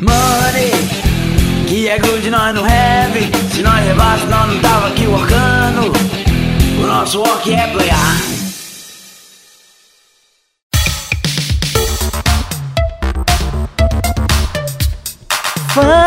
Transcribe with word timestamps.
Money, 0.00 0.70
que 1.68 1.86
é 1.86 1.98
good 1.98 2.30
nós 2.30 2.54
não 2.54 2.64
have. 2.64 3.20
Se 3.54 3.60
nós 3.60 3.84
levasse, 3.84 4.24
nós 4.24 4.46
não 4.48 4.58
tava 4.62 4.88
aqui 4.88 5.06
workando. 5.06 5.92
O 6.82 6.86
nosso 6.86 7.18
work 7.18 7.52
é 7.52 7.66
playar. 7.66 8.16
Fala 15.74 16.00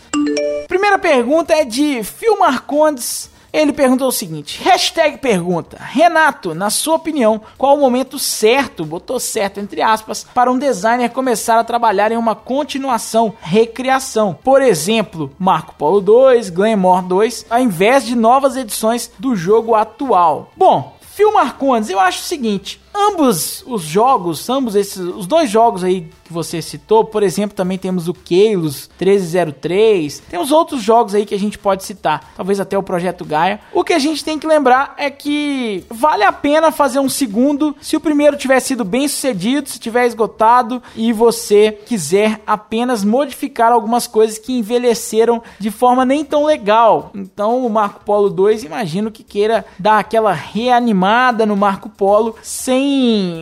Primeira 0.67 0.97
pergunta 0.97 1.53
é 1.53 1.65
de 1.65 2.01
Phil 2.03 2.39
Marcondes. 2.39 3.29
Ele 3.53 3.73
perguntou 3.73 4.07
o 4.07 4.11
seguinte: 4.11 4.61
hashtag 4.63 5.17
pergunta, 5.17 5.77
Renato, 5.79 6.55
na 6.55 6.69
sua 6.69 6.95
opinião, 6.95 7.41
qual 7.57 7.75
o 7.75 7.79
momento 7.79 8.17
certo, 8.17 8.85
botou 8.85 9.19
certo 9.19 9.59
entre 9.59 9.81
aspas, 9.81 10.25
para 10.33 10.51
um 10.51 10.57
designer 10.57 11.09
começar 11.09 11.59
a 11.59 11.63
trabalhar 11.63 12.11
em 12.11 12.17
uma 12.17 12.35
continuação, 12.35 13.33
recriação? 13.41 14.37
Por 14.43 14.61
exemplo, 14.61 15.31
Marco 15.37 15.75
Polo 15.75 16.01
2, 16.01 16.49
Glenmore 16.49 17.05
2, 17.05 17.45
ao 17.49 17.59
invés 17.59 18.05
de 18.05 18.15
novas 18.15 18.55
edições 18.55 19.11
do 19.19 19.35
jogo 19.35 19.75
atual. 19.75 20.51
Bom, 20.55 20.95
Phil 21.13 21.33
Marcondes, 21.33 21.89
eu 21.89 21.99
acho 21.99 22.19
o 22.19 22.23
seguinte: 22.23 22.80
ambos 22.93 23.63
os 23.65 23.83
jogos, 23.83 24.49
ambos 24.49 24.75
esses, 24.75 24.97
os 24.97 25.25
dois 25.25 25.49
jogos 25.49 25.83
aí 25.83 26.09
que 26.23 26.33
você 26.33 26.61
citou, 26.61 27.05
por 27.05 27.23
exemplo, 27.23 27.55
também 27.55 27.77
temos 27.77 28.07
o 28.07 28.13
Keilos 28.13 28.89
1303, 28.99 30.23
temos 30.29 30.51
outros 30.51 30.81
jogos 30.81 31.15
aí 31.15 31.25
que 31.25 31.35
a 31.35 31.39
gente 31.39 31.57
pode 31.57 31.83
citar, 31.83 32.31
talvez 32.35 32.59
até 32.59 32.77
o 32.77 32.83
Projeto 32.83 33.25
Gaia. 33.25 33.59
O 33.73 33.83
que 33.83 33.93
a 33.93 33.99
gente 33.99 34.23
tem 34.23 34.37
que 34.37 34.47
lembrar 34.47 34.93
é 34.97 35.09
que 35.09 35.83
vale 35.89 36.23
a 36.23 36.31
pena 36.31 36.71
fazer 36.71 36.99
um 36.99 37.09
segundo 37.09 37.75
se 37.81 37.95
o 37.95 37.99
primeiro 37.99 38.37
tiver 38.37 38.59
sido 38.59 38.83
bem 38.83 39.07
sucedido, 39.07 39.69
se 39.69 39.79
tiver 39.79 40.05
esgotado 40.05 40.81
e 40.95 41.13
você 41.13 41.71
quiser 41.71 42.41
apenas 42.45 43.03
modificar 43.03 43.71
algumas 43.71 44.07
coisas 44.07 44.37
que 44.37 44.57
envelheceram 44.57 45.41
de 45.59 45.71
forma 45.71 46.05
nem 46.05 46.23
tão 46.23 46.45
legal. 46.45 47.11
Então, 47.13 47.65
o 47.65 47.69
Marco 47.69 48.03
Polo 48.05 48.29
2, 48.29 48.63
imagino 48.63 49.11
que 49.11 49.23
queira 49.23 49.65
dar 49.77 49.99
aquela 49.99 50.33
reanimada 50.33 51.45
no 51.45 51.55
Marco 51.55 51.89
Polo 51.89 52.35
sem 52.41 52.80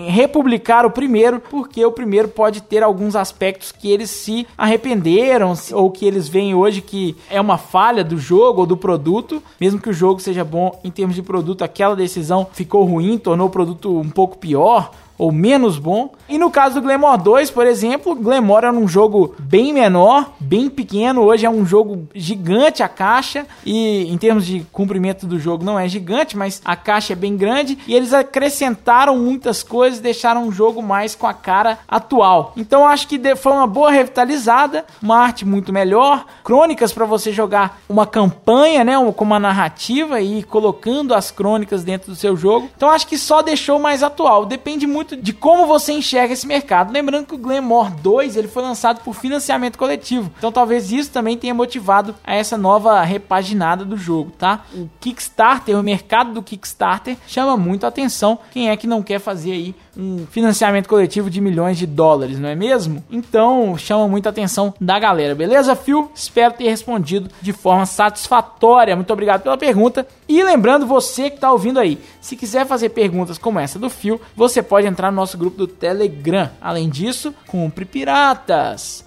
republicar 0.07 0.85
o 0.85 0.91
primeiro, 0.91 1.39
porque 1.39 1.83
o 1.85 1.91
primeiro 1.91 2.27
pode 2.27 2.61
ter 2.61 2.83
alguns 2.83 3.15
aspectos 3.15 3.71
que 3.71 3.91
eles 3.91 4.09
se 4.09 4.47
arrependeram 4.57 5.53
ou 5.73 5.91
que 5.91 6.05
eles 6.05 6.27
veem 6.27 6.55
hoje 6.55 6.81
que 6.81 7.15
é 7.29 7.39
uma 7.39 7.57
falha 7.57 8.03
do 8.03 8.17
jogo 8.17 8.61
ou 8.61 8.65
do 8.65 8.77
produto, 8.77 9.41
mesmo 9.59 9.79
que 9.79 9.89
o 9.89 9.93
jogo 9.93 10.19
seja 10.19 10.43
bom 10.43 10.79
em 10.83 10.91
termos 10.91 11.15
de 11.15 11.21
produto, 11.21 11.63
aquela 11.63 11.95
decisão 11.95 12.47
ficou 12.51 12.83
ruim, 12.83 13.17
tornou 13.17 13.47
o 13.47 13.51
produto 13.51 13.99
um 13.99 14.09
pouco 14.09 14.37
pior 14.37 14.91
ou 15.19 15.31
menos 15.31 15.77
bom. 15.77 16.13
E 16.29 16.37
no 16.37 16.49
caso 16.49 16.75
do 16.75 16.81
Glenmore 16.81 17.21
2, 17.21 17.51
por 17.51 17.67
exemplo, 17.67 18.15
Glenmore 18.15 18.65
era 18.65 18.73
um 18.73 18.87
jogo 18.87 19.35
bem 19.37 19.73
menor, 19.73 20.31
bem 20.39 20.69
pequeno. 20.69 21.21
Hoje 21.21 21.45
é 21.45 21.49
um 21.49 21.65
jogo 21.65 22.07
gigante 22.15 22.81
a 22.81 22.87
caixa 22.87 23.45
e 23.65 24.11
em 24.11 24.17
termos 24.17 24.45
de 24.45 24.65
comprimento 24.71 25.27
do 25.27 25.37
jogo 25.37 25.63
não 25.63 25.77
é 25.77 25.87
gigante, 25.89 26.37
mas 26.37 26.61
a 26.63 26.75
caixa 26.75 27.13
é 27.13 27.15
bem 27.15 27.35
grande 27.35 27.77
e 27.85 27.93
eles 27.93 28.13
acrescentaram 28.13 29.17
muitas 29.17 29.61
coisas, 29.61 29.99
deixaram 29.99 30.47
o 30.47 30.51
jogo 30.51 30.81
mais 30.81 31.13
com 31.15 31.27
a 31.27 31.33
cara 31.33 31.79
atual. 31.87 32.53
Então 32.55 32.87
acho 32.87 33.07
que 33.07 33.19
foi 33.35 33.51
uma 33.51 33.67
boa 33.67 33.91
revitalizada, 33.91 34.85
uma 35.01 35.17
arte 35.17 35.45
muito 35.45 35.73
melhor, 35.73 36.25
crônicas 36.43 36.93
para 36.93 37.05
você 37.05 37.33
jogar 37.33 37.81
uma 37.89 38.07
campanha, 38.07 38.83
né, 38.85 38.93
com 39.15 39.25
uma 39.25 39.39
narrativa 39.39 40.21
e 40.21 40.43
colocando 40.43 41.13
as 41.13 41.29
crônicas 41.29 41.83
dentro 41.83 42.11
do 42.11 42.15
seu 42.15 42.37
jogo. 42.37 42.69
Então 42.77 42.89
acho 42.89 43.05
que 43.05 43.17
só 43.17 43.41
deixou 43.41 43.77
mais 43.79 44.01
atual. 44.01 44.45
Depende 44.45 44.87
muito 44.87 45.08
de 45.15 45.33
como 45.33 45.65
você 45.65 45.93
enxerga 45.93 46.33
esse 46.33 46.47
mercado. 46.47 46.91
Lembrando 46.91 47.27
que 47.27 47.35
o 47.35 47.37
Glenmore 47.37 47.91
2 48.01 48.35
ele 48.35 48.47
foi 48.47 48.63
lançado 48.63 49.01
por 49.03 49.13
financiamento 49.13 49.77
coletivo. 49.77 50.31
Então 50.37 50.51
talvez 50.51 50.91
isso 50.91 51.11
também 51.11 51.37
tenha 51.37 51.53
motivado 51.53 52.15
a 52.23 52.35
essa 52.35 52.57
nova 52.57 53.01
repaginada 53.01 53.85
do 53.85 53.97
jogo, 53.97 54.31
tá? 54.37 54.65
O 54.73 54.89
Kickstarter, 54.99 55.77
o 55.77 55.83
mercado 55.83 56.33
do 56.33 56.43
Kickstarter 56.43 57.17
chama 57.27 57.57
muito 57.57 57.85
a 57.85 57.89
atenção. 57.89 58.39
Quem 58.51 58.69
é 58.69 58.77
que 58.77 58.87
não 58.87 59.01
quer 59.01 59.19
fazer 59.19 59.51
aí 59.51 59.75
um 59.97 60.25
financiamento 60.27 60.87
coletivo 60.87 61.29
de 61.29 61.41
milhões 61.41 61.77
de 61.77 61.85
dólares, 61.85 62.39
não 62.39 62.49
é 62.49 62.55
mesmo? 62.55 63.03
Então 63.09 63.77
chama 63.77 64.07
muita 64.07 64.29
atenção 64.29 64.73
da 64.79 64.99
galera, 64.99 65.35
beleza, 65.35 65.75
Phil? 65.75 66.11
Espero 66.13 66.53
ter 66.53 66.69
respondido 66.69 67.29
de 67.41 67.53
forma 67.53 67.85
satisfatória. 67.85 68.95
Muito 68.95 69.11
obrigado 69.11 69.41
pela 69.41 69.57
pergunta. 69.57 70.07
E 70.27 70.43
lembrando 70.43 70.85
você 70.85 71.29
que 71.29 71.37
está 71.37 71.51
ouvindo 71.51 71.79
aí, 71.79 71.99
se 72.21 72.35
quiser 72.35 72.65
fazer 72.65 72.89
perguntas 72.89 73.37
como 73.37 73.59
essa 73.59 73.79
do 73.79 73.89
Phil, 73.89 74.21
você 74.35 74.61
pode 74.61 74.87
entrar 74.87 75.11
no 75.11 75.17
nosso 75.17 75.37
grupo 75.37 75.57
do 75.57 75.67
Telegram. 75.67 76.49
Além 76.61 76.89
disso, 76.89 77.33
compre 77.47 77.85
piratas. 77.85 79.05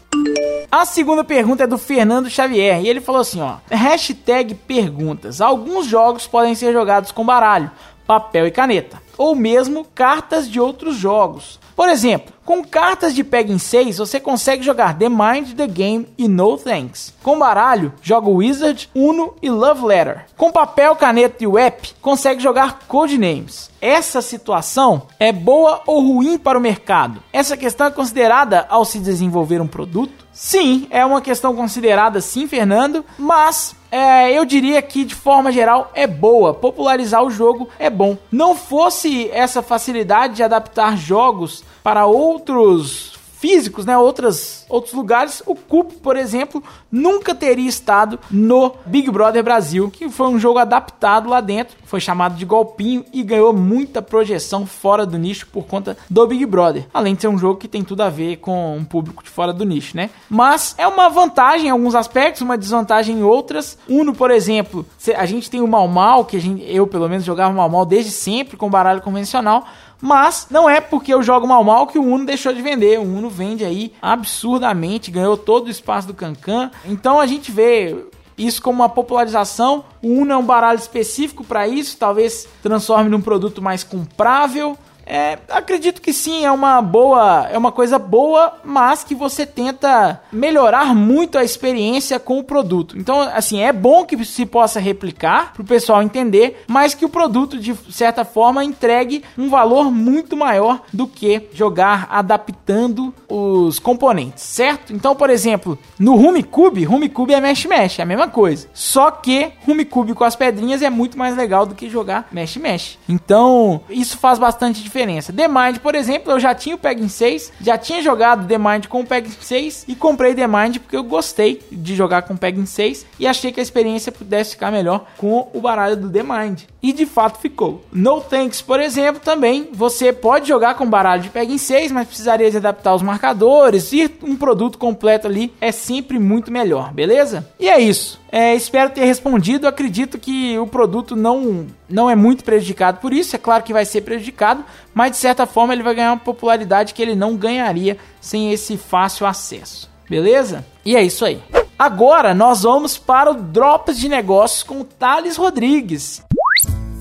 A 0.71 0.85
segunda 0.85 1.23
pergunta 1.23 1.65
é 1.65 1.67
do 1.67 1.79
Fernando 1.79 2.31
Xavier 2.31 2.83
e 2.83 2.89
ele 2.89 3.01
falou 3.01 3.21
assim, 3.21 3.41
ó, 3.41 3.57
hashtag 3.71 4.55
perguntas. 4.55 5.41
Alguns 5.41 5.87
jogos 5.87 6.27
podem 6.27 6.55
ser 6.55 6.73
jogados 6.73 7.13
com 7.13 7.25
baralho, 7.25 7.71
papel 8.07 8.47
e 8.47 8.51
caneta, 8.51 9.01
ou 9.17 9.35
mesmo 9.35 9.85
cartas 9.95 10.49
de 10.49 10.61
outros 10.61 10.97
jogos. 10.97 11.61
Por 11.75 11.89
exemplo, 11.89 12.33
com 12.45 12.63
cartas 12.63 13.15
de 13.15 13.25
Peg 13.25 13.51
em 13.51 13.59
6, 13.59 13.99
você 13.99 14.21
consegue 14.21 14.63
jogar 14.63 14.99
The 14.99 15.09
Mind, 15.09 15.55
The 15.57 15.67
Game 15.67 16.09
e 16.19 16.29
No 16.29 16.59
Thanks. 16.59 17.15
Com 17.23 17.39
baralho, 17.39 17.93
joga 18.03 18.29
Wizard, 18.29 18.91
Uno 18.95 19.35
e 19.41 19.49
Love 19.49 19.87
Letter. 19.87 20.27
Com 20.37 20.51
papel, 20.51 20.95
caneta 20.97 21.43
e 21.43 21.59
app, 21.59 21.95
consegue 22.01 22.43
jogar 22.43 22.81
Codenames. 22.87 23.71
Essa 23.81 24.21
situação 24.21 25.03
é 25.19 25.33
boa 25.33 25.83
ou 25.87 26.01
ruim 26.01 26.37
para 26.37 26.59
o 26.59 26.63
mercado? 26.63 27.23
Essa 27.33 27.57
questão 27.57 27.87
é 27.87 27.91
considerada 27.91 28.67
ao 28.69 28.85
se 28.85 28.99
desenvolver 28.99 29.61
um 29.61 29.67
produto? 29.67 30.27
Sim, 30.33 30.87
é 30.91 31.05
uma 31.05 31.21
questão 31.21 31.55
considerada 31.55 32.21
sim, 32.21 32.47
Fernando, 32.47 33.05
mas 33.19 33.77
é, 33.91 34.33
eu 34.33 34.47
diria 34.47 34.81
que 34.81 35.05
de 35.05 35.15
forma 35.15 35.53
geral 35.53 35.91
é 35.95 36.07
boa. 36.07 36.55
Popularizar 36.55 37.23
o 37.23 37.31
jogo 37.31 37.69
é 37.79 37.91
bom. 37.91 38.17
Não 38.31 38.57
fosse 38.57 39.02
essa 39.33 39.63
facilidade 39.63 40.37
de 40.37 40.43
adaptar 40.43 40.97
jogos 40.97 41.65
para 41.83 42.07
outros 42.07 43.12
físicos, 43.43 43.85
né, 43.85 43.99
outras, 43.99 44.65
outros 44.69 44.95
lugares, 44.95 45.43
o 45.45 45.57
Cup, 45.57 45.95
por 46.01 46.17
exemplo, 46.17 46.63
nunca 46.93 47.35
teria 47.35 47.69
estado 47.69 48.17
no 48.31 48.77
Big 48.87 49.11
Brother 49.11 49.43
Brasil, 49.43 49.91
que 49.91 50.09
foi 50.09 50.29
um 50.29 50.39
jogo 50.39 50.61
adaptado 50.61 51.29
lá 51.29 51.41
dentro, 51.41 51.77
foi 51.85 51.99
chamado 51.99 52.37
de 52.37 52.45
golpinho 52.45 53.05
e 53.13 53.21
ganhou 53.25 53.53
muita 53.53 54.01
projeção 54.01 54.65
fora 54.65 55.05
do 55.05 55.19
nicho 55.19 55.49
por 55.49 55.65
conta 55.65 55.99
do 56.09 56.25
Big 56.25 56.47
Brother. 56.47 56.87
Além 56.95 57.17
de 57.17 57.23
ser 57.23 57.27
um 57.27 57.37
jogo 57.37 57.59
que 57.59 57.67
tem 57.67 57.83
tudo 57.83 58.03
a 58.03 58.09
ver 58.09 58.37
com 58.37 58.77
um 58.77 58.85
público 58.85 59.25
de 59.25 59.29
fora 59.29 59.53
do 59.53 59.65
nicho, 59.65 59.97
né? 59.97 60.11
Mas 60.31 60.77
é 60.79 60.87
uma 60.87 61.09
vantagem 61.09 61.67
em 61.67 61.71
alguns 61.71 61.97
aspectos, 61.97 62.43
uma 62.43 62.57
desvantagem 62.57 63.19
em 63.19 63.23
outras. 63.25 63.77
Uno, 63.89 64.15
por 64.15 64.31
exemplo, 64.31 64.87
a 65.17 65.27
gente 65.27 65.51
tem 65.51 65.61
o 65.61 65.67
Mal 65.67 65.89
Mal, 65.89 66.25
que 66.25 66.39
gente, 66.39 66.65
eu 66.73 66.87
pelo 66.87 67.09
menos 67.09 67.25
jogava 67.25 67.53
Mal 67.53 67.69
Mal 67.69 67.85
desde 67.85 68.13
sempre 68.13 68.57
com 68.57 68.71
baralho 68.71 69.03
convencional, 69.03 69.65
mas 70.03 70.49
não 70.51 70.69
é 70.69 70.81
porque 70.81 71.15
eu 71.15 71.23
jogo 71.23 71.47
mal 71.47 71.63
mal 71.63 71.87
que 71.87 71.97
o 71.97 72.03
Uno 72.03 72.27
deixou 72.27 72.53
de 72.53 72.61
vender. 72.61 72.99
O 72.99 73.05
Uno 73.05 73.31
vende 73.31 73.65
aí 73.65 73.93
absurdamente, 74.03 75.13
ganhou 75.13 75.37
todo 75.37 75.69
o 75.69 75.71
espaço 75.71 76.09
do 76.09 76.13
Cancan. 76.13 76.73
Então 76.85 77.21
a 77.21 77.27
gente 77.27 77.53
vê 77.53 77.97
isso 78.37 78.61
como 78.61 78.81
uma 78.81 78.89
popularização. 78.89 79.85
O 80.03 80.09
Uno 80.09 80.33
é 80.33 80.37
um 80.37 80.45
baralho 80.45 80.79
específico 80.79 81.45
para 81.45 81.69
isso, 81.69 81.97
talvez 81.97 82.49
transforme 82.61 83.09
num 83.09 83.21
produto 83.21 83.63
mais 83.63 83.85
comprável. 83.85 84.77
É, 85.07 85.39
acredito 85.51 86.01
que 86.01 86.13
sim, 86.13 86.45
é 86.45 86.51
uma 86.51 86.81
boa, 86.81 87.49
é 87.51 87.59
uma 87.59 87.73
coisa 87.73 87.99
boa, 87.99 88.55
mas 88.65 89.05
que 89.05 89.15
você 89.15 89.45
tenta 89.45 90.21
melhorar 90.33 90.95
muito 90.95 91.37
a 91.37 91.45
experiência 91.45 92.19
com 92.19 92.39
o 92.39 92.45
produto. 92.45 92.97
Então, 92.97 93.21
assim, 93.21 93.61
é 93.61 93.73
bom 93.73 94.05
que 94.05 94.25
se 94.25 94.47
possa 94.47 94.81
replicar 94.81 95.53
para 95.53 95.63
o 95.63 95.67
pessoal 95.67 96.03
entender, 96.03 96.63
mas 96.67 96.95
que 96.95 97.05
o 97.05 97.09
produto 97.09 97.59
de 97.59 97.75
certa 97.91 98.25
forma 98.25 98.65
entregue 98.65 99.23
um 99.37 99.49
valor 99.49 99.91
muito 99.91 100.37
maior 100.37 100.83
do 100.93 101.07
que 101.07 101.49
jogar 101.53 102.07
adaptando 102.11 103.13
os 103.29 103.79
componentes, 103.79 104.45
certo? 104.45 104.93
Então, 104.93 105.15
por 105.15 105.31
exemplo, 105.31 105.79
no 105.99 106.17
Rumicube, 106.17 106.85
Rumicube 106.85 107.35
é 107.35 107.41
mesh 107.41 107.67
mesh, 107.67 107.99
é 107.99 108.03
a 108.03 108.07
mesma 108.07 108.29
coisa. 108.29 108.69
Só 108.73 109.11
que 109.11 109.53
Rumicube 109.67 110.15
com 110.15 110.25
as 110.25 110.37
pedrinhas 110.37 110.83
é 110.83 110.91
muito 110.91 111.19
mais 111.19 111.37
legal 111.37 111.67
do 111.67 111.75
que 111.75 111.91
jogar 111.91 112.29
mesh 112.31 112.57
mesh. 112.57 112.99
Então, 113.09 113.83
isso 113.91 114.17
faz 114.19 114.39
bastante 114.39 114.83
diferença 114.83 114.92
diferença. 114.93 115.33
The 115.33 115.49
Mind, 115.49 115.79
por 115.79 115.95
exemplo, 115.95 116.33
eu 116.33 116.39
já 116.39 116.55
tinha 116.55 116.77
o 116.77 116.79
Peg 116.79 117.09
6, 117.09 117.53
já 117.61 117.79
tinha 117.79 118.03
jogado 118.03 118.47
The 118.47 118.59
Mind 118.59 118.87
com 118.87 119.01
o 119.01 119.07
Peg 119.07 119.31
6 119.41 119.87
e 119.89 119.95
comprei 119.95 120.35
The 120.35 120.47
Mind 120.47 120.77
porque 120.79 120.97
eu 120.97 121.03
gostei 121.03 121.63
de 121.73 121.97
jogar 121.97 122.23
com 122.23 122.35
o 122.35 122.39
Peg 122.39 122.65
6 122.65 123.07
e 123.19 123.27
achei 123.27 123.51
que 123.51 123.59
a 123.59 123.63
experiência 123.63 124.13
pudesse 124.13 124.51
ficar 124.51 124.71
melhor 124.71 125.07
com 125.17 125.49
o 125.55 125.61
baralho 125.61 125.97
do 125.97 126.11
The 126.11 126.23
Mind. 126.23 126.63
E 126.83 126.93
de 126.93 127.07
fato 127.07 127.41
ficou. 127.41 127.83
No 127.91 128.21
Tanks, 128.21 128.61
por 128.61 128.81
exemplo, 128.81 129.23
também 129.25 129.69
você 129.73 130.13
pode 130.13 130.47
jogar 130.47 130.75
com 130.75 130.89
baralho 130.89 131.23
de 131.23 131.31
Peg 131.31 131.59
6, 131.59 131.91
mas 131.91 132.07
precisaria 132.07 132.51
de 132.51 132.59
adaptar 132.59 132.95
os 132.95 133.03
marcadores 133.03 133.93
e 133.93 134.11
um 134.23 134.37
produto 134.37 134.77
completo 134.77 135.27
ali 135.27 135.53
é 135.61 135.73
sempre 135.73 136.19
muito 136.19 136.53
melhor, 136.53 136.93
beleza? 136.93 137.49
E 137.59 137.69
é 137.69 137.81
isso. 137.81 138.22
É, 138.35 138.55
espero 138.55 138.89
ter 138.89 139.05
respondido. 139.05 139.69
Acredito 139.69 140.19
que 140.19 140.59
o 140.59 140.67
produto 140.67 141.15
não, 141.15 141.67
não 141.87 142.09
é 142.09 142.17
muito 142.17 142.43
prejudicado 142.43 142.99
por 142.99 143.13
isso. 143.13 143.37
É 143.37 143.39
claro 143.39 143.63
que 143.63 143.75
vai 143.75 143.85
ser 143.85 144.01
prejudicado, 144.01 144.65
mas 144.95 145.11
de 145.11 145.19
certa 145.19 145.45
forma 145.45 145.75
ele 145.75 145.83
vai 145.83 145.95
ganhar 145.95 146.13
uma 146.13 146.19
popularidade 146.19 146.95
que 146.95 147.03
ele 147.03 147.15
não 147.15 147.37
ganharia 147.37 147.99
sem 148.23 148.51
esse 148.51 148.79
fácil 148.79 149.27
acesso. 149.27 149.91
Beleza? 150.09 150.65
E 150.83 150.97
é 150.97 151.03
isso 151.03 151.27
aí. 151.27 151.43
Agora 151.79 152.33
nós 152.33 152.63
vamos 152.63 152.97
para 152.97 153.31
o 153.31 153.35
Drops 153.35 153.99
de 153.99 154.09
Negócios 154.09 154.63
com 154.63 154.81
o 154.81 154.85
Thales 154.85 155.37
Rodrigues. 155.37 156.23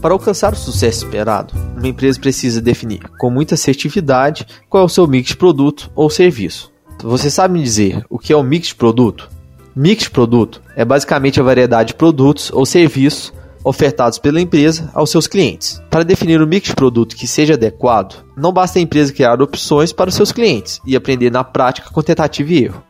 Para 0.02 0.14
alcançar 0.14 0.52
o 0.52 0.58
sucesso 0.58 1.06
esperado, 1.06 1.54
uma 1.78 1.88
empresa 1.88 2.20
precisa 2.20 2.60
definir 2.60 3.08
com 3.20 3.30
muita 3.30 3.54
assertividade 3.56 4.46
qual 4.68 4.84
é 4.84 4.86
o 4.86 4.90
seu 4.90 5.08
mix 5.08 5.30
de 5.30 5.38
produto 5.38 5.90
ou 5.96 6.10
serviço. 6.10 6.74
Você 7.04 7.30
sabe 7.30 7.54
me 7.54 7.64
dizer 7.64 8.04
o 8.10 8.20
que 8.20 8.34
é 8.34 8.36
o 8.36 8.44
mix 8.44 8.68
de 8.70 8.76
produto? 8.76 9.30
Mix 9.74 10.04
de 10.04 10.10
produto 10.10 10.62
é 10.76 10.84
basicamente 10.84 11.40
a 11.40 11.44
variedade 11.44 11.90
de 11.90 11.94
produtos 11.94 12.52
ou 12.52 12.66
serviços 12.66 13.32
ofertados 13.64 14.18
pela 14.18 14.42
empresa 14.42 14.90
aos 14.94 15.10
seus 15.10 15.28
clientes. 15.28 15.82
Para 15.90 16.04
definir 16.04 16.42
o 16.42 16.48
mix 16.48 16.68
de 16.68 16.76
produto 16.76 17.16
que 17.16 17.26
seja 17.26 17.54
adequado, 17.54 18.22
não 18.36 18.52
basta 18.52 18.80
a 18.80 18.82
empresa 18.82 19.14
criar 19.14 19.42
opções 19.42 19.94
para 19.94 20.10
os 20.10 20.16
seus 20.16 20.32
clientes 20.34 20.82
e 20.86 20.94
aprender 20.94 21.32
na 21.32 21.44
prática 21.44 21.90
com 21.90 22.02
tentativa 22.02 22.52
e 22.52 22.66
erro. 22.66 22.84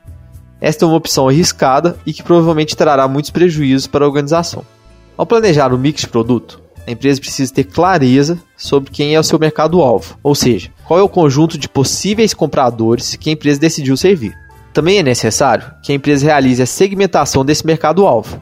Esta 0.59 0.83
é 0.83 0.87
uma 0.87 0.97
opção 0.97 1.27
arriscada 1.27 1.97
e 2.05 2.13
que 2.13 2.23
provavelmente 2.23 2.75
trará 2.75 3.07
muitos 3.07 3.29
prejuízos 3.29 3.85
para 3.85 4.03
a 4.03 4.07
organização. 4.07 4.63
Ao 5.15 5.25
planejar 5.25 5.73
o 5.73 5.77
mix 5.77 6.01
de 6.01 6.07
produto, 6.07 6.59
a 6.87 6.89
empresa 6.89 7.21
precisa 7.21 7.53
ter 7.53 7.65
clareza 7.65 8.39
sobre 8.57 8.89
quem 8.89 9.13
é 9.13 9.19
o 9.19 9.23
seu 9.23 9.37
mercado-alvo, 9.37 10.17
ou 10.23 10.33
seja, 10.33 10.71
qual 10.87 10.99
é 10.99 11.03
o 11.03 11.09
conjunto 11.09 11.59
de 11.59 11.69
possíveis 11.69 12.33
compradores 12.33 13.15
que 13.15 13.29
a 13.29 13.33
empresa 13.33 13.59
decidiu 13.59 13.95
servir. 13.95 14.35
Também 14.73 14.99
é 14.99 15.03
necessário 15.03 15.69
que 15.83 15.91
a 15.91 15.95
empresa 15.95 16.25
realize 16.25 16.61
a 16.61 16.65
segmentação 16.65 17.43
desse 17.43 17.65
mercado-alvo. 17.65 18.41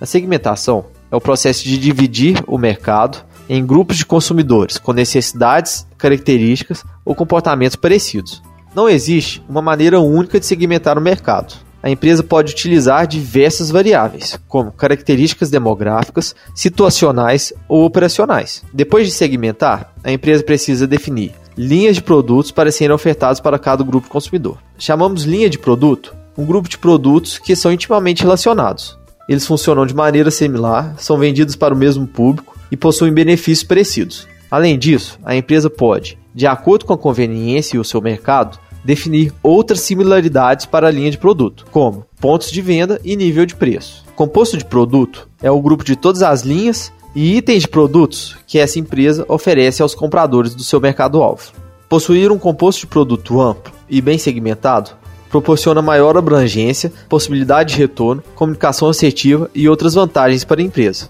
A 0.00 0.06
segmentação 0.06 0.86
é 1.10 1.16
o 1.16 1.20
processo 1.20 1.64
de 1.64 1.78
dividir 1.78 2.42
o 2.46 2.56
mercado 2.56 3.24
em 3.48 3.64
grupos 3.64 3.98
de 3.98 4.06
consumidores 4.06 4.78
com 4.78 4.92
necessidades, 4.92 5.86
características 5.98 6.84
ou 7.04 7.14
comportamentos 7.14 7.76
parecidos. 7.76 8.42
Não 8.74 8.88
existe 8.88 9.42
uma 9.48 9.62
maneira 9.62 10.00
única 10.00 10.40
de 10.40 10.46
segmentar 10.46 10.98
o 10.98 11.00
mercado. 11.00 11.54
A 11.82 11.90
empresa 11.90 12.22
pode 12.22 12.52
utilizar 12.52 13.06
diversas 13.06 13.70
variáveis, 13.70 14.38
como 14.48 14.72
características 14.72 15.50
demográficas, 15.50 16.34
situacionais 16.54 17.52
ou 17.68 17.84
operacionais. 17.84 18.64
Depois 18.72 19.06
de 19.06 19.12
segmentar, 19.12 19.94
a 20.02 20.10
empresa 20.10 20.42
precisa 20.42 20.86
definir 20.86 21.32
linhas 21.56 21.96
de 21.96 22.02
produtos 22.02 22.50
para 22.50 22.70
serem 22.70 22.94
ofertados 22.94 23.40
para 23.40 23.58
cada 23.58 23.82
grupo 23.82 24.08
consumidor. 24.08 24.58
Chamamos 24.78 25.24
linha 25.24 25.48
de 25.48 25.58
produto 25.58 26.14
um 26.36 26.44
grupo 26.44 26.68
de 26.68 26.76
produtos 26.76 27.38
que 27.38 27.56
são 27.56 27.72
intimamente 27.72 28.22
relacionados. 28.22 28.98
Eles 29.28 29.46
funcionam 29.46 29.86
de 29.86 29.94
maneira 29.94 30.30
similar, 30.30 30.94
são 30.98 31.18
vendidos 31.18 31.56
para 31.56 31.74
o 31.74 31.76
mesmo 31.76 32.06
público 32.06 32.56
e 32.70 32.76
possuem 32.76 33.12
benefícios 33.12 33.66
parecidos. 33.66 34.28
Além 34.50 34.78
disso, 34.78 35.18
a 35.24 35.34
empresa 35.34 35.68
pode, 35.68 36.18
de 36.34 36.46
acordo 36.46 36.84
com 36.84 36.92
a 36.92 36.98
conveniência 36.98 37.76
e 37.76 37.80
o 37.80 37.84
seu 37.84 38.00
mercado, 38.00 38.58
definir 38.84 39.32
outras 39.42 39.80
similaridades 39.80 40.66
para 40.66 40.86
a 40.86 40.90
linha 40.90 41.10
de 41.10 41.18
produto, 41.18 41.66
como 41.72 42.06
pontos 42.20 42.52
de 42.52 42.62
venda 42.62 43.00
e 43.02 43.16
nível 43.16 43.44
de 43.44 43.56
preço. 43.56 44.04
Composto 44.14 44.56
de 44.56 44.64
produto 44.64 45.28
é 45.42 45.50
o 45.50 45.60
grupo 45.60 45.84
de 45.84 45.96
todas 45.96 46.22
as 46.22 46.42
linhas 46.42 46.92
e 47.16 47.38
itens 47.38 47.62
de 47.62 47.68
produtos 47.68 48.36
que 48.46 48.58
essa 48.58 48.78
empresa 48.78 49.24
oferece 49.26 49.80
aos 49.80 49.94
compradores 49.94 50.54
do 50.54 50.62
seu 50.62 50.78
mercado-alvo. 50.78 51.50
Possuir 51.88 52.30
um 52.30 52.38
composto 52.38 52.82
de 52.82 52.86
produto 52.88 53.40
amplo 53.40 53.72
e 53.88 54.02
bem 54.02 54.18
segmentado 54.18 54.90
proporciona 55.30 55.82
maior 55.82 56.16
abrangência, 56.16 56.92
possibilidade 57.08 57.74
de 57.74 57.80
retorno, 57.80 58.22
comunicação 58.34 58.88
assertiva 58.88 59.50
e 59.54 59.68
outras 59.68 59.94
vantagens 59.94 60.44
para 60.44 60.60
a 60.60 60.64
empresa. 60.64 61.08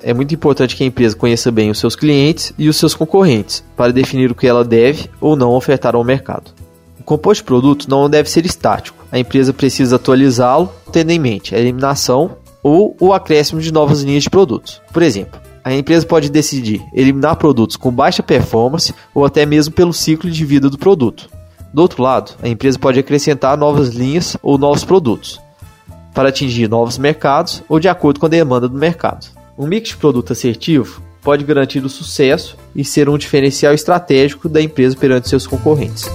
É 0.00 0.14
muito 0.14 0.32
importante 0.32 0.76
que 0.76 0.84
a 0.84 0.86
empresa 0.86 1.16
conheça 1.16 1.50
bem 1.50 1.70
os 1.70 1.78
seus 1.78 1.96
clientes 1.96 2.52
e 2.56 2.68
os 2.68 2.76
seus 2.76 2.94
concorrentes 2.94 3.64
para 3.76 3.92
definir 3.92 4.30
o 4.30 4.34
que 4.34 4.46
ela 4.46 4.64
deve 4.64 5.10
ou 5.20 5.34
não 5.34 5.50
ofertar 5.50 5.96
ao 5.96 6.04
mercado. 6.04 6.52
O 7.00 7.02
composto 7.02 7.42
de 7.42 7.46
produto 7.46 7.90
não 7.90 8.08
deve 8.08 8.30
ser 8.30 8.46
estático. 8.46 9.04
A 9.10 9.18
empresa 9.18 9.52
precisa 9.52 9.96
atualizá-lo, 9.96 10.72
tendo 10.92 11.10
em 11.10 11.18
mente 11.18 11.54
a 11.54 11.58
eliminação 11.58 12.36
ou 12.62 12.96
o 13.00 13.12
acréscimo 13.12 13.60
de 13.60 13.72
novas 13.72 14.02
linhas 14.02 14.22
de 14.22 14.30
produtos. 14.30 14.80
Por 14.92 15.02
exemplo, 15.02 15.40
a 15.64 15.74
empresa 15.74 16.06
pode 16.06 16.30
decidir 16.30 16.82
eliminar 16.92 17.36
produtos 17.36 17.76
com 17.76 17.90
baixa 17.90 18.22
performance 18.22 18.94
ou 19.14 19.24
até 19.24 19.44
mesmo 19.44 19.74
pelo 19.74 19.92
ciclo 19.92 20.30
de 20.30 20.44
vida 20.44 20.68
do 20.70 20.78
produto. 20.78 21.28
Do 21.72 21.82
outro 21.82 22.02
lado, 22.02 22.32
a 22.42 22.48
empresa 22.48 22.78
pode 22.78 22.98
acrescentar 22.98 23.56
novas 23.56 23.90
linhas 23.90 24.36
ou 24.42 24.56
novos 24.56 24.84
produtos 24.84 25.40
para 26.14 26.30
atingir 26.30 26.68
novos 26.68 26.98
mercados 26.98 27.62
ou 27.68 27.78
de 27.78 27.88
acordo 27.88 28.18
com 28.18 28.26
a 28.26 28.30
demanda 28.30 28.68
do 28.68 28.78
mercado. 28.78 29.26
Um 29.56 29.66
mix 29.66 29.90
de 29.90 29.96
produto 29.96 30.32
assertivo 30.32 31.02
pode 31.22 31.44
garantir 31.44 31.84
o 31.84 31.88
sucesso 31.88 32.56
e 32.74 32.84
ser 32.84 33.08
um 33.08 33.18
diferencial 33.18 33.74
estratégico 33.74 34.48
da 34.48 34.62
empresa 34.62 34.96
perante 34.96 35.28
seus 35.28 35.46
concorrentes. 35.46 36.08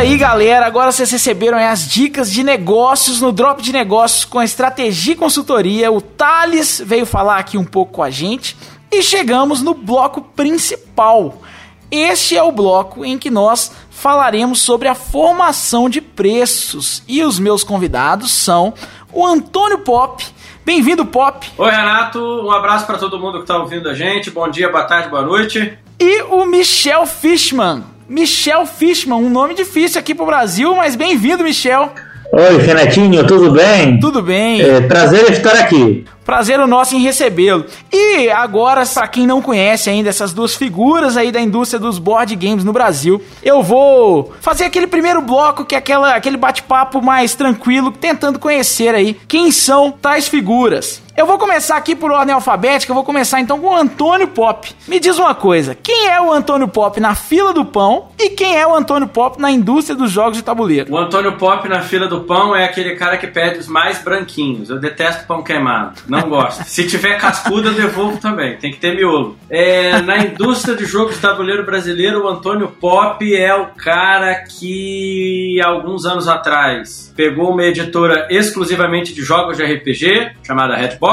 Aí, 0.00 0.16
galera. 0.16 0.64
Agora 0.64 0.90
vocês 0.90 1.10
receberam 1.10 1.58
as 1.58 1.86
dicas 1.86 2.32
de 2.32 2.42
negócios 2.42 3.20
no 3.20 3.30
Drop 3.30 3.62
de 3.62 3.70
Negócios 3.70 4.24
com 4.24 4.38
a 4.38 4.44
Estratégia 4.44 5.14
Consultoria. 5.14 5.92
O 5.92 6.00
Thales 6.00 6.82
veio 6.82 7.04
falar 7.04 7.36
aqui 7.36 7.58
um 7.58 7.64
pouco 7.66 7.92
com 7.92 8.02
a 8.02 8.08
gente 8.08 8.56
e 8.90 9.02
chegamos 9.02 9.60
no 9.60 9.74
bloco 9.74 10.22
principal. 10.22 11.42
Este 11.90 12.34
é 12.34 12.42
o 12.42 12.50
bloco 12.50 13.04
em 13.04 13.18
que 13.18 13.30
nós 13.30 13.72
falaremos 13.90 14.62
sobre 14.62 14.88
a 14.88 14.94
formação 14.94 15.90
de 15.90 16.00
preços 16.00 17.02
e 17.06 17.22
os 17.22 17.38
meus 17.38 17.62
convidados 17.62 18.30
são 18.30 18.72
o 19.12 19.26
Antônio 19.26 19.80
Pop. 19.80 20.24
Bem-vindo, 20.64 21.04
Pop. 21.04 21.46
Oi, 21.58 21.70
Renato. 21.70 22.18
Um 22.18 22.50
abraço 22.50 22.86
para 22.86 22.96
todo 22.96 23.20
mundo 23.20 23.34
que 23.34 23.42
está 23.42 23.58
ouvindo 23.58 23.86
a 23.90 23.94
gente. 23.94 24.30
Bom 24.30 24.48
dia, 24.48 24.70
boa 24.70 24.84
tarde, 24.84 25.10
boa 25.10 25.22
noite. 25.22 25.78
E 25.98 26.22
o 26.22 26.46
Michel 26.46 27.04
Fishman. 27.04 27.99
Michel 28.10 28.66
Fishman, 28.66 29.18
um 29.18 29.30
nome 29.30 29.54
difícil 29.54 30.00
aqui 30.00 30.16
pro 30.16 30.26
Brasil, 30.26 30.74
mas 30.74 30.96
bem-vindo, 30.96 31.44
Michel. 31.44 31.92
Oi, 32.32 32.58
Renatinho, 32.58 33.24
tudo 33.24 33.52
bem? 33.52 34.00
Tudo 34.00 34.20
bem. 34.20 34.60
É, 34.60 34.80
prazer 34.80 35.30
estar 35.30 35.52
aqui. 35.52 36.04
Prazer 36.24 36.58
o 36.58 36.66
nosso 36.66 36.96
em 36.96 37.00
recebê-lo. 37.00 37.64
E 37.92 38.28
agora, 38.30 38.84
para 38.84 39.06
quem 39.06 39.28
não 39.28 39.40
conhece 39.40 39.88
ainda 39.90 40.08
essas 40.08 40.32
duas 40.32 40.56
figuras 40.56 41.16
aí 41.16 41.30
da 41.30 41.40
indústria 41.40 41.78
dos 41.78 42.00
board 42.00 42.34
games 42.34 42.64
no 42.64 42.72
Brasil, 42.72 43.22
eu 43.44 43.62
vou 43.62 44.32
fazer 44.40 44.64
aquele 44.64 44.88
primeiro 44.88 45.20
bloco 45.20 45.64
que 45.64 45.76
é 45.76 45.78
aquela, 45.78 46.16
aquele 46.16 46.36
bate-papo 46.36 47.00
mais 47.00 47.36
tranquilo, 47.36 47.92
tentando 47.92 48.40
conhecer 48.40 48.92
aí 48.92 49.16
quem 49.28 49.52
são 49.52 49.92
tais 49.92 50.26
figuras. 50.26 51.00
Eu 51.20 51.26
vou 51.26 51.36
começar 51.36 51.76
aqui 51.76 51.94
por 51.94 52.10
ordem 52.10 52.34
alfabética, 52.34 52.90
eu 52.90 52.94
vou 52.94 53.04
começar 53.04 53.40
então 53.40 53.60
com 53.60 53.66
o 53.66 53.76
Antônio 53.76 54.26
Pop. 54.28 54.74
Me 54.88 54.98
diz 54.98 55.18
uma 55.18 55.34
coisa, 55.34 55.74
quem 55.74 56.08
é 56.08 56.18
o 56.18 56.32
Antônio 56.32 56.66
Pop 56.66 56.98
na 56.98 57.14
fila 57.14 57.52
do 57.52 57.62
pão 57.62 58.08
e 58.18 58.30
quem 58.30 58.58
é 58.58 58.66
o 58.66 58.74
Antônio 58.74 59.06
Pop 59.06 59.38
na 59.38 59.50
indústria 59.50 59.94
dos 59.94 60.10
jogos 60.10 60.38
de 60.38 60.42
tabuleiro? 60.42 60.90
O 60.90 60.96
Antônio 60.96 61.36
Pop 61.36 61.68
na 61.68 61.82
fila 61.82 62.08
do 62.08 62.22
pão 62.22 62.56
é 62.56 62.64
aquele 62.64 62.96
cara 62.96 63.18
que 63.18 63.26
pede 63.26 63.58
os 63.58 63.68
mais 63.68 64.02
branquinhos. 64.02 64.70
Eu 64.70 64.80
detesto 64.80 65.26
pão 65.26 65.42
queimado, 65.42 66.00
não 66.08 66.22
gosto. 66.26 66.64
Se 66.64 66.86
tiver 66.86 67.20
cascudo, 67.20 67.68
eu 67.68 67.74
devolvo 67.74 68.16
também, 68.16 68.56
tem 68.56 68.70
que 68.70 68.78
ter 68.78 68.96
miolo. 68.96 69.36
É, 69.50 70.00
na 70.00 70.16
indústria 70.24 70.74
de 70.74 70.86
jogos 70.86 71.16
de 71.16 71.20
tabuleiro 71.20 71.66
brasileiro, 71.66 72.24
o 72.24 72.28
Antônio 72.28 72.68
Pop 72.68 73.22
é 73.36 73.54
o 73.54 73.66
cara 73.66 74.36
que, 74.36 75.60
alguns 75.62 76.06
anos 76.06 76.26
atrás, 76.26 77.12
pegou 77.14 77.50
uma 77.50 77.64
editora 77.64 78.26
exclusivamente 78.30 79.12
de 79.12 79.20
jogos 79.20 79.58
de 79.58 79.64
RPG, 79.64 80.30
chamada 80.42 80.74
Redbox, 80.74 81.09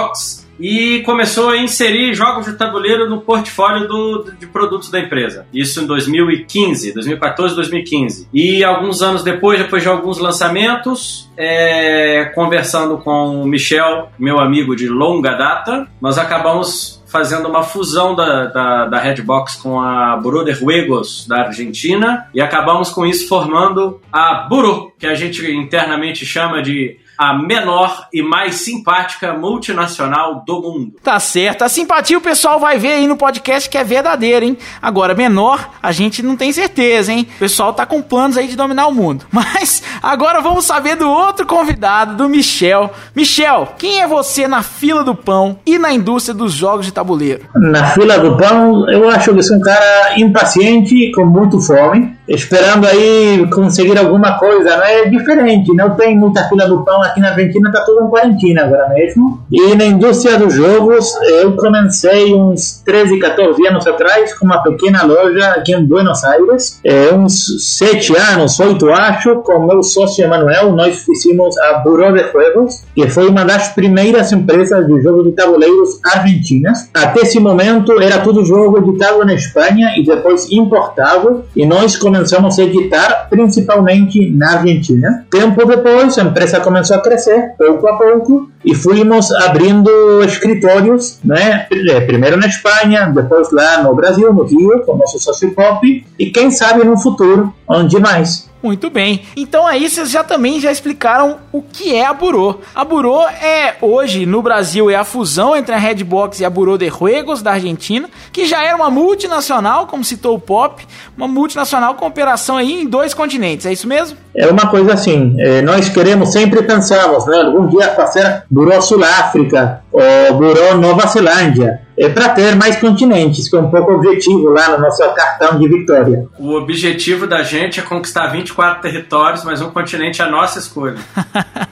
e 0.60 1.02
começou 1.04 1.50
a 1.50 1.58
inserir 1.58 2.14
jogos 2.14 2.46
de 2.46 2.54
tabuleiro 2.54 3.10
no 3.10 3.22
portfólio 3.22 3.88
do, 3.88 4.32
de 4.40 4.48
produtos 4.48 4.90
da 4.90 5.00
empresa. 5.00 5.46
Isso 5.54 5.82
em 5.82 5.86
2015, 5.86 6.94
2014, 6.94 7.56
2015. 7.56 8.28
E 8.34 8.64
alguns 8.64 9.02
anos 9.02 9.24
depois, 9.24 9.60
depois 9.60 9.84
de 9.84 9.90
alguns 9.90 10.18
lançamentos, 10.18 11.30
é, 11.38 12.32
conversando 12.34 12.98
com 12.98 13.42
o 13.42 13.46
Michel, 13.46 14.10
meu 14.18 14.40
amigo 14.40 14.76
de 14.76 14.88
longa 14.88 15.36
data, 15.36 15.88
nós 16.02 16.18
acabamos 16.18 17.04
fazendo 17.06 17.48
uma 17.48 17.64
fusão 17.64 18.14
da, 18.16 18.46
da, 18.48 18.86
da 18.86 19.00
Redbox 19.00 19.56
com 19.56 19.80
a 19.80 20.18
de 20.18 20.54
Juegos 20.54 21.26
da 21.28 21.46
Argentina 21.46 22.28
e 22.34 22.42
acabamos 22.42 22.90
com 22.90 23.06
isso 23.06 23.30
formando 23.30 24.02
a 24.12 24.46
Buró, 24.50 24.92
que 25.00 25.08
a 25.08 25.16
gente 25.16 25.50
internamente 25.50 26.26
chama 26.26 26.62
de 26.62 26.98
a 27.18 27.34
menor 27.34 28.08
e 28.14 28.22
mais 28.22 28.56
simpática 28.56 29.34
multinacional 29.34 30.44
do 30.46 30.62
mundo. 30.62 30.94
Tá 31.04 31.20
certo. 31.20 31.64
A 31.64 31.70
simpatia 31.70 32.18
o 32.18 32.22
pessoal 32.22 32.60
vai 32.60 32.78
ver 32.78 32.94
aí 32.94 33.08
no 33.08 33.18
podcast 33.18 33.70
que 33.70 33.78
é 33.78 33.84
verdadeira, 33.84 34.46
hein? 34.46 34.58
Agora, 34.82 35.16
menor, 35.16 35.70
a 35.82 35.92
gente 35.92 36.22
não 36.22 36.36
tem 36.36 36.52
certeza, 36.52 37.12
hein? 37.12 37.28
O 37.36 37.40
pessoal 37.40 37.74
tá 37.74 37.86
com 37.86 38.02
planos 38.02 38.38
aí 38.38 38.48
de 38.48 38.56
dominar 38.56 38.88
o 38.88 38.94
mundo. 38.94 39.26
Mas 39.32 39.82
agora 40.02 40.42
vamos 40.42 40.66
saber 40.66 40.96
do 40.96 41.10
outro 41.10 41.46
convidado, 41.46 42.16
do 42.16 42.30
Michel. 42.30 42.92
Michel, 43.16 43.70
quem 43.78 44.02
é 44.02 44.08
você 44.08 44.48
na 44.48 44.62
fila 44.62 45.04
do 45.04 45.16
pão 45.16 45.60
e 45.66 45.78
na 45.78 45.92
indústria 45.92 46.36
dos 46.36 46.54
jogos 46.54 46.86
de 46.86 46.92
tabuleiro? 46.92 47.46
Na 47.56 47.88
fila 47.88 48.20
do 48.20 48.38
pão, 48.38 48.90
eu 48.90 49.10
acho 49.10 49.34
que 49.34 49.42
sou 49.42 49.58
um 49.58 49.62
cara 49.62 50.20
impaciente, 50.20 51.12
com 51.14 51.26
muito 51.26 51.60
fome, 51.62 52.17
esperando 52.28 52.86
aí 52.86 53.48
conseguir 53.52 53.98
alguma 53.98 54.38
coisa, 54.38 54.78
não 54.78 54.84
é 54.84 55.06
diferente, 55.06 55.74
não 55.74 55.92
tem 55.92 56.18
muita 56.18 56.48
fila 56.50 56.68
do 56.68 56.84
pão 56.84 57.02
aqui 57.02 57.20
na 57.22 57.30
Argentina, 57.30 57.72
tá 57.72 57.82
tudo 57.86 58.06
em 58.06 58.10
quarentena 58.10 58.66
agora 58.66 58.90
mesmo. 58.90 59.42
E 59.52 59.76
na 59.76 59.86
indústria 59.86 60.38
dos 60.38 60.54
jogos, 60.54 61.16
eu 61.42 61.56
comecei 61.56 62.34
uns 62.34 62.82
13, 62.86 63.20
14 63.20 63.68
anos 63.68 63.88
atrás 63.88 64.34
com 64.38 64.46
uma 64.46 64.62
pequena 64.62 65.04
loja 65.04 65.48
aqui 65.52 65.74
em 65.74 65.86
Buenos 65.86 66.24
Aires, 66.24 66.80
é, 66.84 67.14
uns 67.14 67.78
7 67.78 68.16
anos, 68.18 68.60
8 68.60 68.90
acho, 68.90 69.36
com 69.38 69.66
meu 69.66 69.82
sócio 69.82 70.24
Emanuel, 70.24 70.74
nós 70.74 71.04
fizemos 71.04 71.58
a 71.58 71.74
Buró 71.80 72.12
de 72.12 72.30
Juegos, 72.32 72.84
que 72.94 73.10
foi 73.10 73.30
uma 73.30 73.46
das 73.46 73.70
primeiras 73.70 74.32
empresas 74.32 74.86
de 74.86 75.02
jogos 75.02 75.26
de 75.26 75.32
tabuleiros 75.32 76.00
argentinas. 76.04 76.90
Até 76.94 77.22
esse 77.22 77.40
momento 77.40 78.02
era 78.02 78.20
tudo 78.20 78.44
jogo 78.44 78.78
editado 78.80 79.24
na 79.24 79.34
Espanha 79.34 79.94
e 79.98 80.04
depois 80.04 80.52
importado, 80.52 81.46
e 81.56 81.66
nós 81.66 81.96
começamos 81.96 82.17
a 82.60 82.64
editar 82.64 83.28
principalmente 83.30 84.30
na 84.32 84.58
Argentina. 84.58 85.26
Tempo 85.30 85.66
depois, 85.66 86.18
a 86.18 86.24
empresa 86.24 86.60
começou 86.60 86.98
a 86.98 87.02
crescer, 87.02 87.54
pouco 87.58 87.88
a 87.88 87.98
pouco, 87.98 88.50
e 88.68 88.76
fomos 88.76 89.32
abrindo 89.32 90.22
escritórios, 90.24 91.20
né? 91.24 91.66
Primeiro 92.06 92.36
na 92.36 92.48
Espanha, 92.48 93.06
depois 93.06 93.50
lá 93.52 93.82
no 93.82 93.96
Brasil, 93.96 94.34
no 94.34 94.44
Rio, 94.44 94.82
com 94.86 94.98
nosso 94.98 95.18
sócio 95.20 95.52
Pop, 95.56 96.06
e 96.20 96.26
quem 96.32 96.52
sabe 96.52 96.84
no 96.84 96.98
futuro, 97.00 97.54
onde 97.66 97.98
mais. 97.98 98.48
Muito 98.62 98.90
bem. 98.90 99.22
Então 99.36 99.68
aí 99.68 99.88
vocês 99.88 100.10
já 100.10 100.24
também 100.24 100.60
já 100.60 100.72
explicaram 100.72 101.38
o 101.52 101.62
que 101.62 101.96
é 101.96 102.06
a 102.06 102.14
Burô. 102.14 102.56
A 102.74 102.84
Burô 102.84 103.22
é 103.28 103.76
hoje 103.82 104.26
no 104.26 104.42
Brasil 104.42 104.90
é 104.90 104.96
a 104.96 105.04
fusão 105.04 105.56
entre 105.56 105.76
a 105.76 105.78
Redbox 105.78 106.40
e 106.40 106.46
a 106.46 106.50
Burô 106.50 106.78
de 106.78 106.90
Juegos 106.90 107.42
da 107.42 107.52
Argentina, 107.52 108.10
que 108.34 108.46
já 108.46 108.64
era 108.64 108.76
uma 108.76 108.90
multinacional, 108.90 109.86
como 109.86 110.04
citou 110.04 110.36
o 110.36 110.40
Pop, 110.40 110.86
uma 111.16 111.28
multinacional 111.28 111.96
com 111.96 112.06
operação 112.06 112.58
aí 112.58 112.82
em 112.82 112.88
dois 112.88 113.14
continentes. 113.14 113.66
É 113.66 113.72
isso 113.72 113.88
mesmo? 113.88 114.18
É 114.36 114.48
uma 114.48 114.68
coisa 114.68 114.94
assim. 114.94 115.36
É, 115.40 115.62
nós 115.62 115.88
queremos 115.90 116.32
sempre 116.32 116.64
pensamos, 116.64 117.26
né, 117.28 117.42
algum 117.42 117.68
dia 117.68 117.94
fazer 117.96 118.44
Burô 118.58 118.82
Sul-África 118.82 119.84
ou 119.92 120.34
Burô 120.36 120.74
Nova 120.78 121.06
Zelândia 121.06 121.80
é 121.96 122.10
para 122.10 122.30
ter 122.30 122.56
mais 122.56 122.76
continentes, 122.78 123.48
que 123.48 123.56
é 123.56 123.60
um 123.60 123.70
pouco 123.70 123.92
o 123.92 123.96
objetivo 123.98 124.50
lá 124.50 124.70
no 124.70 124.80
nosso 124.80 125.04
cartão 125.14 125.60
de 125.60 125.68
vitória. 125.68 126.28
O 126.40 126.56
objetivo 126.56 127.28
da 127.28 127.44
gente 127.44 127.80
é 127.80 127.84
conquistar 127.84 128.26
24 128.32 128.82
territórios, 128.82 129.44
mas 129.44 129.62
um 129.62 129.70
continente 129.70 130.24
é 130.24 130.26
a 130.26 130.32
nossa 130.32 130.58
escolha. 130.58 130.98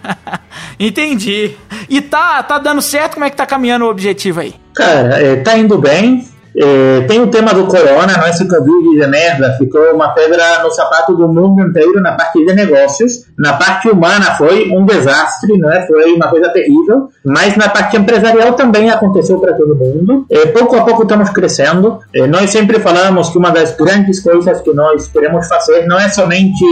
Entendi. 0.79 1.57
E 1.89 2.01
tá, 2.01 2.43
tá 2.43 2.59
dando 2.59 2.83
certo? 2.83 3.15
Como 3.15 3.25
é 3.25 3.31
que 3.31 3.35
tá 3.35 3.47
caminhando 3.47 3.85
o 3.85 3.89
objetivo 3.89 4.41
aí? 4.41 4.53
Cara, 4.75 5.19
é, 5.19 5.37
tá 5.37 5.57
indo 5.57 5.79
bem. 5.79 6.27
É, 6.57 7.01
tem 7.01 7.21
o 7.21 7.27
tema 7.27 7.53
do 7.53 7.65
corona, 7.65 8.17
não 8.17 8.27
esse 8.27 8.47
Covid 8.47 8.99
de 8.99 9.07
merda, 9.07 9.55
ficou 9.57 9.93
uma 9.93 10.09
pedra 10.09 10.63
no 10.63 10.71
sapato 10.71 11.13
do 11.15 11.27
mundo 11.27 11.61
inteiro 11.61 12.01
na 12.01 12.13
parte 12.13 12.43
de 12.45 12.53
negócios. 12.53 13.25
Na 13.37 13.53
parte 13.53 13.89
humana 13.89 14.35
foi 14.37 14.69
um 14.71 14.85
desastre, 14.85 15.57
não 15.57 15.71
é? 15.71 15.85
foi 15.85 16.13
uma 16.13 16.29
coisa 16.29 16.49
terrível, 16.49 17.09
mas 17.23 17.57
na 17.57 17.67
parte 17.67 17.97
empresarial 17.97 18.53
também 18.53 18.89
aconteceu 18.89 19.39
para 19.39 19.53
todo 19.53 19.75
mundo. 19.75 20.25
É, 20.29 20.45
pouco 20.47 20.75
a 20.77 20.83
pouco 20.83 21.03
estamos 21.03 21.29
crescendo. 21.29 21.99
É, 22.13 22.25
nós 22.25 22.49
sempre 22.49 22.79
falamos 22.79 23.29
que 23.29 23.37
uma 23.37 23.51
das 23.51 23.75
grandes 23.75 24.21
coisas 24.21 24.61
que 24.61 24.73
nós 24.73 25.07
queremos 25.07 25.47
fazer 25.47 25.85
não 25.87 25.99
é 25.99 26.07
somente 26.07 26.65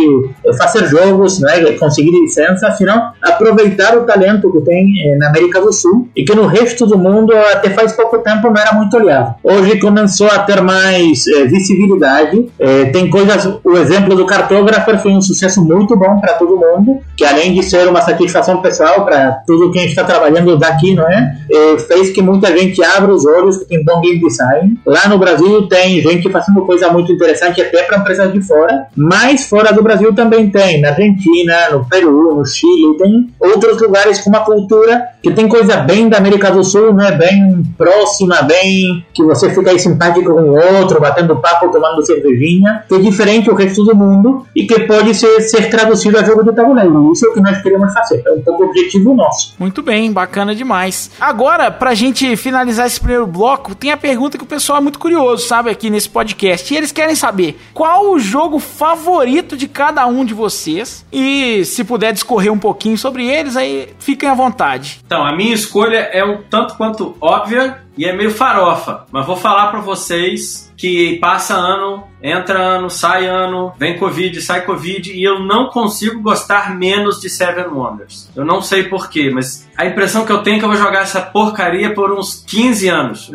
fazer 0.58 0.88
jogos, 0.88 1.40
não 1.40 1.50
é? 1.50 1.74
conseguir 1.74 2.12
licença, 2.12 2.72
senão 2.72 3.12
aproveitar 3.22 3.98
o 3.98 4.06
talento 4.06 4.52
que 4.52 4.62
tem 4.62 4.88
é, 5.06 5.18
na 5.18 5.28
América 5.30 5.60
do 5.60 5.74
Sul 5.74 6.08
e 6.16 6.24
que 6.24 6.34
no 6.34 6.46
resto 6.46 6.86
do 6.86 6.98
mundo 6.98 7.34
até 7.52 7.70
faz 7.72 7.94
pouco 7.94 8.20
tempo 8.20 8.50
não 8.50 8.62
era 8.62 8.74
muito 8.74 8.96
olhado. 8.96 9.36
Hoje 9.44 9.73
começou 9.80 10.28
a 10.28 10.40
ter 10.40 10.62
mais 10.62 11.28
é, 11.28 11.46
visibilidade. 11.46 12.50
É, 12.60 12.86
tem 12.86 13.10
coisas, 13.10 13.46
o 13.64 13.78
exemplo 13.78 14.16
do 14.16 14.26
cartógrafo 14.26 14.98
foi 15.00 15.12
um 15.12 15.22
sucesso 15.22 15.64
muito 15.64 15.96
bom 15.96 16.20
para 16.20 16.34
todo 16.34 16.58
mundo, 16.58 17.00
que 17.16 17.26
além 17.26 17.54
de 17.54 17.64
ser 17.64 17.88
uma 17.88 18.02
satisfação 18.02 18.62
pessoal 18.62 19.06
para 19.06 19.44
tudo 19.46 19.72
quem 19.72 19.86
está 19.86 20.04
trabalhando 20.04 20.58
daqui, 20.58 20.94
não 20.94 21.08
é? 21.08 21.38
É? 21.56 21.80
Fez 21.80 22.12
que 22.12 22.22
muita 22.22 22.56
gente 22.58 22.84
abra 22.84 23.14
os 23.14 23.26
olhos 23.26 23.58
que 23.58 23.66
tem 23.66 23.84
bom 23.84 24.02
game 24.02 24.20
design. 24.20 24.78
Lá 24.86 25.08
no 25.08 25.18
Brasil 25.18 25.68
tem 25.68 26.02
gente 26.02 26.30
fazendo 26.30 26.62
coisa 26.66 26.90
muito 26.90 27.12
interessante 27.12 27.62
até 27.62 27.84
para 27.84 27.98
empresas 27.98 28.32
de 28.32 28.42
fora, 28.42 28.88
mas 28.96 29.46
fora 29.46 29.72
do 29.72 29.84
Brasil 29.84 30.14
também 30.14 30.50
tem, 30.50 30.82
na 30.82 30.90
Argentina, 30.90 31.70
no 31.72 31.86
Peru, 31.86 32.36
no 32.36 32.46
Chile, 32.46 32.98
tem 32.98 33.30
outros 33.40 33.82
lugares 33.82 34.22
com 34.22 34.30
uma 34.30 34.42
cultura 34.42 35.10
que 35.22 35.32
tem 35.32 35.48
coisa 35.48 35.78
bem 35.78 36.10
da 36.10 36.18
América 36.18 36.52
do 36.52 36.64
Sul, 36.64 36.94
não 36.94 37.04
é 37.04 37.16
bem 37.16 37.64
próxima, 37.78 38.42
bem 38.42 39.06
que 39.14 39.24
você 39.24 39.50
fica 39.50 39.72
aí 39.72 39.80
simpático 39.80 40.34
com 40.34 40.42
o 40.42 40.80
outro, 40.80 41.00
batendo 41.00 41.38
papo, 41.38 41.72
tomando 41.72 42.06
cervejinha, 42.06 42.84
que 42.88 42.96
é 42.96 43.00
diferente 43.00 43.46
do 43.46 43.56
resto 43.56 43.84
do 43.86 43.96
mundo 43.96 44.46
e 44.56 44.66
que 44.66 44.82
pode 44.82 45.14
ser, 45.16 45.40
ser 45.42 45.70
traduzido 45.70 46.18
a 46.18 46.24
jogo 46.24 46.44
de 46.44 46.54
tabuleiro. 46.54 47.12
Isso 47.14 47.26
é 47.26 47.30
o 47.30 47.34
que 47.34 47.40
nós 47.40 47.62
queremos 47.62 47.94
fazer, 47.94 48.22
é 48.26 48.32
um 48.34 48.42
pouco 48.42 48.66
objetivo 48.66 49.14
nosso. 49.14 49.56
Muito 49.58 49.82
bem, 49.82 50.12
bacana 50.12 50.54
demais. 50.54 51.12
Agora, 51.20 51.43
pra 51.80 51.94
gente 51.94 52.36
finalizar 52.36 52.88
esse 52.88 53.00
primeiro 53.00 53.28
bloco, 53.28 53.76
tem 53.76 53.92
a 53.92 53.98
pergunta 53.98 54.38
que 54.38 54.44
o 54.44 54.48
pessoal 54.48 54.80
é 54.80 54.82
muito 54.82 55.00
curioso, 55.00 55.46
sabe, 55.46 55.70
aqui 55.70 55.90
nesse 55.90 56.10
podcast. 56.10 56.74
E 56.74 56.78
eles 56.78 56.92
querem 56.92 57.16
saber 57.16 57.60
qual 57.74 58.12
o 58.12 58.20
jogo 58.20 58.60
favorito 58.60 59.58
de 59.58 59.68
cada 59.68 60.06
um 60.06 60.24
de 60.24 60.34
vocês 60.34 61.06
e 61.12 61.64
se 61.66 61.84
puder 61.84 62.14
discorrer 62.14 62.52
um 62.52 62.60
pouquinho 62.60 62.98
sobre 62.98 63.28
eles, 63.28 63.56
aí 63.56 63.90
fiquem 64.00 64.30
à 64.30 64.34
vontade. 64.34 65.02
Então, 65.06 65.26
a 65.26 65.36
minha 65.36 65.54
escolha 65.54 66.10
é 66.12 66.24
um 66.24 66.42
tanto 66.50 66.76
quanto 66.76 67.16
óbvia, 67.20 67.83
e 67.98 68.06
é 68.06 68.16
meio 68.16 68.32
farofa, 68.32 69.06
mas 69.12 69.26
vou 69.26 69.36
falar 69.36 69.68
para 69.68 69.80
vocês 69.80 70.72
que 70.76 71.18
passa 71.20 71.56
ano, 71.56 72.04
entra 72.22 72.60
ano, 72.60 72.90
sai 72.90 73.26
ano, 73.26 73.72
vem 73.78 73.98
Covid, 73.98 74.42
sai 74.42 74.66
Covid, 74.66 75.14
e 75.14 75.24
eu 75.24 75.40
não 75.40 75.70
consigo 75.70 76.22
gostar 76.22 76.76
menos 76.76 77.22
de 77.22 77.30
Seven 77.30 77.68
Wonders. 77.68 78.30
Eu 78.36 78.44
não 78.44 78.62
sei 78.62 78.84
porquê, 78.84 79.30
mas 79.34 79.70
a 79.78 79.86
impressão 79.86 80.26
que 80.26 80.32
eu 80.32 80.42
tenho 80.42 80.58
é 80.58 80.60
que 80.60 80.66
eu 80.66 80.70
vou 80.70 80.78
jogar 80.78 81.04
essa 81.04 81.22
porcaria 81.22 81.94
por 81.94 82.12
uns 82.12 82.44
15 82.46 82.88
anos, 82.90 83.32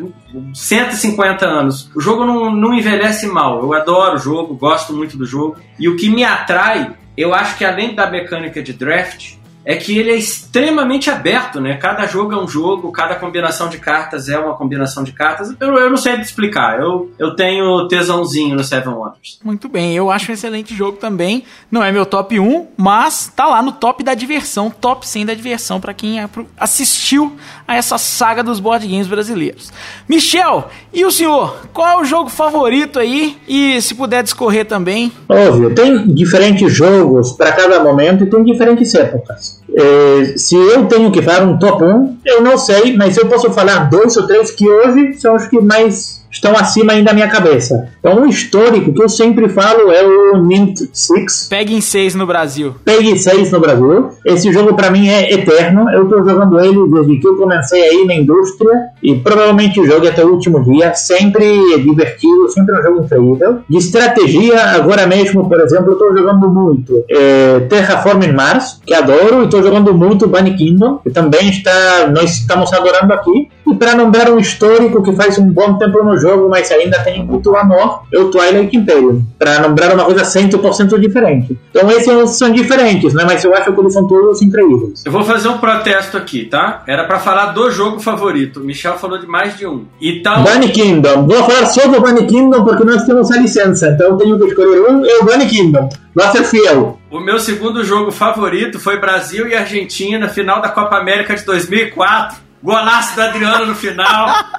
150 0.53 1.47
anos. 1.47 1.91
O 1.95 2.01
jogo 2.01 2.25
não, 2.25 2.51
não 2.51 2.75
envelhece 2.75 3.27
mal, 3.27 3.63
eu 3.63 3.73
adoro 3.73 4.17
o 4.17 4.19
jogo, 4.19 4.55
gosto 4.55 4.93
muito 4.93 5.17
do 5.17 5.25
jogo, 5.25 5.57
e 5.79 5.89
o 5.89 5.97
que 5.97 6.11
me 6.11 6.25
atrai, 6.25 6.95
eu 7.17 7.33
acho 7.33 7.57
que 7.57 7.65
além 7.65 7.95
da 7.95 8.11
mecânica 8.11 8.63
de 8.63 8.73
draft, 8.73 9.38
é 9.69 9.77
que 9.77 9.99
ele 9.99 10.11
é 10.11 10.17
extremamente 10.17 11.11
aberto, 11.11 11.61
né? 11.61 11.77
Cada 11.77 12.07
jogo 12.07 12.33
é 12.33 12.43
um 12.43 12.49
jogo, 12.49 12.91
cada 12.91 13.15
combinação 13.15 13.69
de 13.69 13.77
cartas 13.77 14.27
é 14.27 14.39
uma 14.39 14.55
combinação 14.55 15.05
de 15.05 15.13
cartas. 15.13 15.55
Eu, 15.61 15.75
eu 15.75 15.91
não 15.91 15.97
sei 15.99 16.15
explicar. 16.15 16.81
Eu, 16.81 17.13
eu 17.19 17.37
tenho 17.37 17.87
tesãozinho 17.87 18.57
no 18.57 18.65
Seven 18.65 18.95
Wonders. 18.95 19.39
Muito 19.45 19.69
bem, 19.69 19.95
eu 19.95 20.11
acho 20.11 20.31
um 20.31 20.35
excelente 20.35 20.75
jogo 20.75 20.97
também. 20.97 21.45
Não 21.71 21.85
é 21.85 21.93
meu 21.93 22.07
top 22.07 22.41
1, 22.41 22.69
mas 22.79 23.31
tá 23.37 23.45
lá 23.45 23.61
no 23.61 23.73
top 23.73 24.03
da 24.03 24.15
diversão, 24.15 24.71
top 24.71 25.07
100 25.07 25.27
da 25.27 25.35
diversão 25.35 25.79
para 25.79 25.93
quem 25.93 26.17
assistiu 26.57 27.37
a 27.67 27.77
essa 27.77 27.99
saga 27.99 28.43
dos 28.43 28.61
board 28.61 28.89
games 28.89 29.07
brasileiros. 29.07 29.71
Michel, 30.09 30.71
e 30.95 31.05
o 31.05 31.11
senhor? 31.11 31.59
Qual 31.75 31.87
é 31.87 32.01
o 32.01 32.07
jogo 32.07 32.31
favorito 32.31 32.99
aí? 32.99 33.37
E 33.47 33.83
se 33.83 33.95
puder 33.95 34.23
discorrer 34.23 34.65
também. 34.65 35.13
Óbvio, 35.29 35.75
tem 35.75 36.07
diferentes 36.07 36.73
jogos 36.73 37.33
para 37.33 37.53
cada 37.53 37.85
momento 37.85 38.25
e 38.25 38.31
tem 38.31 38.43
diferentes 38.43 38.95
épocas. 38.95 39.58
É, 39.75 40.35
se 40.37 40.57
eu 40.57 40.87
tenho 40.87 41.13
que 41.13 41.21
falar 41.23 41.45
um 41.45 41.59
top 41.59 41.85
1, 41.85 42.19
eu 42.25 42.43
não 42.43 42.57
sei, 42.57 42.97
mas 42.97 43.17
eu 43.17 43.27
posso 43.27 43.51
falar 43.53 43.91
dois 43.91 44.17
ou 44.17 44.27
três 44.27 44.51
que 44.51 44.69
hoje 44.69 45.15
são 45.15 45.37
os 45.37 45.47
que 45.47 45.61
mais 45.61 46.18
estão 46.31 46.53
acima 46.53 46.93
ainda 46.93 47.09
da 47.09 47.15
minha 47.15 47.29
cabeça. 47.29 47.89
Então, 47.99 48.21
um 48.21 48.27
histórico 48.27 48.93
que 48.93 49.03
eu 49.03 49.09
sempre 49.09 49.49
falo 49.49 49.91
é 49.91 50.05
o 50.05 50.43
Nint 50.43 50.79
6. 50.93 51.49
Pegue 51.49 51.75
em 51.75 51.81
6 51.81 52.15
no 52.15 52.27
Brasil. 52.27 52.75
Pegue 52.85 53.19
6 53.19 53.51
no 53.51 53.61
Brasil. 53.61 54.11
Esse 54.25 54.53
jogo 54.53 54.75
para 54.75 54.91
mim 54.91 55.09
é 55.09 55.33
eterno. 55.33 55.89
Eu 55.91 56.05
estou 56.05 56.25
jogando 56.25 56.61
ele 56.61 56.79
desde 56.91 57.19
que 57.19 57.27
eu 57.27 57.37
comecei 57.37 57.83
aí 57.83 58.05
na 58.05 58.15
indústria 58.15 58.73
e 59.03 59.15
provavelmente 59.15 59.85
jogo 59.85 60.07
até 60.07 60.25
o 60.25 60.33
último 60.33 60.63
dia. 60.65 60.95
Sempre 60.95 61.45
é 61.75 61.79
divertido, 61.79 62.49
sempre 62.51 62.75
é 62.75 62.79
um 62.79 62.83
jogo 62.83 63.05
incrível. 63.05 63.59
De 63.69 63.79
estratégia, 63.79 64.63
agora 64.63 65.07
mesmo, 65.07 65.49
por 65.49 65.61
exemplo, 65.61 65.89
eu 65.89 65.93
estou 65.93 66.17
jogando 66.17 66.49
muito 66.49 67.05
é, 67.11 67.61
Terraforming 67.61 68.33
Mars, 68.33 68.81
que 68.85 68.93
adoro, 68.95 69.43
e 69.43 69.45
estou 69.45 69.63
jogando 69.63 69.95
muito 69.95 70.29
Bunny 70.29 70.55
Kingdom, 70.55 70.99
que 70.99 71.11
também 71.11 71.49
está, 71.49 72.09
nós 72.15 72.33
estamos 72.33 72.73
adorando 72.73 73.13
aqui. 73.15 73.49
E 73.71 73.75
para 73.77 73.95
lembrar 73.95 74.31
um 74.31 74.39
histórico 74.39 75.03
que 75.03 75.13
faz 75.13 75.39
um 75.39 75.51
bom 75.51 75.77
tempo 75.77 76.03
no 76.03 76.19
jogo, 76.19 76.49
mas 76.49 76.71
ainda 76.71 76.99
tem 77.01 77.25
muito 77.25 77.55
amor, 77.55 78.03
o 78.15 78.25
Twilight 78.27 78.77
Imperium. 78.77 79.23
Para 79.39 79.67
lembrar 79.67 79.95
uma 79.95 80.05
coisa 80.05 80.23
100% 80.23 80.99
diferente. 80.99 81.59
Então 81.71 81.91
esses 81.91 82.31
são 82.31 82.51
diferentes, 82.51 83.13
né? 83.15 83.25
Mas 83.27 83.45
eu 83.45 83.55
acho 83.55 83.73
que 83.73 83.81
eles 83.81 83.93
são 83.93 84.07
todos 84.07 84.41
incríveis. 84.41 85.03
Eu 85.05 85.13
vou 85.13 85.25
fazer 85.25 85.49
um 85.49 85.59
protesto 85.59 86.17
aqui, 86.17 86.45
tá? 86.45 86.83
Era 86.87 87.05
para 87.05 87.19
falar 87.19 87.47
do 87.53 87.71
jogo 87.71 88.01
favorito. 88.01 88.61
O 88.61 88.65
Michel 88.65 88.97
falou 88.97 89.19
de 89.19 89.27
mais 89.27 89.57
de 89.57 89.67
um. 89.67 89.85
Então... 90.01 90.43
Bunny 90.43 90.69
Kingdom. 90.71 91.27
Vou 91.27 91.45
falar 91.45 91.67
só 91.67 91.87
do 91.89 92.01
Bunny 92.01 92.27
Kingdom 92.27 92.65
porque 92.65 92.85
nós 92.85 93.05
temos 93.05 93.31
a 93.31 93.37
licença. 93.37 93.89
Então 93.89 94.09
eu 94.11 94.17
tenho 94.17 94.39
que 94.39 94.47
escolher 94.47 94.81
um. 94.81 95.05
É 95.05 95.19
o 95.19 95.25
Bunny 95.25 95.47
Kingdom. 95.47 95.89
Vai 96.15 96.33
ser 96.33 96.45
fiel. 96.45 96.99
O 97.11 97.21
meu 97.21 97.39
segundo 97.39 97.85
jogo 97.85 98.11
favorito 98.11 98.81
foi 98.81 98.99
Brasil 98.99 99.47
e 99.47 99.55
Argentina, 99.55 100.29
final 100.29 100.61
da 100.61 100.69
Copa 100.69 100.97
América 100.97 101.35
de 101.35 101.45
2004. 101.45 102.48
Golaço 102.63 103.15
do 103.15 103.23
Adriano 103.23 103.67
no 103.67 103.75
final. 103.75 104.29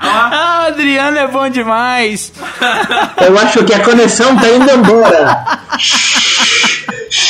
ah, 0.00 0.64
Adriano 0.68 1.18
é 1.18 1.26
bom 1.26 1.48
demais. 1.48 2.32
Eu 3.26 3.38
acho 3.38 3.64
que 3.64 3.74
a 3.74 3.82
conexão 3.82 4.36
tá 4.36 4.48
indo 4.48 4.70
embora. 4.70 5.44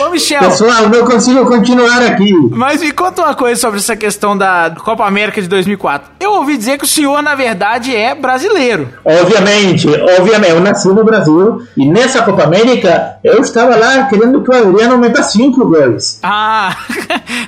Ô, 0.00 0.10
Michel. 0.10 0.40
Pessoal, 0.40 0.88
não 0.88 1.04
consigo 1.04 1.46
continuar 1.46 2.02
aqui. 2.02 2.32
Mas 2.50 2.80
me 2.80 2.90
conta 2.92 3.22
uma 3.22 3.34
coisa 3.34 3.60
sobre 3.60 3.78
essa 3.78 3.96
questão 3.96 4.36
da 4.36 4.74
Copa 4.82 5.04
América 5.06 5.40
de 5.40 5.48
2004. 5.48 6.10
Eu 6.20 6.32
ouvi 6.32 6.56
dizer 6.56 6.78
que 6.78 6.84
o 6.84 6.88
senhor, 6.88 7.22
na 7.22 7.34
verdade, 7.34 7.94
é 7.94 8.14
brasileiro. 8.14 8.88
Obviamente, 9.04 9.88
obviamente. 10.18 10.50
Eu 10.50 10.60
nasci 10.60 10.88
no 10.88 11.04
Brasil 11.04 11.62
e 11.76 11.86
nessa 11.86 12.22
Copa 12.22 12.44
América 12.44 13.16
eu 13.22 13.40
estava 13.40 13.76
lá 13.76 14.04
querendo 14.04 14.42
que 14.42 14.50
o 14.50 14.54
Adriano 14.54 14.98
meta 14.98 15.22
cinco 15.22 15.66
gols. 15.66 16.18
Ah, 16.22 16.76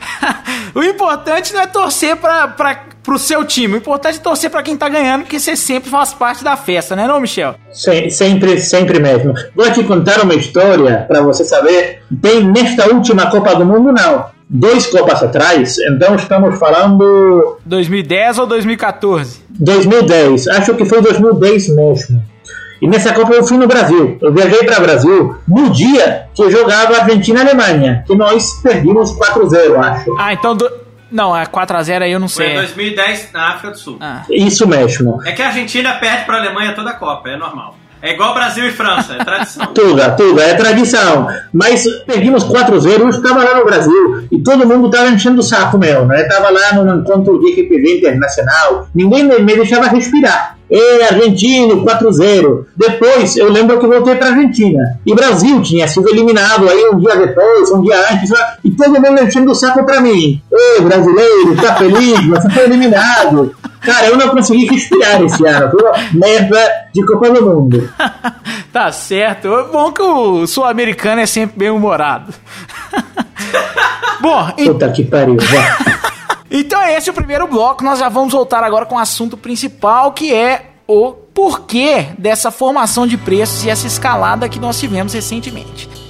o 0.75 0.83
importante 0.83 1.53
não 1.53 1.61
é 1.61 1.67
torcer 1.67 2.17
pra, 2.17 2.49
pra 2.49 2.75
pro 3.07 3.19
seu 3.19 3.45
time. 3.45 3.75
O 3.75 3.77
importante 3.77 4.19
é 4.19 4.21
torcer 4.21 4.51
para 4.51 4.65
quem 4.65 4.77
tá 4.77 4.89
ganhando, 4.89 5.23
porque 5.23 5.39
você 5.39 5.57
sempre 5.57 5.89
faz 5.89 6.13
parte 6.13 6.43
da 6.43 6.57
festa, 6.57 6.97
né, 6.97 7.07
não, 7.07 7.21
Michel? 7.21 7.55
Sim, 7.73 8.11
sempre, 8.11 8.59
sempre 8.61 8.99
mesmo. 8.99 9.33
Vou 9.55 9.71
te 9.71 9.85
contar 9.85 10.21
uma 10.23 10.35
história 10.35 11.05
para 11.07 11.23
você 11.23 11.45
saber. 11.45 12.03
Tem 12.21 12.43
nesta 12.43 12.93
última 12.93 13.31
Copa 13.31 13.55
do 13.55 13.65
Mundo, 13.65 13.93
não. 13.93 14.27
Dois 14.49 14.87
Copas 14.87 15.23
atrás, 15.23 15.77
então 15.79 16.17
estamos 16.17 16.59
falando. 16.59 17.59
2010 17.65 18.39
ou 18.39 18.47
2014? 18.47 19.41
2010, 19.51 20.49
acho 20.49 20.75
que 20.75 20.85
foi 20.85 21.01
2010 21.01 21.69
mesmo. 21.75 22.23
E 22.81 22.87
nessa 22.87 23.13
Copa 23.13 23.33
eu 23.33 23.45
fui 23.45 23.57
no 23.57 23.67
Brasil. 23.67 24.19
Eu 24.21 24.33
viajei 24.33 24.63
para 24.65 24.79
o 24.79 24.83
Brasil 24.83 25.37
no 25.49 25.71
dia 25.71 26.27
que 26.35 26.43
eu 26.43 26.51
jogava 26.51 26.99
Argentina-Alemanha, 26.99 28.05
que 28.07 28.15
nós 28.15 28.61
perdimos 28.63 29.13
4-0, 29.17 29.79
acho. 29.79 30.15
Ah, 30.19 30.33
então 30.33 30.55
do, 30.55 30.71
não, 31.11 31.37
é 31.37 31.45
4x0 31.45 32.03
aí 32.03 32.13
eu 32.13 32.21
não 32.21 32.29
sei. 32.29 32.47
Foi 32.47 32.55
em 32.55 32.59
2010 32.59 33.33
na 33.33 33.49
África 33.51 33.71
do 33.71 33.79
Sul. 33.79 33.99
Ah. 34.01 34.25
Isso 34.31 34.67
mesmo. 34.67 35.21
É 35.25 35.33
que 35.33 35.43
a 35.43 35.47
Argentina 35.47 35.95
perde 35.95 36.25
para 36.25 36.37
a 36.37 36.41
Alemanha 36.41 36.75
toda 36.75 36.91
a 36.91 36.95
Copa, 36.95 37.29
é 37.29 37.37
normal. 37.37 37.77
É 38.03 38.13
igual 38.13 38.35
Brasil 38.35 38.67
e 38.67 38.71
França, 38.71 39.15
é 39.15 39.25
tradição. 39.25 39.67
tudo, 39.75 40.17
tudo, 40.17 40.41
é 40.41 40.55
tradição. 40.55 41.29
Mas 41.53 41.87
perdimos 42.07 42.45
4-0, 42.45 43.01
eu 43.01 43.09
estava 43.09 43.43
lá 43.43 43.57
no 43.57 43.65
Brasil 43.65 44.29
e 44.31 44.39
todo 44.43 44.67
mundo 44.67 44.87
estava 44.87 45.09
enchendo 45.09 45.41
o 45.41 45.43
saco 45.43 45.79
meu, 45.79 46.05
né? 46.07 46.23
Estava 46.23 46.51
lá 46.51 46.75
no 46.75 47.01
encontro 47.01 47.41
de 47.41 47.61
RPG 47.63 47.99
internacional, 47.99 48.87
ninguém 48.95 49.25
me 49.25 49.55
deixava 49.55 49.89
respirar. 49.89 50.56
E 50.71 51.03
argentino, 51.03 51.85
4-0. 51.85 52.65
Depois 52.77 53.37
eu 53.37 53.51
lembro 53.51 53.79
que 53.79 53.87
voltei 53.87 54.17
para 54.17 54.29
Argentina. 54.29 54.99
E 55.07 55.15
Brasil 55.15 55.63
tinha 55.63 55.87
sido 55.87 56.09
eliminado 56.09 56.69
aí 56.69 56.91
um 56.93 56.99
dia 56.99 57.17
depois, 57.17 57.71
um 57.71 57.83
dia 57.83 57.97
antes, 58.13 58.31
e 58.65 58.71
todo 58.73 59.01
mundo 59.01 59.23
enchendo 59.23 59.53
o 59.53 59.55
saco 59.55 59.85
para 59.85 60.01
mim. 60.01 60.43
Ei, 60.53 60.81
brasileiro, 60.81 61.57
tá 61.57 61.77
feliz? 61.77 62.27
Você 62.27 62.51
foi 62.51 62.65
eliminado. 62.65 63.55
Cara, 63.81 64.09
eu 64.09 64.17
não 64.17 64.29
consegui 64.31 64.67
respirar 64.67 65.23
esse 65.23 65.47
ano. 65.47 65.71
Foi 65.71 65.89
uma 65.89 65.97
merda 66.13 66.59
de 66.93 67.07
Copa 67.07 67.31
do 67.31 67.45
Mundo. 67.47 67.89
tá 68.73 68.91
certo. 68.91 69.47
É 69.47 69.65
bom 69.69 69.93
que 69.93 70.03
o 70.03 70.47
sul-americano 70.47 71.21
é 71.21 71.27
sempre 71.27 71.59
bem 71.59 71.71
humorado. 71.71 72.35
Bom, 74.21 74.51
Puta 74.53 74.91
que 74.91 75.05
pariu, 75.05 75.37
então 76.51 76.81
é 76.81 76.97
esse 76.97 77.11
o 77.11 77.15
primeiro 77.15 77.47
bloco. 77.47 77.85
Nós 77.85 77.99
já 77.99 78.09
vamos 78.09 78.33
voltar 78.33 78.63
agora 78.63 78.87
com 78.87 78.95
o 78.95 78.99
assunto 78.99 79.37
principal, 79.37 80.13
que 80.13 80.33
é 80.33 80.71
o 80.87 81.13
porquê 81.13 82.09
dessa 82.17 82.51
formação 82.51 83.07
de 83.07 83.17
preços 83.17 83.65
e 83.65 83.71
essa 83.71 83.87
escalada 83.87 84.49
que 84.49 84.59
nós 84.59 84.79
tivemos 84.79 85.13
recentemente. 85.13 86.06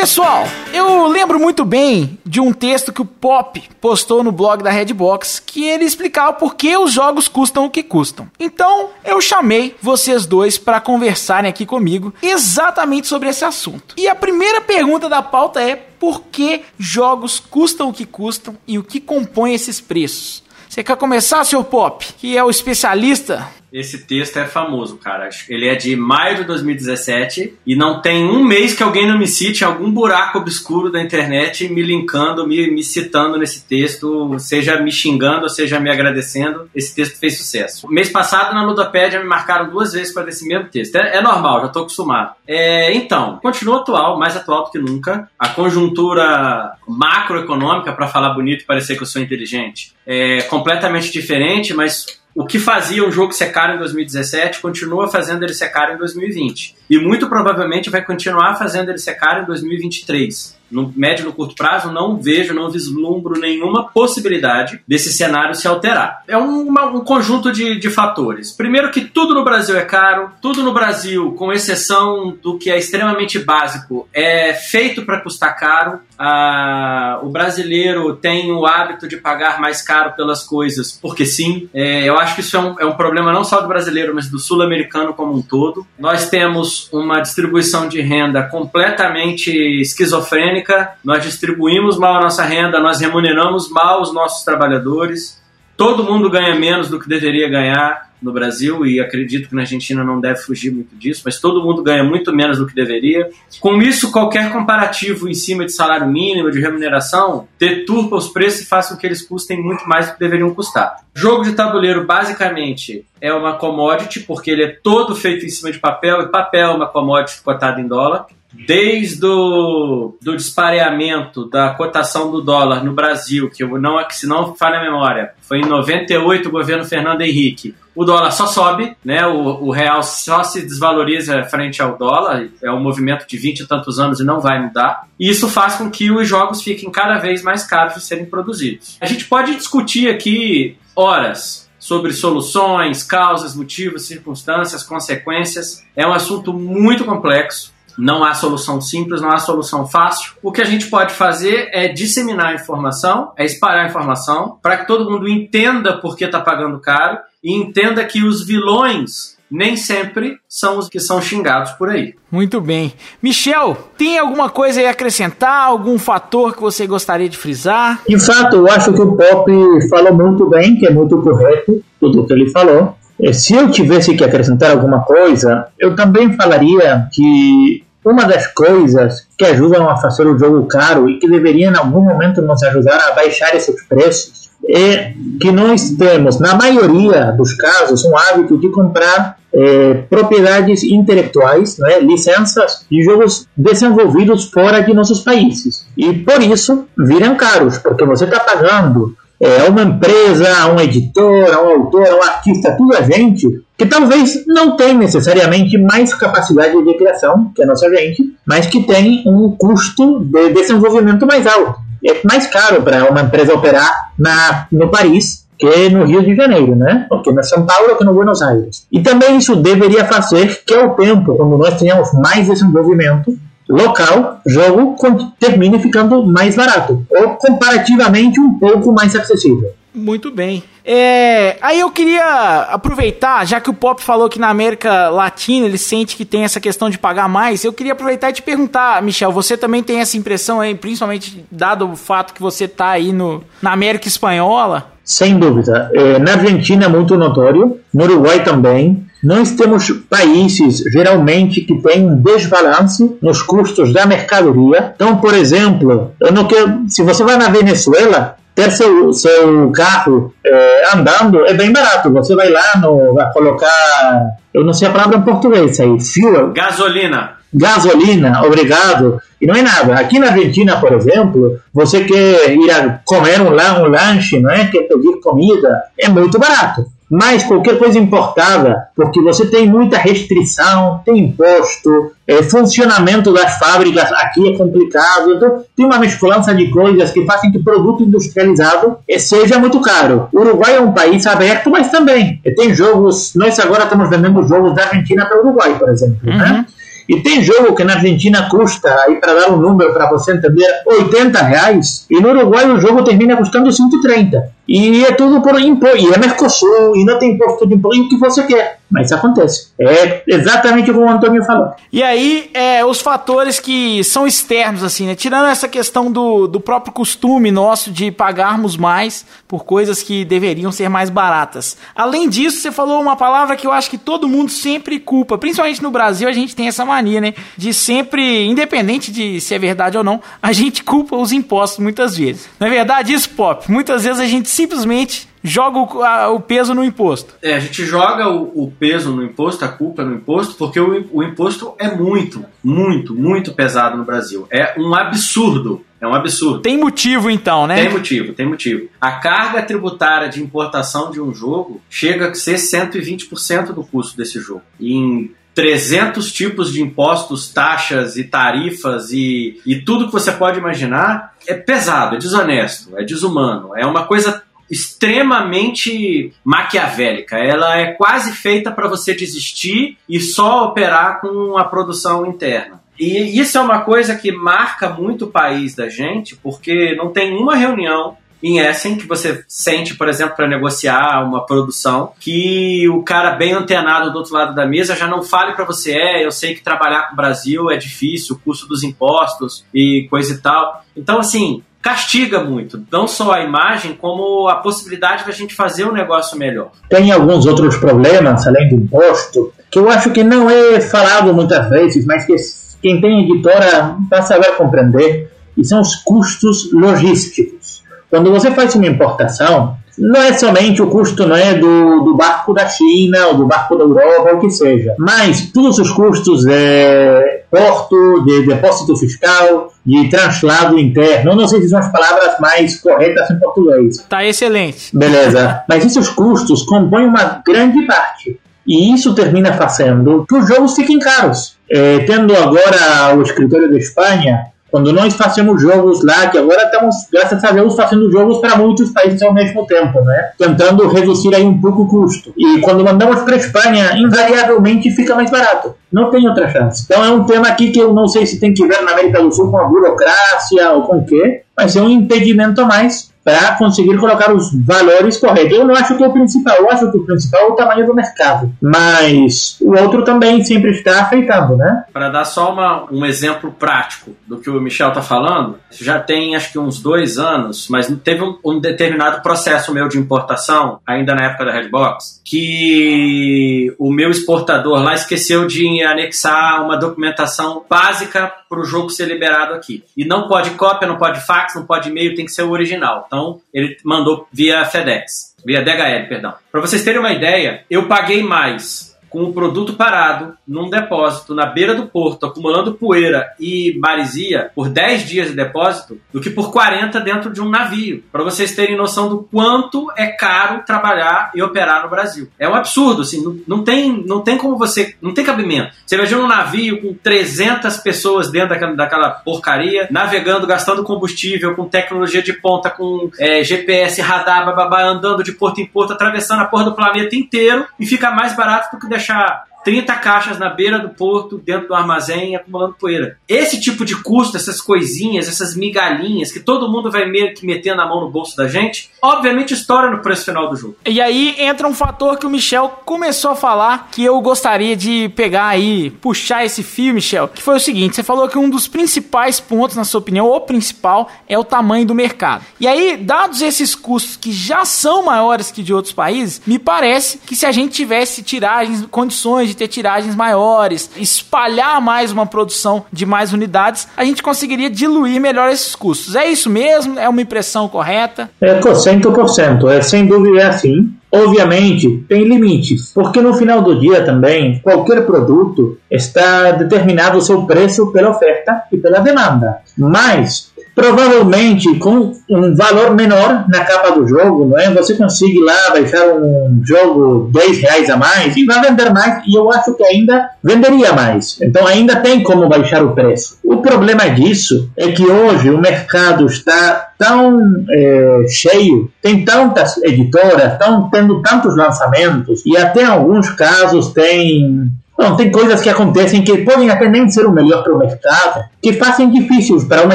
Pessoal, 0.00 0.44
eu 0.72 1.08
lembro 1.08 1.40
muito 1.40 1.64
bem 1.64 2.20
de 2.24 2.40
um 2.40 2.52
texto 2.52 2.92
que 2.92 3.02
o 3.02 3.04
Pop 3.04 3.60
postou 3.80 4.22
no 4.22 4.30
blog 4.30 4.62
da 4.62 4.70
Redbox 4.70 5.42
que 5.44 5.64
ele 5.64 5.84
explicava 5.84 6.34
por 6.34 6.54
que 6.54 6.76
os 6.76 6.92
jogos 6.92 7.26
custam 7.26 7.64
o 7.64 7.70
que 7.70 7.82
custam. 7.82 8.30
Então, 8.38 8.90
eu 9.04 9.20
chamei 9.20 9.74
vocês 9.82 10.24
dois 10.24 10.56
para 10.56 10.80
conversarem 10.80 11.50
aqui 11.50 11.66
comigo 11.66 12.14
exatamente 12.22 13.08
sobre 13.08 13.28
esse 13.28 13.44
assunto. 13.44 13.96
E 13.98 14.06
a 14.06 14.14
primeira 14.14 14.60
pergunta 14.60 15.08
da 15.08 15.20
pauta 15.20 15.60
é: 15.60 15.74
por 15.74 16.22
que 16.30 16.62
jogos 16.78 17.40
custam 17.40 17.88
o 17.88 17.92
que 17.92 18.06
custam 18.06 18.56
e 18.68 18.78
o 18.78 18.84
que 18.84 19.00
compõe 19.00 19.52
esses 19.52 19.80
preços? 19.80 20.44
Você 20.68 20.84
quer 20.84 20.96
começar, 20.96 21.42
seu 21.42 21.64
Pop, 21.64 22.06
que 22.18 22.38
é 22.38 22.44
o 22.44 22.50
especialista 22.50 23.48
esse 23.72 24.06
texto 24.06 24.38
é 24.38 24.46
famoso, 24.46 24.96
cara. 24.96 25.28
Ele 25.48 25.68
é 25.68 25.74
de 25.74 25.94
maio 25.94 26.38
de 26.38 26.44
2017 26.44 27.54
e 27.66 27.76
não 27.76 28.00
tem 28.00 28.24
um 28.24 28.42
mês 28.44 28.74
que 28.74 28.82
alguém 28.82 29.06
não 29.06 29.18
me 29.18 29.26
cite 29.26 29.64
algum 29.64 29.90
buraco 29.90 30.38
obscuro 30.38 30.90
da 30.90 31.02
internet 31.02 31.68
me 31.68 31.82
linkando, 31.82 32.46
me, 32.46 32.70
me 32.70 32.82
citando 32.82 33.38
nesse 33.38 33.64
texto, 33.66 34.38
seja 34.38 34.80
me 34.80 34.90
xingando, 34.90 35.48
seja 35.48 35.78
me 35.78 35.90
agradecendo. 35.90 36.68
Esse 36.74 36.94
texto 36.94 37.18
fez 37.18 37.36
sucesso. 37.36 37.88
Mês 37.90 38.08
passado 38.08 38.54
na 38.54 38.64
Ludopédia 38.64 39.20
me 39.20 39.26
marcaram 39.26 39.70
duas 39.70 39.92
vezes 39.92 40.12
para 40.12 40.28
esse 40.28 40.46
mesmo 40.46 40.68
texto. 40.68 40.96
É, 40.96 41.18
é 41.18 41.20
normal, 41.20 41.62
já 41.62 41.68
tô 41.68 41.80
acostumado. 41.80 42.32
É, 42.46 42.92
então, 42.94 43.38
continua 43.42 43.80
atual, 43.80 44.18
mais 44.18 44.36
atual 44.36 44.64
do 44.64 44.70
que 44.70 44.78
nunca. 44.78 45.28
A 45.38 45.48
conjuntura 45.50 46.72
macroeconômica, 46.86 47.92
para 47.92 48.08
falar 48.08 48.30
bonito 48.30 48.62
e 48.62 48.66
parecer 48.66 48.96
que 48.96 49.02
eu 49.02 49.06
sou 49.06 49.20
inteligente, 49.20 49.92
é 50.06 50.42
completamente 50.42 51.12
diferente, 51.12 51.74
mas 51.74 52.18
o 52.38 52.46
que 52.46 52.56
fazia 52.56 53.04
um 53.04 53.10
jogo 53.10 53.32
ser 53.32 53.50
caro 53.50 53.74
em 53.74 53.78
2017 53.78 54.60
continua 54.60 55.10
fazendo 55.10 55.42
ele 55.42 55.52
ser 55.52 55.70
caro 55.70 55.94
em 55.94 55.98
2020. 55.98 56.76
E 56.88 56.96
muito 56.96 57.28
provavelmente 57.28 57.90
vai 57.90 58.00
continuar 58.04 58.54
fazendo 58.54 58.90
ele 58.90 58.98
ser 58.98 59.14
caro 59.14 59.42
em 59.42 59.46
2023. 59.46 60.56
No 60.70 60.92
médio 60.96 61.22
e 61.22 61.26
no 61.26 61.32
curto 61.32 61.54
prazo, 61.54 61.92
não 61.92 62.16
vejo, 62.16 62.54
não 62.54 62.70
vislumbro 62.70 63.38
nenhuma 63.38 63.88
possibilidade 63.88 64.80
desse 64.86 65.12
cenário 65.12 65.54
se 65.54 65.66
alterar. 65.66 66.22
É 66.26 66.36
um, 66.36 66.68
uma, 66.68 66.86
um 66.86 67.00
conjunto 67.00 67.52
de, 67.52 67.78
de 67.78 67.90
fatores. 67.90 68.52
Primeiro 68.52 68.90
que 68.90 69.02
tudo 69.02 69.34
no 69.34 69.44
Brasil 69.44 69.76
é 69.76 69.84
caro, 69.84 70.30
tudo 70.40 70.62
no 70.62 70.72
Brasil, 70.72 71.32
com 71.32 71.52
exceção 71.52 72.36
do 72.42 72.58
que 72.58 72.70
é 72.70 72.78
extremamente 72.78 73.38
básico, 73.38 74.08
é 74.12 74.52
feito 74.54 75.04
para 75.04 75.20
custar 75.20 75.56
caro. 75.58 76.00
Ah, 76.18 77.20
o 77.22 77.28
brasileiro 77.28 78.16
tem 78.16 78.50
o 78.50 78.66
hábito 78.66 79.06
de 79.06 79.16
pagar 79.16 79.60
mais 79.60 79.82
caro 79.82 80.12
pelas 80.12 80.42
coisas, 80.42 80.98
porque 81.00 81.24
sim. 81.24 81.68
É, 81.72 82.04
eu 82.04 82.18
acho 82.18 82.34
que 82.34 82.40
isso 82.40 82.56
é 82.56 82.60
um, 82.60 82.80
é 82.80 82.84
um 82.84 82.96
problema 82.96 83.32
não 83.32 83.44
só 83.44 83.60
do 83.60 83.68
brasileiro, 83.68 84.14
mas 84.14 84.28
do 84.28 84.38
sul-americano 84.38 85.14
como 85.14 85.34
um 85.34 85.42
todo. 85.42 85.86
Nós 85.98 86.28
temos 86.28 86.88
uma 86.92 87.20
distribuição 87.20 87.88
de 87.88 88.00
renda 88.00 88.42
completamente 88.42 89.50
esquizofrênica. 89.80 90.57
Nós 91.04 91.22
distribuímos 91.22 91.98
mal 91.98 92.16
a 92.16 92.22
nossa 92.22 92.42
renda, 92.42 92.80
nós 92.80 93.00
remuneramos 93.00 93.70
mal 93.70 94.02
os 94.02 94.12
nossos 94.12 94.44
trabalhadores. 94.44 95.42
Todo 95.76 96.04
mundo 96.04 96.30
ganha 96.30 96.54
menos 96.54 96.88
do 96.88 96.98
que 96.98 97.08
deveria 97.08 97.48
ganhar 97.48 98.08
no 98.20 98.32
Brasil 98.32 98.84
e 98.84 99.00
acredito 99.00 99.48
que 99.48 99.54
na 99.54 99.62
Argentina 99.62 100.02
não 100.04 100.20
deve 100.20 100.40
fugir 100.40 100.72
muito 100.72 100.94
disso, 100.96 101.22
mas 101.24 101.40
todo 101.40 101.62
mundo 101.62 101.82
ganha 101.82 102.02
muito 102.02 102.34
menos 102.34 102.58
do 102.58 102.66
que 102.66 102.74
deveria. 102.74 103.30
Com 103.60 103.80
isso, 103.80 104.10
qualquer 104.10 104.52
comparativo 104.52 105.28
em 105.28 105.34
cima 105.34 105.64
de 105.64 105.72
salário 105.72 106.06
mínimo, 106.06 106.50
de 106.50 106.60
remuneração, 106.60 107.46
deturpa 107.58 108.16
os 108.16 108.28
preços 108.28 108.62
e 108.62 108.66
faz 108.66 108.88
com 108.88 108.96
que 108.96 109.06
eles 109.06 109.22
custem 109.22 109.62
muito 109.62 109.88
mais 109.88 110.08
do 110.08 110.14
que 110.14 110.20
deveriam 110.20 110.52
custar. 110.54 110.96
Jogo 111.14 111.44
de 111.44 111.52
tabuleiro, 111.52 112.04
basicamente, 112.04 113.06
é 113.20 113.32
uma 113.32 113.54
commodity, 113.54 114.20
porque 114.20 114.50
ele 114.50 114.64
é 114.64 114.78
todo 114.82 115.14
feito 115.14 115.46
em 115.46 115.48
cima 115.48 115.70
de 115.70 115.78
papel, 115.78 116.22
e 116.22 116.28
papel 116.28 116.70
é 116.70 116.74
uma 116.74 116.88
commodity 116.88 117.42
cotada 117.42 117.80
em 117.80 117.86
dólar 117.86 118.26
desde 118.52 119.24
o 119.26 120.16
do 120.20 120.36
dispareamento 120.36 121.48
da 121.48 121.74
cotação 121.74 122.30
do 122.30 122.40
dólar 122.40 122.82
no 122.82 122.92
Brasil, 122.92 123.50
que 123.50 123.62
eu 123.62 123.78
não, 123.78 123.98
se 124.10 124.26
não 124.26 124.54
falha 124.54 124.78
a 124.78 124.82
memória, 124.82 125.32
foi 125.40 125.58
em 125.58 125.66
98 125.66 126.48
o 126.48 126.52
governo 126.52 126.84
Fernando 126.84 127.20
Henrique. 127.20 127.74
O 127.94 128.04
dólar 128.04 128.30
só 128.30 128.46
sobe, 128.46 128.96
né? 129.04 129.26
O, 129.26 129.64
o, 129.64 129.70
real 129.72 130.02
só 130.02 130.44
se 130.44 130.62
desvaloriza 130.62 131.42
frente 131.44 131.82
ao 131.82 131.98
dólar, 131.98 132.48
é 132.62 132.70
um 132.70 132.80
movimento 132.80 133.26
de 133.26 133.36
20 133.36 133.60
e 133.60 133.66
tantos 133.66 133.98
anos 133.98 134.20
e 134.20 134.24
não 134.24 134.40
vai 134.40 134.62
mudar. 134.62 135.08
E 135.18 135.28
isso 135.28 135.48
faz 135.48 135.74
com 135.74 135.90
que 135.90 136.10
os 136.10 136.26
jogos 136.26 136.62
fiquem 136.62 136.90
cada 136.90 137.18
vez 137.18 137.42
mais 137.42 137.64
caros 137.64 137.94
de 137.94 138.00
serem 138.00 138.24
produzidos. 138.24 138.96
A 139.00 139.06
gente 139.06 139.24
pode 139.24 139.54
discutir 139.56 140.08
aqui 140.08 140.78
horas 140.94 141.68
sobre 141.78 142.12
soluções, 142.12 143.02
causas, 143.02 143.56
motivos, 143.56 144.06
circunstâncias, 144.06 144.82
consequências. 144.82 145.84
É 145.96 146.06
um 146.06 146.12
assunto 146.12 146.52
muito 146.52 147.04
complexo 147.04 147.72
não 147.98 148.22
há 148.22 148.32
solução 148.32 148.80
simples, 148.80 149.20
não 149.20 149.30
há 149.30 149.38
solução 149.38 149.86
fácil. 149.86 150.32
O 150.42 150.52
que 150.52 150.62
a 150.62 150.64
gente 150.64 150.86
pode 150.86 151.12
fazer 151.12 151.68
é 151.72 151.88
disseminar 151.88 152.52
a 152.52 152.54
informação, 152.54 153.32
é 153.36 153.44
espalhar 153.44 153.84
a 153.84 153.88
informação, 153.88 154.56
para 154.62 154.76
que 154.76 154.86
todo 154.86 155.10
mundo 155.10 155.28
entenda 155.28 155.98
por 155.98 156.16
que 156.16 156.24
está 156.24 156.40
pagando 156.40 156.78
caro 156.78 157.18
e 157.42 157.54
entenda 157.54 158.04
que 158.04 158.22
os 158.22 158.46
vilões 158.46 159.36
nem 159.50 159.76
sempre 159.76 160.36
são 160.46 160.78
os 160.78 160.88
que 160.88 161.00
são 161.00 161.22
xingados 161.22 161.72
por 161.72 161.88
aí. 161.88 162.14
Muito 162.30 162.60
bem. 162.60 162.92
Michel, 163.22 163.76
tem 163.96 164.18
alguma 164.18 164.50
coisa 164.50 164.80
aí 164.80 164.86
a 164.86 164.90
acrescentar? 164.90 165.64
Algum 165.64 165.98
fator 165.98 166.54
que 166.54 166.60
você 166.60 166.86
gostaria 166.86 167.28
de 167.28 167.36
frisar? 167.36 168.02
De 168.06 168.18
fato, 168.18 168.56
eu 168.56 168.68
acho 168.68 168.92
que 168.92 169.00
o 169.00 169.16
Pop 169.16 169.50
falou 169.88 170.14
muito 170.14 170.48
bem, 170.48 170.76
que 170.76 170.86
é 170.86 170.90
muito 170.90 171.20
correto 171.22 171.82
tudo 171.98 172.20
o 172.20 172.26
que 172.26 172.32
ele 172.32 172.50
falou. 172.50 172.94
Eh, 173.20 173.32
se 173.32 173.54
eu 173.54 173.70
tivesse 173.70 174.14
que 174.14 174.22
acrescentar 174.22 174.70
alguma 174.70 175.00
coisa, 175.00 175.66
eu 175.78 175.96
também 175.96 176.36
falaria 176.36 177.08
que 177.12 177.82
uma 178.08 178.24
das 178.24 178.46
coisas 178.48 179.26
que 179.36 179.44
ajudam 179.44 179.88
a 179.88 179.96
fazer 179.96 180.26
o 180.26 180.38
jogo 180.38 180.66
caro 180.66 181.08
e 181.08 181.18
que 181.18 181.28
deveria 181.28 181.68
em 181.68 181.76
algum 181.76 182.00
momento 182.00 182.42
nos 182.42 182.62
ajudar 182.62 182.98
a 183.00 183.12
baixar 183.12 183.54
esses 183.54 183.82
preços 183.86 184.48
é 184.68 185.12
que 185.40 185.52
nós 185.52 185.90
temos, 185.90 186.38
na 186.38 186.54
maioria 186.54 187.30
dos 187.32 187.54
casos, 187.54 188.04
um 188.04 188.16
hábito 188.16 188.58
de 188.58 188.68
comprar 188.70 189.38
é, 189.52 189.94
propriedades 190.10 190.82
intelectuais, 190.82 191.78
né, 191.78 192.00
licenças 192.00 192.84
de 192.90 193.02
jogos 193.02 193.46
desenvolvidos 193.56 194.50
fora 194.50 194.80
de 194.80 194.92
nossos 194.92 195.20
países. 195.20 195.86
E 195.96 196.12
por 196.12 196.42
isso 196.42 196.86
viram 196.96 197.36
caros, 197.36 197.78
porque 197.78 198.04
você 198.04 198.24
está 198.24 198.40
pagando 198.40 199.16
é, 199.40 199.68
uma 199.68 199.82
empresa, 199.82 200.72
um 200.72 200.80
editor, 200.80 201.48
um 201.50 201.82
autor, 201.82 202.08
um 202.14 202.22
artista, 202.22 202.76
tudo 202.76 202.96
a 202.96 203.02
gente 203.02 203.62
que 203.76 203.86
talvez 203.86 204.44
não 204.46 204.76
tenha 204.76 204.94
necessariamente 204.94 205.78
mais 205.78 206.12
capacidade 206.12 206.82
de 206.82 206.94
criação 206.96 207.52
que 207.54 207.62
a 207.62 207.66
nossa 207.66 207.88
gente, 207.90 208.34
mas 208.44 208.66
que 208.66 208.82
tem 208.82 209.22
um 209.24 209.54
custo 209.56 210.24
de 210.24 210.50
desenvolvimento 210.50 211.24
mais 211.24 211.46
alto. 211.46 211.78
É 212.04 212.20
mais 212.24 212.46
caro 212.48 212.82
para 212.82 213.08
uma 213.08 213.20
empresa 213.20 213.54
operar 213.54 214.12
na, 214.18 214.66
no 214.72 214.90
Paris 214.90 215.46
que 215.58 215.90
no 215.90 216.04
Rio 216.04 216.24
de 216.24 216.36
Janeiro, 216.36 216.76
né? 216.76 217.06
Ou 217.10 217.20
que 217.20 217.32
na 217.32 217.42
São 217.42 217.66
Paulo, 217.66 217.96
que 217.96 218.04
no 218.04 218.14
Buenos 218.14 218.40
Aires. 218.40 218.86
E 218.92 219.00
também 219.00 219.38
isso 219.38 219.56
deveria 219.56 220.04
fazer 220.04 220.62
que 220.64 220.72
ao 220.72 220.94
tempo, 220.94 221.34
quando 221.34 221.58
nós 221.58 221.76
tenhamos 221.78 222.12
mais 222.12 222.46
desenvolvimento, 222.46 223.36
local, 223.68 224.40
jogo 224.46 224.96
termine 225.38 225.78
ficando 225.78 226.24
mais 226.26 226.56
barato 226.56 227.04
ou 227.10 227.36
comparativamente 227.36 228.40
um 228.40 228.58
pouco 228.58 228.92
mais 228.92 229.14
acessível. 229.14 229.70
Muito 229.98 230.30
bem. 230.30 230.62
É, 230.84 231.58
aí 231.60 231.80
eu 231.80 231.90
queria 231.90 232.60
aproveitar, 232.70 233.44
já 233.46 233.60
que 233.60 233.68
o 233.68 233.74
Pop 233.74 234.02
falou 234.02 234.28
que 234.28 234.38
na 234.38 234.48
América 234.48 235.10
Latina 235.10 235.66
ele 235.66 235.76
sente 235.76 236.16
que 236.16 236.24
tem 236.24 236.44
essa 236.44 236.60
questão 236.60 236.88
de 236.88 236.98
pagar 236.98 237.28
mais, 237.28 237.62
eu 237.62 237.72
queria 237.72 237.92
aproveitar 237.92 238.30
e 238.30 238.32
te 238.32 238.40
perguntar, 238.40 239.02
Michel, 239.02 239.30
você 239.30 239.56
também 239.56 239.82
tem 239.82 240.00
essa 240.00 240.16
impressão 240.16 240.60
aí, 240.60 240.74
principalmente 240.74 241.44
dado 241.50 241.90
o 241.90 241.96
fato 241.96 242.32
que 242.32 242.40
você 242.40 242.64
está 242.64 242.90
aí 242.90 243.12
no, 243.12 243.44
na 243.60 243.72
América 243.72 244.08
Espanhola? 244.08 244.92
Sem 245.04 245.38
dúvida. 245.38 245.90
É, 245.94 246.18
na 246.18 246.32
Argentina 246.32 246.84
é 246.84 246.88
muito 246.88 247.16
notório, 247.16 247.78
no 247.92 248.04
Uruguai 248.04 248.44
também. 248.44 249.06
Nós 249.24 249.50
temos 249.52 249.90
países, 249.90 250.82
geralmente, 250.92 251.62
que 251.62 251.82
têm 251.82 252.06
um 252.06 252.20
desbalance 252.20 253.16
nos 253.20 253.42
custos 253.42 253.92
da 253.92 254.06
mercadoria. 254.06 254.92
Então, 254.94 255.16
por 255.16 255.34
exemplo, 255.34 256.12
eu 256.20 256.30
não 256.30 256.44
quero, 256.46 256.84
se 256.88 257.02
você 257.02 257.24
vai 257.24 257.36
na 257.36 257.48
Venezuela, 257.48 258.36
ter 258.58 258.72
seu, 258.72 259.12
seu 259.12 259.70
carro 259.70 260.34
é, 260.44 260.96
andando 260.96 261.46
é 261.46 261.54
bem 261.54 261.72
barato. 261.72 262.12
Você 262.12 262.34
vai 262.34 262.50
lá, 262.50 262.76
no, 262.80 263.14
vai 263.14 263.32
colocar, 263.32 264.32
eu 264.52 264.64
não 264.64 264.72
sei 264.72 264.88
a 264.88 264.90
palavra 264.90 265.18
em 265.18 265.22
português 265.22 265.78
aí, 265.78 266.00
fuel. 266.00 266.52
Gasolina. 266.52 267.36
Gasolina, 267.54 268.42
obrigado. 268.44 269.22
E 269.40 269.46
não 269.46 269.54
é 269.54 269.62
nada. 269.62 269.94
Aqui 269.94 270.18
na 270.18 270.26
Argentina, 270.26 270.76
por 270.80 270.92
exemplo, 270.92 271.60
você 271.72 272.02
quer 272.02 272.52
ir 272.52 272.68
a 272.68 272.98
comer 273.04 273.40
um, 273.40 273.50
um 273.50 273.86
lanche, 273.86 274.40
não 274.40 274.50
é? 274.50 274.66
quer 274.66 274.82
pedir 274.82 275.20
comida, 275.20 275.84
é 275.96 276.08
muito 276.08 276.36
barato 276.36 276.84
mas 277.10 277.42
qualquer 277.42 277.78
coisa 277.78 277.98
importada, 277.98 278.88
porque 278.94 279.20
você 279.22 279.46
tem 279.46 279.66
muita 279.66 279.96
restrição, 279.96 281.00
tem 281.04 281.18
imposto, 281.18 282.12
é, 282.26 282.42
funcionamento 282.42 283.32
das 283.32 283.58
fábricas 283.58 284.12
aqui 284.12 284.52
é 284.52 284.56
complicado, 284.56 285.32
então 285.32 285.64
tem 285.74 285.86
uma 285.86 285.98
mescolança 285.98 286.54
de 286.54 286.70
coisas 286.70 287.10
que 287.10 287.24
fazem 287.24 287.50
que 287.50 287.58
o 287.58 287.64
produto 287.64 288.02
industrializado 288.02 288.98
é, 289.08 289.18
seja 289.18 289.58
muito 289.58 289.80
caro. 289.80 290.28
O 290.32 290.40
Uruguai 290.40 290.76
é 290.76 290.80
um 290.80 290.92
país 290.92 291.26
aberto, 291.26 291.70
mas 291.70 291.90
também 291.90 292.40
é, 292.44 292.50
tem 292.50 292.74
jogos, 292.74 293.32
nós 293.34 293.58
agora 293.58 293.84
estamos 293.84 294.10
vendendo 294.10 294.42
jogos 294.46 294.74
da 294.74 294.84
Argentina 294.84 295.24
para 295.24 295.38
o 295.38 295.40
Uruguai, 295.40 295.78
por 295.78 295.88
exemplo, 295.88 296.18
né? 296.22 296.32
uhum. 296.32 296.38
né? 296.38 296.66
E 297.08 297.22
tem 297.22 297.42
jogo 297.42 297.74
que 297.74 297.82
na 297.84 297.94
Argentina 297.94 298.50
custa, 298.50 298.94
aí 299.06 299.16
para 299.16 299.32
dar 299.32 299.50
um 299.50 299.56
número 299.56 299.94
para 299.94 300.10
você 300.10 300.32
entender, 300.32 300.68
80 300.86 301.42
reais, 301.42 302.04
e 302.10 302.20
no 302.20 302.28
Uruguai 302.28 302.70
o 302.70 302.78
jogo 302.78 303.02
termina 303.02 303.34
custando 303.34 303.72
130. 303.72 304.57
E 304.68 305.04
é 305.04 305.12
tudo 305.12 305.40
por 305.40 305.58
imposto, 305.58 305.96
e 305.96 306.12
é 306.12 306.18
Mercosul, 306.18 306.94
e 306.94 307.04
não 307.04 307.18
tem 307.18 307.32
imposto 307.32 307.66
de 307.66 307.74
imposto, 307.74 308.02
e 308.02 308.04
o 308.04 308.08
que 308.08 308.18
você 308.18 308.46
quer. 308.46 308.78
Mas 308.90 309.12
acontece. 309.12 309.68
É 309.78 310.22
exatamente 310.26 310.90
como 310.90 311.04
o 311.04 311.10
Antônio 311.10 311.44
falou. 311.44 311.72
E 311.92 312.02
aí, 312.02 312.50
é, 312.54 312.84
os 312.84 313.02
fatores 313.02 313.60
que 313.60 314.02
são 314.02 314.26
externos, 314.26 314.82
assim, 314.82 315.06
né? 315.06 315.14
Tirando 315.14 315.46
essa 315.46 315.68
questão 315.68 316.10
do, 316.10 316.46
do 316.46 316.58
próprio 316.58 316.92
costume 316.92 317.50
nosso 317.50 317.90
de 317.90 318.10
pagarmos 318.10 318.78
mais 318.78 319.26
por 319.46 319.64
coisas 319.64 320.02
que 320.02 320.24
deveriam 320.24 320.72
ser 320.72 320.88
mais 320.88 321.10
baratas. 321.10 321.76
Além 321.94 322.30
disso, 322.30 322.60
você 322.60 322.72
falou 322.72 323.00
uma 323.00 323.14
palavra 323.14 323.56
que 323.56 323.66
eu 323.66 323.72
acho 323.72 323.90
que 323.90 323.98
todo 323.98 324.26
mundo 324.26 324.50
sempre 324.50 324.98
culpa. 324.98 325.36
Principalmente 325.36 325.82
no 325.82 325.90
Brasil, 325.90 326.26
a 326.26 326.32
gente 326.32 326.56
tem 326.56 326.68
essa 326.68 326.84
mania, 326.84 327.20
né? 327.20 327.34
De 327.58 327.74
sempre, 327.74 328.46
independente 328.46 329.12
de 329.12 329.38
se 329.38 329.54
é 329.54 329.58
verdade 329.58 329.98
ou 329.98 330.04
não, 330.04 330.20
a 330.42 330.52
gente 330.52 330.82
culpa 330.82 331.14
os 331.14 331.30
impostos 331.30 331.78
muitas 331.78 332.16
vezes. 332.16 332.48
Não 332.58 332.66
é 332.66 332.70
verdade 332.70 333.12
isso, 333.12 333.28
Pop? 333.30 333.70
Muitas 333.70 334.04
vezes 334.04 334.18
a 334.18 334.26
gente 334.26 334.48
simplesmente 334.58 335.28
joga 335.42 335.78
o, 335.78 336.02
a, 336.02 336.30
o, 336.30 336.40
peso 336.40 336.74
no 336.74 336.82
imposto. 336.82 337.34
É, 337.40 337.54
a 337.54 337.60
gente 337.60 337.84
joga 337.84 338.28
o, 338.28 338.64
o, 338.64 338.70
peso 338.72 339.12
no 339.12 339.22
imposto, 339.22 339.64
a 339.64 339.68
culpa 339.68 340.04
no 340.04 340.16
imposto, 340.16 340.54
porque 340.54 340.80
o, 340.80 341.08
o 341.12 341.22
imposto 341.22 341.74
é 341.78 341.88
muito, 341.88 342.44
muito, 342.62 343.14
muito 343.14 343.52
pesado 343.52 343.96
no 343.96 344.04
Brasil. 344.04 344.48
É 344.50 344.74
um 344.76 344.92
absurdo. 344.94 345.84
É 346.00 346.06
um 346.06 346.14
absurdo. 346.14 346.60
Tem 346.60 346.76
motivo 346.76 347.30
então, 347.30 347.66
né? 347.68 347.76
Tem 347.76 347.90
motivo, 347.90 348.32
tem 348.32 348.46
motivo. 348.46 348.88
A 349.00 349.12
carga 349.12 349.62
tributária 349.62 350.28
de 350.28 350.42
importação 350.42 351.10
de 351.10 351.20
um 351.20 351.32
jogo 351.32 351.80
chega 351.88 352.28
a 352.28 352.34
ser 352.34 352.56
120% 352.56 353.72
do 353.72 353.84
custo 353.84 354.16
desse 354.16 354.40
jogo. 354.40 354.62
E 354.78 354.92
em 354.92 355.30
300 355.58 356.30
tipos 356.30 356.72
de 356.72 356.80
impostos, 356.80 357.48
taxas 357.48 358.16
e 358.16 358.22
tarifas 358.22 359.10
e, 359.10 359.60
e 359.66 359.80
tudo 359.80 360.06
que 360.06 360.12
você 360.12 360.30
pode 360.30 360.56
imaginar, 360.56 361.34
é 361.48 361.54
pesado, 361.54 362.14
é 362.14 362.18
desonesto, 362.18 362.96
é 362.96 363.02
desumano, 363.02 363.76
é 363.76 363.84
uma 363.84 364.04
coisa 364.04 364.40
extremamente 364.70 366.32
maquiavélica. 366.44 367.36
Ela 367.36 367.78
é 367.78 367.92
quase 367.92 368.32
feita 368.32 368.70
para 368.70 368.88
você 368.88 369.14
desistir 369.14 369.96
e 370.08 370.20
só 370.20 370.66
operar 370.66 371.20
com 371.20 371.56
a 371.56 371.64
produção 371.64 372.26
interna. 372.26 372.80
E 372.98 373.38
isso 373.38 373.56
é 373.56 373.60
uma 373.60 373.80
coisa 373.82 374.16
que 374.16 374.32
marca 374.32 374.88
muito 374.88 375.26
o 375.26 375.30
país 375.30 375.74
da 375.74 375.88
gente, 375.88 376.34
porque 376.36 376.96
não 376.96 377.12
tem 377.12 377.36
uma 377.36 377.54
reunião 377.54 378.16
em 378.42 378.58
Essen 378.58 378.96
que 378.96 379.06
você 379.06 379.44
sente, 379.48 379.94
por 379.96 380.08
exemplo, 380.08 380.36
para 380.36 380.48
negociar 380.48 381.24
uma 381.24 381.44
produção, 381.44 382.12
que 382.20 382.88
o 382.88 383.02
cara 383.02 383.32
bem 383.32 383.52
antenado 383.52 384.12
do 384.12 384.18
outro 384.18 384.34
lado 384.34 384.54
da 384.54 384.66
mesa 384.66 384.94
já 384.94 385.06
não 385.06 385.22
fale 385.22 385.54
para 385.54 385.64
você, 385.64 385.92
é, 385.92 386.24
eu 386.24 386.30
sei 386.30 386.54
que 386.54 386.62
trabalhar 386.62 387.08
com 387.08 387.14
o 387.14 387.16
Brasil 387.16 387.70
é 387.70 387.76
difícil, 387.76 388.36
o 388.36 388.38
custo 388.38 388.66
dos 388.66 388.82
impostos 388.82 389.64
e 389.74 390.06
coisa 390.08 390.34
e 390.34 390.38
tal. 390.38 390.84
Então, 390.96 391.18
assim, 391.18 391.62
castiga 391.82 392.42
muito, 392.42 392.82
não 392.90 393.06
só 393.06 393.32
a 393.32 393.42
imagem, 393.42 393.94
como 393.94 394.48
a 394.48 394.56
possibilidade 394.56 395.24
da 395.24 395.32
gente 395.32 395.54
fazer 395.54 395.84
um 395.84 395.92
negócio 395.92 396.38
melhor. 396.38 396.70
Tem 396.88 397.10
alguns 397.12 397.46
outros 397.46 397.76
problemas, 397.76 398.46
além 398.46 398.68
do 398.68 398.74
imposto, 398.74 399.52
que 399.70 399.78
eu 399.78 399.88
acho 399.88 400.10
que 400.10 400.24
não 400.24 400.50
é 400.50 400.80
falado 400.80 401.32
muitas 401.32 401.68
vezes, 401.68 402.04
mas 402.04 402.24
que 402.24 402.34
quem 402.82 403.00
tem 403.00 403.24
editora 403.24 403.96
vai 404.10 404.22
saber 404.22 404.56
compreender, 404.56 405.32
e 405.56 405.64
são 405.64 405.80
os 405.80 405.96
custos 405.96 406.72
logísticos. 406.72 407.82
Quando 408.10 408.30
você 408.30 408.50
faz 408.50 408.74
uma 408.74 408.86
importação, 408.86 409.76
não 409.98 410.22
é 410.22 410.32
somente 410.32 410.80
o 410.80 410.88
custo 410.88 411.26
não 411.26 411.36
é, 411.36 411.54
do, 411.54 412.00
do 412.04 412.16
barco 412.16 412.54
da 412.54 412.68
China 412.68 413.26
ou 413.28 413.34
do 413.34 413.46
barco 413.46 413.76
da 413.76 413.82
Europa, 413.82 414.30
ou 414.30 414.36
o 414.36 414.40
que 414.40 414.50
seja, 414.50 414.94
mas 414.98 415.50
todos 415.52 415.78
os 415.78 415.90
custos 415.90 416.44
de 416.44 417.37
porto, 417.50 418.24
de 418.24 418.46
depósito 418.46 418.96
fiscal, 418.96 419.72
de 419.84 420.08
translado 420.08 420.78
interno. 420.78 421.34
Não 421.34 421.48
sei 421.48 421.62
se 421.62 421.68
são 421.70 421.78
as 421.78 421.90
palavras 421.90 422.38
mais 422.40 422.80
corretas 422.80 423.30
em 423.30 423.38
português. 423.38 424.04
Tá 424.08 424.24
excelente. 424.24 424.96
Beleza. 424.96 425.62
Mas 425.68 425.84
esses 425.84 426.08
custos 426.08 426.62
compõem 426.62 427.06
uma 427.06 427.42
grande 427.44 427.86
parte. 427.86 428.38
E 428.66 428.92
isso 428.92 429.14
termina 429.14 429.54
fazendo 429.54 430.26
que 430.28 430.36
os 430.36 430.46
jogos 430.46 430.74
fiquem 430.74 430.98
caros. 430.98 431.56
É, 431.70 432.00
tendo 432.00 432.36
agora 432.36 433.16
o 433.16 433.22
escritório 433.22 433.70
da 433.70 433.78
Espanha, 433.78 434.46
quando 434.70 434.92
nós 434.92 435.14
fazemos 435.14 435.60
jogos 435.60 436.04
lá, 436.04 436.28
que 436.28 436.38
agora 436.38 436.64
estamos, 436.64 436.94
graças 437.12 437.42
a 437.42 437.50
Deus, 437.52 437.74
fazendo 437.74 438.10
jogos 438.10 438.38
para 438.38 438.56
muitos 438.56 438.90
países 438.90 439.22
ao 439.22 439.32
mesmo 439.32 439.66
tempo, 439.66 440.00
né? 440.02 440.30
Tentando 440.38 440.86
reduzir 440.88 441.34
aí 441.34 441.44
um 441.44 441.58
pouco 441.60 441.82
o 441.82 441.88
custo. 441.88 442.32
E 442.36 442.60
quando 442.60 442.84
mandamos 442.84 443.22
para 443.22 443.36
Espanha, 443.36 443.96
invariavelmente 443.96 444.90
fica 444.90 445.14
mais 445.14 445.30
barato. 445.30 445.74
Não 445.92 446.10
tem 446.10 446.28
outra 446.28 446.48
chance. 446.50 446.84
Então 446.84 447.04
é 447.04 447.10
um 447.10 447.24
tema 447.24 447.48
aqui 447.48 447.70
que 447.70 447.78
eu 447.78 447.94
não 447.94 448.06
sei 448.06 448.26
se 448.26 448.38
tem 448.38 448.52
que 448.52 448.66
ver 448.66 448.82
na 448.82 448.92
América 448.92 449.22
do 449.22 449.32
Sul 449.32 449.50
com 449.50 449.58
a 449.58 449.64
burocracia 449.64 450.72
ou 450.72 450.82
com 450.82 450.98
o 450.98 451.06
quê, 451.06 451.42
mas 451.56 451.74
é 451.74 451.80
um 451.80 451.88
impedimento 451.88 452.60
a 452.60 452.64
mais 452.64 453.10
para 453.28 453.56
conseguir 453.56 453.98
colocar 453.98 454.32
os 454.32 454.50
valores 454.64 455.18
corretos. 455.18 455.52
Eu 455.52 455.66
não 455.66 455.74
acho 455.74 455.94
que 455.98 456.02
é 456.02 456.08
o 456.08 456.12
principal, 456.12 456.56
eu 456.56 456.70
acho 456.70 456.90
que 456.90 456.96
o 456.96 457.04
principal 457.04 457.40
é 457.42 457.46
o 457.48 457.52
tamanho 457.52 457.86
do 457.86 457.94
mercado, 457.94 458.50
mas 458.58 459.58
o 459.60 459.78
outro 459.78 460.02
também 460.02 460.42
sempre 460.42 460.70
está 460.70 461.02
afetando, 461.02 461.54
né? 461.54 461.84
Para 461.92 462.08
dar 462.08 462.24
só 462.24 462.50
uma, 462.50 462.86
um 462.90 463.04
exemplo 463.04 463.52
prático 463.52 464.12
do 464.26 464.38
que 464.38 464.48
o 464.48 464.58
Michel 464.58 464.88
está 464.88 465.02
falando, 465.02 465.58
já 465.70 466.00
tem 466.00 466.36
acho 466.36 466.52
que 466.52 466.58
uns 466.58 466.80
dois 466.80 467.18
anos, 467.18 467.68
mas 467.68 467.94
teve 468.02 468.22
um, 468.22 468.38
um 468.42 468.58
determinado 468.58 469.22
processo 469.22 469.74
meu 469.74 469.88
de 469.88 469.98
importação, 469.98 470.80
ainda 470.86 471.14
na 471.14 471.26
época 471.26 471.44
da 471.44 471.52
Redbox, 471.52 472.22
que 472.24 473.74
o 473.78 473.92
meu 473.92 474.10
exportador 474.10 474.82
lá 474.82 474.94
esqueceu 474.94 475.46
de 475.46 475.82
anexar 475.82 476.64
uma 476.64 476.78
documentação 476.78 477.62
básica 477.68 478.32
para 478.48 478.60
o 478.60 478.64
jogo 478.64 478.88
ser 478.88 479.06
liberado 479.06 479.52
aqui. 479.52 479.84
E 479.96 480.04
não 480.04 480.26
pode 480.26 480.50
cópia, 480.52 480.88
não 480.88 480.96
pode 480.96 481.20
fax, 481.20 481.54
não 481.54 481.66
pode 481.66 481.90
e-mail, 481.90 482.14
tem 482.14 482.24
que 482.24 482.32
ser 482.32 482.42
o 482.42 482.50
original. 482.50 483.04
Então 483.06 483.17
ele 483.52 483.76
mandou 483.84 484.26
via 484.32 484.64
FedEx, 484.64 485.34
via 485.44 485.62
DHL, 485.62 486.08
perdão. 486.08 486.34
Para 486.50 486.60
vocês 486.60 486.84
terem 486.84 487.00
uma 487.00 487.12
ideia, 487.12 487.64
eu 487.70 487.86
paguei 487.86 488.22
mais 488.22 488.87
com 489.08 489.24
o 489.24 489.32
produto 489.32 489.74
parado 489.74 490.34
num 490.46 490.68
depósito 490.68 491.34
na 491.34 491.46
beira 491.46 491.74
do 491.74 491.86
porto, 491.86 492.26
acumulando 492.26 492.74
poeira 492.74 493.32
e 493.38 493.78
marisia 493.78 494.50
por 494.54 494.68
10 494.68 495.08
dias 495.08 495.28
de 495.28 495.34
depósito, 495.34 495.98
do 496.12 496.20
que 496.20 496.30
por 496.30 496.50
40 496.52 497.00
dentro 497.00 497.32
de 497.32 497.40
um 497.40 497.48
navio. 497.48 498.02
Para 498.10 498.24
vocês 498.24 498.54
terem 498.54 498.76
noção 498.76 499.08
do 499.08 499.22
quanto 499.30 499.90
é 499.96 500.06
caro 500.06 500.62
trabalhar 500.64 501.30
e 501.34 501.42
operar 501.42 501.82
no 501.82 501.90
Brasil. 501.90 502.28
É 502.38 502.48
um 502.48 502.54
absurdo, 502.54 503.02
assim, 503.02 503.22
não, 503.22 503.38
não 503.46 503.64
tem, 503.64 504.04
não 504.06 504.20
tem 504.20 504.36
como 504.36 504.56
você, 504.56 504.94
não 505.00 505.12
tem 505.12 505.24
cabimento. 505.24 505.74
Você 505.86 505.96
imagina 505.96 506.22
um 506.22 506.28
navio 506.28 506.80
com 506.80 506.94
300 506.94 507.76
pessoas 507.78 508.30
dentro 508.30 508.50
daquela, 508.50 508.74
daquela 508.74 509.10
porcaria, 509.10 509.88
navegando, 509.90 510.46
gastando 510.46 510.82
combustível, 510.82 511.54
com 511.54 511.68
tecnologia 511.68 512.22
de 512.22 512.32
ponta, 512.32 512.70
com 512.70 513.10
é, 513.18 513.42
GPS, 513.42 514.00
radar, 514.00 514.44
bababá, 514.46 514.82
andando 514.82 515.22
de 515.22 515.32
porto 515.32 515.60
em 515.60 515.66
porto, 515.66 515.92
atravessando 515.92 516.42
a 516.42 516.46
porra 516.46 516.64
do 516.64 516.74
planeta 516.74 517.14
inteiro 517.14 517.66
e 517.78 517.86
fica 517.86 518.10
mais 518.10 518.34
barato 518.34 518.74
do 518.74 518.80
que 518.80 518.88
deixar 518.98 519.47
30 519.68 519.94
caixas 519.96 520.38
na 520.38 520.48
beira 520.48 520.78
do 520.78 520.88
porto, 520.88 521.36
dentro 521.36 521.68
do 521.68 521.74
armazém, 521.74 522.34
acumulando 522.34 522.72
poeira. 522.80 523.18
Esse 523.28 523.60
tipo 523.60 523.84
de 523.84 524.02
custo, 524.02 524.34
essas 524.34 524.62
coisinhas, 524.62 525.28
essas 525.28 525.54
migalhinhas 525.54 526.32
que 526.32 526.40
todo 526.40 526.72
mundo 526.72 526.90
vai 526.90 527.04
meio 527.04 527.34
que 527.34 527.44
metendo 527.44 527.82
a 527.82 527.86
mão 527.86 528.00
no 528.00 528.10
bolso 528.10 528.34
da 528.34 528.48
gente, 528.48 528.90
obviamente 529.02 529.52
estoura 529.52 529.90
no 529.90 530.00
preço 530.00 530.24
final 530.24 530.48
do 530.48 530.56
jogo. 530.56 530.76
E 530.86 531.02
aí 531.02 531.34
entra 531.38 531.68
um 531.68 531.74
fator 531.74 532.16
que 532.16 532.24
o 532.24 532.30
Michel 532.30 532.80
começou 532.86 533.32
a 533.32 533.36
falar 533.36 533.90
que 533.92 534.02
eu 534.02 534.18
gostaria 534.22 534.74
de 534.74 535.10
pegar 535.10 535.48
aí, 535.48 535.90
puxar 535.90 536.46
esse 536.46 536.62
fio, 536.62 536.94
Michel, 536.94 537.28
que 537.28 537.42
foi 537.42 537.56
o 537.56 537.60
seguinte: 537.60 537.96
você 537.96 538.02
falou 538.02 538.26
que 538.26 538.38
um 538.38 538.48
dos 538.48 538.66
principais 538.66 539.38
pontos, 539.38 539.76
na 539.76 539.84
sua 539.84 540.00
opinião, 540.00 540.26
o 540.26 540.40
principal, 540.40 541.10
é 541.28 541.38
o 541.38 541.44
tamanho 541.44 541.84
do 541.84 541.94
mercado. 541.94 542.42
E 542.58 542.66
aí, 542.66 542.96
dados 542.96 543.42
esses 543.42 543.74
custos 543.74 544.16
que 544.16 544.32
já 544.32 544.64
são 544.64 545.04
maiores 545.04 545.50
que 545.50 545.62
de 545.62 545.74
outros 545.74 545.92
países, 545.92 546.40
me 546.46 546.58
parece 546.58 547.18
que 547.18 547.36
se 547.36 547.44
a 547.44 547.52
gente 547.52 547.74
tivesse 547.74 548.22
tiragens, 548.22 548.86
condições 548.90 549.50
de 549.50 549.57
ter 549.58 549.68
tiragens 549.68 550.14
maiores, 550.14 550.90
espalhar 550.96 551.80
mais 551.80 552.12
uma 552.12 552.26
produção 552.26 552.84
de 552.92 553.04
mais 553.04 553.32
unidades, 553.32 553.88
a 553.96 554.04
gente 554.04 554.22
conseguiria 554.22 554.70
diluir 554.70 555.20
melhor 555.20 555.50
esses 555.50 555.74
custos. 555.74 556.14
É 556.14 556.26
isso 556.26 556.48
mesmo? 556.48 556.98
É 556.98 557.08
uma 557.08 557.20
impressão 557.20 557.68
correta? 557.68 558.30
É 558.40 558.60
100%, 558.60 559.68
é 559.70 559.82
sem 559.82 560.06
dúvida 560.06 560.40
é 560.40 560.46
assim. 560.46 560.92
Obviamente, 561.10 562.04
tem 562.06 562.24
limites, 562.24 562.92
porque 562.92 563.20
no 563.22 563.32
final 563.32 563.62
do 563.62 563.80
dia 563.80 564.04
também, 564.04 564.60
qualquer 564.62 565.06
produto 565.06 565.78
está 565.90 566.52
determinado 566.52 567.16
o 567.16 567.22
seu 567.22 567.46
preço 567.46 567.90
pela 567.92 568.10
oferta 568.10 568.64
e 568.70 568.76
pela 568.76 569.00
demanda. 569.00 569.56
Mas 569.76 570.52
provavelmente 570.78 571.74
com 571.80 572.12
um 572.30 572.54
valor 572.54 572.94
menor 572.94 573.46
na 573.48 573.64
capa 573.64 573.90
do 573.90 574.06
jogo, 574.06 574.46
não 574.46 574.56
é? 574.56 574.72
Você 574.74 574.94
consegue 574.94 575.40
lá 575.40 575.70
baixar 575.72 576.06
um 576.14 576.62
jogo 576.64 577.28
10 577.32 577.58
reais 577.58 577.90
a 577.90 577.96
mais 577.96 578.36
e 578.36 578.44
vai 578.44 578.62
vender 578.62 578.92
mais 578.92 579.26
e 579.26 579.36
eu 579.36 579.50
acho 579.50 579.74
que 579.74 579.82
ainda 579.82 580.30
venderia 580.42 580.92
mais. 580.92 581.36
Então 581.42 581.66
ainda 581.66 581.96
tem 581.96 582.22
como 582.22 582.48
baixar 582.48 582.84
o 582.84 582.92
preço. 582.92 583.38
O 583.42 583.56
problema 583.56 584.08
disso 584.10 584.70
é 584.76 584.92
que 584.92 585.04
hoje 585.04 585.50
o 585.50 585.58
mercado 585.58 586.26
está 586.26 586.90
tão 586.96 587.64
é, 587.68 588.24
cheio, 588.28 588.88
tem 589.02 589.24
tantas 589.24 589.78
editoras, 589.78 590.52
estão 590.52 590.88
tendo 590.90 591.20
tantos 591.22 591.56
lançamentos 591.56 592.46
e 592.46 592.56
até 592.56 592.82
em 592.82 592.86
alguns 592.86 593.30
casos 593.30 593.92
tem 593.92 594.70
Bom, 594.98 595.14
tem 595.14 595.30
coisas 595.30 595.62
que 595.62 595.68
acontecem 595.70 596.24
que 596.24 596.38
podem 596.38 596.68
até 596.68 596.88
nem 596.88 597.08
ser 597.08 597.24
o 597.24 597.30
melhor 597.30 597.62
para 597.62 597.72
o 597.72 597.78
mercado, 597.78 598.44
que 598.60 598.72
fazem 598.72 599.08
difíceis 599.08 599.62
para 599.62 599.84
uma 599.84 599.94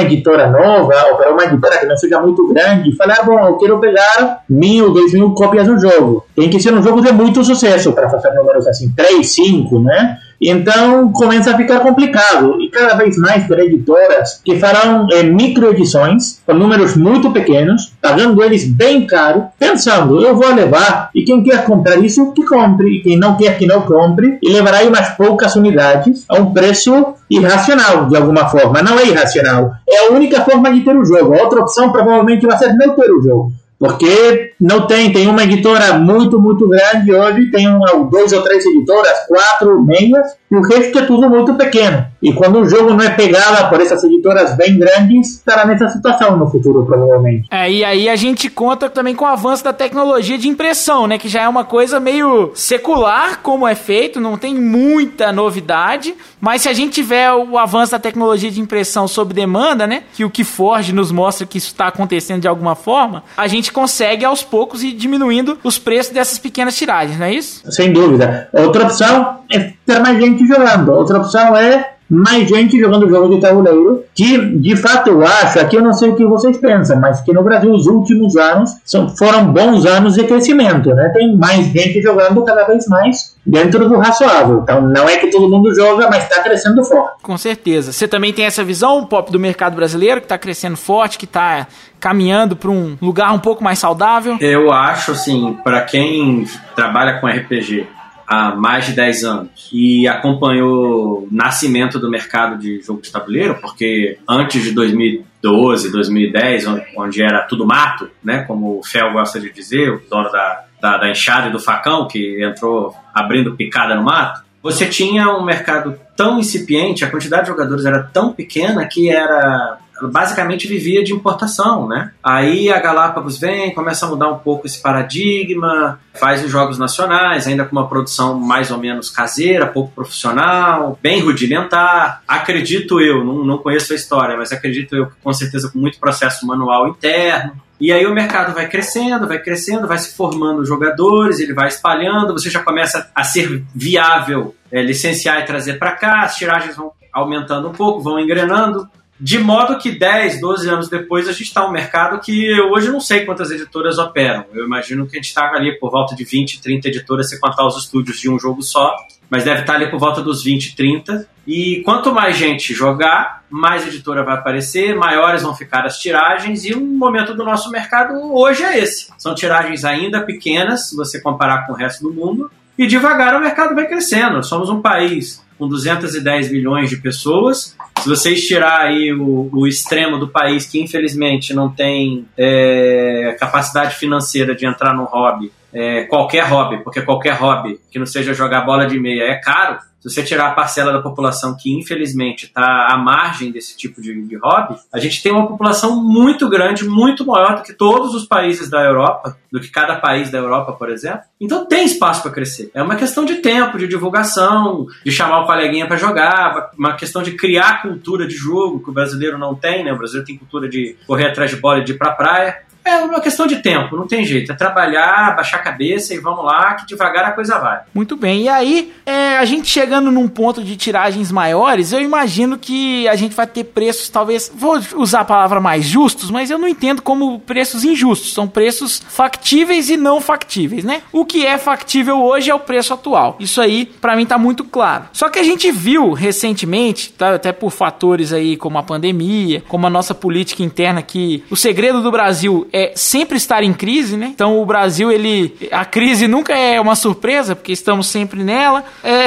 editora 0.00 0.46
nova 0.46 0.94
ou 1.10 1.16
para 1.18 1.30
uma 1.30 1.44
editora 1.44 1.76
que 1.76 1.84
não 1.84 1.94
seja 1.94 2.18
muito 2.22 2.48
grande 2.48 2.96
falar, 2.96 3.22
bom, 3.22 3.38
eu 3.46 3.58
quero 3.58 3.78
pegar 3.78 4.42
mil, 4.48 4.94
dois 4.94 5.12
mil 5.12 5.34
cópias 5.34 5.66
do 5.66 5.78
jogo. 5.78 6.24
Tem 6.34 6.48
que 6.48 6.58
ser 6.58 6.72
um 6.72 6.82
jogo 6.82 7.02
de 7.02 7.12
muito 7.12 7.44
sucesso 7.44 7.92
para 7.92 8.08
fazer 8.08 8.32
números 8.32 8.66
assim, 8.66 8.90
três, 8.96 9.28
cinco, 9.28 9.78
né? 9.78 10.16
Então 10.40 11.10
começa 11.12 11.50
a 11.50 11.56
ficar 11.56 11.80
complicado 11.80 12.60
e 12.60 12.68
cada 12.68 12.94
vez 12.94 13.16
mais 13.16 13.46
para 13.46 13.64
editoras 13.64 14.40
que 14.44 14.58
farão 14.58 15.06
é, 15.12 15.22
microedições 15.22 16.40
com 16.46 16.54
números 16.54 16.96
muito 16.96 17.30
pequenos, 17.30 17.92
pagando 18.00 18.42
eles 18.42 18.68
bem 18.68 19.06
caro, 19.06 19.44
pensando 19.58 20.20
eu 20.20 20.34
vou 20.34 20.52
levar 20.54 21.10
e 21.14 21.24
quem 21.24 21.42
quer 21.42 21.64
comprar 21.64 21.96
isso 21.98 22.32
que 22.32 22.44
compre 22.44 22.98
e 22.98 23.02
quem 23.02 23.16
não 23.16 23.36
quer 23.36 23.58
que 23.58 23.66
não 23.66 23.82
compre 23.82 24.38
e 24.42 24.50
levará 24.50 24.78
aí 24.78 24.88
umas 24.88 25.10
poucas 25.10 25.54
unidades 25.56 26.24
a 26.28 26.36
um 26.36 26.52
preço 26.52 27.14
irracional 27.30 28.06
de 28.06 28.16
alguma 28.16 28.48
forma. 28.48 28.82
Não 28.82 28.98
é 28.98 29.06
irracional, 29.06 29.72
é 29.88 30.06
a 30.06 30.10
única 30.12 30.42
forma 30.42 30.72
de 30.72 30.80
ter 30.80 30.96
o 30.96 31.04
jogo. 31.04 31.34
A 31.34 31.42
outra 31.42 31.60
opção 31.60 31.90
provavelmente 31.90 32.46
vai 32.46 32.58
ser 32.58 32.74
não 32.74 32.94
ter 32.94 33.10
o 33.10 33.22
jogo. 33.22 33.52
Porque 33.78 34.52
não 34.60 34.86
tem, 34.86 35.12
tem 35.12 35.26
uma 35.26 35.42
editora 35.42 35.98
muito, 35.98 36.40
muito 36.40 36.68
grande 36.68 37.12
hoje, 37.12 37.50
tem 37.50 37.68
um, 37.68 38.08
dois 38.08 38.32
ou 38.32 38.42
três 38.42 38.64
editoras, 38.64 39.26
quatro, 39.26 39.82
meias, 39.82 40.26
e 40.50 40.56
o 40.56 40.62
resto 40.62 40.98
é 40.98 41.02
tudo 41.02 41.28
muito 41.28 41.54
pequeno. 41.54 42.06
E 42.22 42.32
quando 42.32 42.60
o 42.60 42.68
jogo 42.68 42.94
não 42.94 43.04
é 43.04 43.10
pegado 43.10 43.68
por 43.68 43.80
essas 43.80 44.02
editoras 44.04 44.56
bem 44.56 44.78
grandes, 44.78 45.34
estará 45.34 45.66
nessa 45.66 45.88
situação 45.88 46.36
no 46.36 46.48
futuro, 46.48 46.86
provavelmente. 46.86 47.46
É, 47.50 47.70
e 47.70 47.84
aí 47.84 48.08
a 48.08 48.16
gente 48.16 48.48
conta 48.48 48.88
também 48.88 49.14
com 49.14 49.24
o 49.24 49.28
avanço 49.28 49.64
da 49.64 49.72
tecnologia 49.72 50.38
de 50.38 50.48
impressão, 50.48 51.06
né? 51.06 51.18
Que 51.18 51.28
já 51.28 51.42
é 51.42 51.48
uma 51.48 51.64
coisa 51.64 52.00
meio 52.00 52.52
secular, 52.54 53.40
como 53.42 53.66
é 53.66 53.74
feito, 53.74 54.20
não 54.20 54.38
tem 54.38 54.54
muita 54.54 55.32
novidade, 55.32 56.14
mas 56.40 56.62
se 56.62 56.68
a 56.68 56.72
gente 56.72 56.92
tiver 56.92 57.30
o 57.32 57.58
avanço 57.58 57.92
da 57.92 57.98
tecnologia 57.98 58.50
de 58.50 58.60
impressão 58.60 59.06
sob 59.06 59.34
demanda, 59.34 59.86
né? 59.86 60.04
Que 60.14 60.24
o 60.24 60.30
que 60.30 60.44
Forge 60.44 60.92
nos 60.92 61.10
mostra 61.10 61.46
que 61.46 61.58
isso 61.58 61.68
está 61.68 61.88
acontecendo 61.88 62.40
de 62.40 62.48
alguma 62.48 62.74
forma, 62.74 63.24
a 63.36 63.46
gente 63.46 63.63
consegue 63.72 64.24
aos 64.24 64.42
poucos 64.42 64.82
ir 64.82 64.92
diminuindo 64.92 65.58
os 65.62 65.78
preços 65.78 66.12
dessas 66.12 66.38
pequenas 66.38 66.76
tiragens, 66.76 67.18
não 67.18 67.26
é 67.26 67.34
isso? 67.34 67.62
Sem 67.70 67.92
dúvida. 67.92 68.48
Outra 68.52 68.84
opção 68.84 69.40
é 69.50 69.72
ter 69.84 70.00
mais 70.00 70.18
gente 70.18 70.46
jogando. 70.46 70.92
Outra 70.92 71.18
opção 71.18 71.56
é 71.56 71.93
mais 72.08 72.48
gente 72.48 72.78
jogando 72.78 73.08
jogo 73.08 73.34
de 73.34 73.40
tabuleiro, 73.40 74.04
que 74.14 74.38
de 74.58 74.76
fato 74.76 75.08
eu 75.08 75.22
acho, 75.22 75.58
aqui 75.58 75.76
eu 75.76 75.82
não 75.82 75.92
sei 75.92 76.10
o 76.10 76.16
que 76.16 76.24
vocês 76.24 76.56
pensam, 76.58 77.00
mas 77.00 77.20
que 77.20 77.32
no 77.32 77.42
Brasil 77.42 77.72
os 77.72 77.86
últimos 77.86 78.36
anos 78.36 78.70
são, 78.84 79.08
foram 79.08 79.52
bons 79.52 79.86
anos 79.86 80.14
de 80.14 80.24
crescimento, 80.24 80.90
né? 80.94 81.10
Tem 81.10 81.36
mais 81.36 81.66
gente 81.66 82.00
jogando 82.02 82.42
cada 82.42 82.64
vez 82.64 82.86
mais 82.86 83.34
dentro 83.44 83.88
do 83.88 83.98
razoável. 83.98 84.60
Então 84.62 84.82
não 84.82 85.08
é 85.08 85.16
que 85.16 85.30
todo 85.30 85.48
mundo 85.48 85.74
joga, 85.74 86.08
mas 86.08 86.24
está 86.24 86.42
crescendo 86.42 86.84
forte. 86.84 87.22
Com 87.22 87.36
certeza. 87.38 87.92
Você 87.92 88.06
também 88.06 88.32
tem 88.32 88.44
essa 88.44 88.62
visão, 88.62 89.04
Pop, 89.06 89.30
do 89.30 89.40
mercado 89.40 89.76
brasileiro, 89.76 90.20
que 90.20 90.26
está 90.26 90.38
crescendo 90.38 90.76
forte, 90.76 91.18
que 91.18 91.24
está 91.24 91.66
caminhando 91.98 92.54
para 92.54 92.70
um 92.70 92.96
lugar 93.00 93.32
um 93.32 93.38
pouco 93.38 93.64
mais 93.64 93.78
saudável? 93.78 94.36
Eu 94.40 94.70
acho, 94.70 95.12
assim, 95.12 95.56
para 95.64 95.80
quem 95.82 96.46
trabalha 96.74 97.18
com 97.18 97.26
RPG 97.26 97.86
há 98.34 98.54
mais 98.56 98.86
de 98.86 98.92
10 98.92 99.24
anos 99.24 99.70
e 99.72 100.08
acompanhou 100.08 101.24
o 101.24 101.28
nascimento 101.30 101.98
do 101.98 102.10
mercado 102.10 102.58
de 102.58 102.80
jogo 102.82 103.00
de 103.00 103.10
tabuleiro, 103.10 103.56
porque 103.60 104.18
antes 104.28 104.62
de 104.62 104.72
2012, 104.72 105.92
2010, 105.92 106.64
onde 106.96 107.22
era 107.22 107.42
tudo 107.42 107.66
mato, 107.66 108.10
né, 108.22 108.42
como 108.42 108.78
o 108.78 108.82
Fel 108.82 109.12
gosta 109.12 109.40
de 109.40 109.52
dizer, 109.52 109.90
o 109.90 110.02
dono 110.10 110.30
da, 110.30 110.64
da, 110.80 110.98
da 110.98 111.10
enxada 111.10 111.48
e 111.48 111.52
do 111.52 111.60
facão, 111.60 112.08
que 112.08 112.44
entrou 112.44 112.94
abrindo 113.14 113.56
picada 113.56 113.94
no 113.94 114.02
mato, 114.02 114.42
você 114.62 114.86
tinha 114.86 115.30
um 115.30 115.44
mercado 115.44 115.98
tão 116.16 116.38
incipiente, 116.38 117.04
a 117.04 117.10
quantidade 117.10 117.42
de 117.42 117.48
jogadores 117.48 117.84
era 117.84 118.02
tão 118.02 118.32
pequena 118.32 118.86
que 118.86 119.10
era 119.10 119.78
basicamente 120.02 120.66
vivia 120.66 121.02
de 121.04 121.12
importação, 121.12 121.86
né? 121.88 122.12
Aí 122.22 122.70
a 122.70 122.80
Galápagos 122.80 123.38
vem, 123.38 123.74
começa 123.74 124.06
a 124.06 124.08
mudar 124.08 124.30
um 124.30 124.38
pouco 124.38 124.66
esse 124.66 124.80
paradigma, 124.80 126.00
faz 126.14 126.44
os 126.44 126.50
jogos 126.50 126.78
nacionais, 126.78 127.46
ainda 127.46 127.64
com 127.64 127.72
uma 127.72 127.88
produção 127.88 128.38
mais 128.38 128.70
ou 128.70 128.78
menos 128.78 129.10
caseira, 129.10 129.66
pouco 129.66 129.92
profissional, 129.92 130.98
bem 131.02 131.20
rudimentar. 131.20 132.22
Acredito 132.26 133.00
eu, 133.00 133.24
não, 133.24 133.44
não 133.44 133.58
conheço 133.58 133.92
a 133.92 133.96
história, 133.96 134.36
mas 134.36 134.52
acredito 134.52 134.94
eu 134.96 135.08
com 135.22 135.32
certeza 135.32 135.70
com 135.70 135.78
muito 135.78 135.98
processo 135.98 136.46
manual 136.46 136.88
interno. 136.88 137.64
E 137.80 137.92
aí 137.92 138.06
o 138.06 138.14
mercado 138.14 138.54
vai 138.54 138.68
crescendo, 138.68 139.26
vai 139.26 139.38
crescendo, 139.38 139.86
vai 139.86 139.98
se 139.98 140.16
formando 140.16 140.64
jogadores, 140.64 141.40
ele 141.40 141.52
vai 141.52 141.68
espalhando, 141.68 142.32
você 142.32 142.48
já 142.48 142.62
começa 142.62 143.10
a 143.14 143.24
ser 143.24 143.64
viável 143.74 144.54
é, 144.70 144.80
licenciar 144.80 145.40
e 145.40 145.44
trazer 145.44 145.78
para 145.78 145.92
cá, 145.92 146.22
as 146.22 146.36
tiragens 146.36 146.76
vão 146.76 146.92
aumentando 147.12 147.68
um 147.68 147.72
pouco, 147.72 148.00
vão 148.00 148.18
engrenando. 148.18 148.88
De 149.18 149.38
modo 149.38 149.78
que 149.78 149.92
10, 149.92 150.40
12 150.40 150.68
anos 150.68 150.88
depois 150.88 151.28
a 151.28 151.32
gente 151.32 151.44
está 151.44 151.66
um 151.66 151.70
mercado 151.70 152.20
que 152.20 152.60
hoje 152.62 152.90
não 152.90 153.00
sei 153.00 153.24
quantas 153.24 153.50
editoras 153.50 153.98
operam. 153.98 154.44
Eu 154.52 154.64
imagino 154.64 155.06
que 155.06 155.16
a 155.16 155.18
gente 155.18 155.28
está 155.28 155.52
ali 155.52 155.78
por 155.78 155.90
volta 155.90 156.16
de 156.16 156.24
20, 156.24 156.60
30 156.60 156.88
editoras 156.88 157.30
se 157.30 157.38
contar 157.38 157.64
os 157.64 157.76
estúdios 157.76 158.18
de 158.18 158.28
um 158.28 158.38
jogo 158.38 158.60
só, 158.62 158.94
mas 159.30 159.44
deve 159.44 159.60
estar 159.60 159.74
tá 159.74 159.78
ali 159.78 159.90
por 159.90 160.00
volta 160.00 160.20
dos 160.20 160.42
20, 160.42 160.74
30. 160.74 161.28
E 161.46 161.82
quanto 161.84 162.12
mais 162.12 162.36
gente 162.36 162.74
jogar, 162.74 163.44
mais 163.48 163.86
editora 163.86 164.24
vai 164.24 164.34
aparecer, 164.34 164.96
maiores 164.96 165.42
vão 165.42 165.54
ficar 165.54 165.84
as 165.84 165.98
tiragens, 165.98 166.64
e 166.64 166.72
o 166.72 166.80
momento 166.80 167.34
do 167.34 167.44
nosso 167.44 167.70
mercado 167.70 168.14
hoje 168.34 168.64
é 168.64 168.78
esse. 168.78 169.12
São 169.18 169.34
tiragens 169.34 169.84
ainda 169.84 170.22
pequenas, 170.22 170.88
se 170.88 170.96
você 170.96 171.20
comparar 171.20 171.66
com 171.66 171.72
o 171.72 171.76
resto 171.76 172.02
do 172.02 172.12
mundo, 172.12 172.50
e 172.76 172.86
devagar 172.86 173.36
o 173.36 173.40
mercado 173.40 173.74
vai 173.74 173.86
crescendo. 173.86 174.42
Somos 174.42 174.68
um 174.68 174.82
país 174.82 175.43
com 175.58 175.68
210 175.68 176.50
milhões 176.50 176.90
de 176.90 176.96
pessoas. 176.96 177.76
Se 177.98 178.08
vocês 178.08 178.46
tirar 178.46 178.80
aí 178.80 179.12
o, 179.12 179.48
o 179.52 179.66
extremo 179.66 180.18
do 180.18 180.28
país 180.28 180.66
que 180.66 180.80
infelizmente 180.80 181.54
não 181.54 181.70
tem 181.70 182.26
é, 182.36 183.36
capacidade 183.38 183.94
financeira 183.96 184.54
de 184.54 184.66
entrar 184.66 184.94
no 184.94 185.04
hobby, 185.04 185.50
é, 185.72 186.04
qualquer 186.04 186.44
hobby, 186.44 186.82
porque 186.84 187.02
qualquer 187.02 187.34
hobby 187.34 187.80
que 187.90 187.98
não 187.98 188.06
seja 188.06 188.32
jogar 188.32 188.62
bola 188.62 188.86
de 188.86 188.98
meia 188.98 189.24
é 189.24 189.34
caro, 189.36 189.78
se 190.04 190.14
você 190.14 190.22
tirar 190.22 190.48
a 190.48 190.54
parcela 190.54 190.92
da 190.92 191.00
população 191.00 191.56
que 191.58 191.72
infelizmente 191.72 192.44
está 192.44 192.88
à 192.90 192.96
margem 192.98 193.50
desse 193.50 193.74
tipo 193.74 194.02
de, 194.02 194.22
de, 194.22 194.36
hobby, 194.36 194.76
a 194.92 194.98
gente 194.98 195.22
tem 195.22 195.32
uma 195.32 195.46
população 195.46 196.02
muito 196.02 196.46
grande, 196.48 196.86
muito 196.86 197.24
maior 197.24 197.56
do 197.56 197.62
que 197.62 197.72
todos 197.72 198.14
os 198.14 198.26
países 198.26 198.68
da 198.68 198.82
Europa, 198.84 199.38
do 199.50 199.58
que 199.58 199.68
cada 199.68 199.96
país 199.96 200.30
da 200.30 200.36
Europa, 200.36 200.72
por 200.72 200.90
exemplo. 200.90 201.22
Então 201.40 201.64
tem 201.66 201.86
espaço 201.86 202.22
para 202.22 202.32
crescer. 202.32 202.70
É 202.74 202.82
uma 202.82 202.96
questão 202.96 203.24
de 203.24 203.36
tempo, 203.36 203.78
de 203.78 203.88
divulgação, 203.88 204.86
de 205.02 205.10
chamar 205.10 205.40
o 205.40 205.46
coleguinha 205.46 205.86
para 205.86 205.96
jogar, 205.96 206.70
uma 206.78 206.94
questão 206.94 207.22
de 207.22 207.32
criar 207.32 207.80
cultura 207.80 208.26
de 208.26 208.34
jogo 208.34 208.82
que 208.82 208.90
o 208.90 208.92
brasileiro 208.92 209.38
não 209.38 209.54
tem, 209.54 209.84
né? 209.84 209.92
O 209.92 209.96
brasileiro 209.96 210.26
tem 210.26 210.36
cultura 210.36 210.68
de 210.68 210.96
correr 211.06 211.28
atrás 211.28 211.50
de 211.50 211.56
bola 211.56 211.78
e 211.78 211.84
de 211.84 211.92
ir 211.92 211.98
para 211.98 212.12
praia. 212.12 212.62
É 212.84 212.98
uma 212.98 213.20
questão 213.20 213.46
de 213.46 213.56
tempo, 213.62 213.96
não 213.96 214.06
tem 214.06 214.26
jeito. 214.26 214.52
É 214.52 214.54
trabalhar, 214.54 215.34
baixar 215.34 215.56
a 215.56 215.62
cabeça 215.62 216.12
e 216.12 216.18
vamos 216.18 216.44
lá, 216.44 216.74
que 216.74 216.86
devagar 216.86 217.24
a 217.24 217.32
coisa 217.32 217.58
vai. 217.58 217.80
Muito 217.94 218.14
bem. 218.14 218.42
E 218.42 218.48
aí, 218.48 218.92
é, 219.06 219.23
a 219.34 219.44
gente 219.44 219.68
chegando 219.68 220.10
num 220.10 220.28
ponto 220.28 220.62
de 220.62 220.76
tiragens 220.76 221.30
maiores, 221.30 221.92
eu 221.92 222.00
imagino 222.00 222.58
que 222.58 223.06
a 223.08 223.16
gente 223.16 223.34
vai 223.34 223.46
ter 223.46 223.64
preços, 223.64 224.08
talvez. 224.08 224.50
Vou 224.54 224.80
usar 224.96 225.20
a 225.20 225.24
palavra 225.24 225.60
mais 225.60 225.84
justos, 225.84 226.30
mas 226.30 226.50
eu 226.50 226.58
não 226.58 226.68
entendo 226.68 227.02
como 227.02 227.38
preços 227.40 227.84
injustos. 227.84 228.32
São 228.32 228.48
preços 228.48 229.02
factíveis 229.08 229.90
e 229.90 229.96
não 229.96 230.20
factíveis, 230.20 230.84
né? 230.84 231.02
O 231.12 231.24
que 231.24 231.46
é 231.46 231.58
factível 231.58 232.22
hoje 232.22 232.50
é 232.50 232.54
o 232.54 232.60
preço 232.60 232.94
atual. 232.94 233.36
Isso 233.38 233.60
aí, 233.60 233.86
para 233.86 234.16
mim, 234.16 234.26
tá 234.26 234.38
muito 234.38 234.64
claro. 234.64 235.04
Só 235.12 235.28
que 235.28 235.38
a 235.38 235.42
gente 235.42 235.70
viu 235.70 236.12
recentemente, 236.12 237.12
tá, 237.12 237.34
até 237.34 237.52
por 237.52 237.70
fatores 237.70 238.32
aí 238.32 238.56
como 238.56 238.78
a 238.78 238.82
pandemia, 238.82 239.62
como 239.68 239.86
a 239.86 239.90
nossa 239.90 240.14
política 240.14 240.62
interna, 240.62 241.02
que 241.02 241.42
o 241.50 241.56
segredo 241.56 242.02
do 242.02 242.10
Brasil 242.10 242.66
é 242.72 242.92
sempre 242.94 243.36
estar 243.36 243.62
em 243.62 243.72
crise, 243.72 244.16
né? 244.16 244.30
Então 244.34 244.60
o 244.60 244.66
Brasil, 244.66 245.10
ele. 245.10 245.54
A 245.70 245.84
crise 245.84 246.26
nunca 246.26 246.54
é 246.54 246.80
uma 246.80 246.94
surpresa, 246.94 247.54
porque 247.54 247.72
estamos 247.72 248.06
sempre 248.06 248.42
nela. 248.42 248.84
É, 249.02 249.23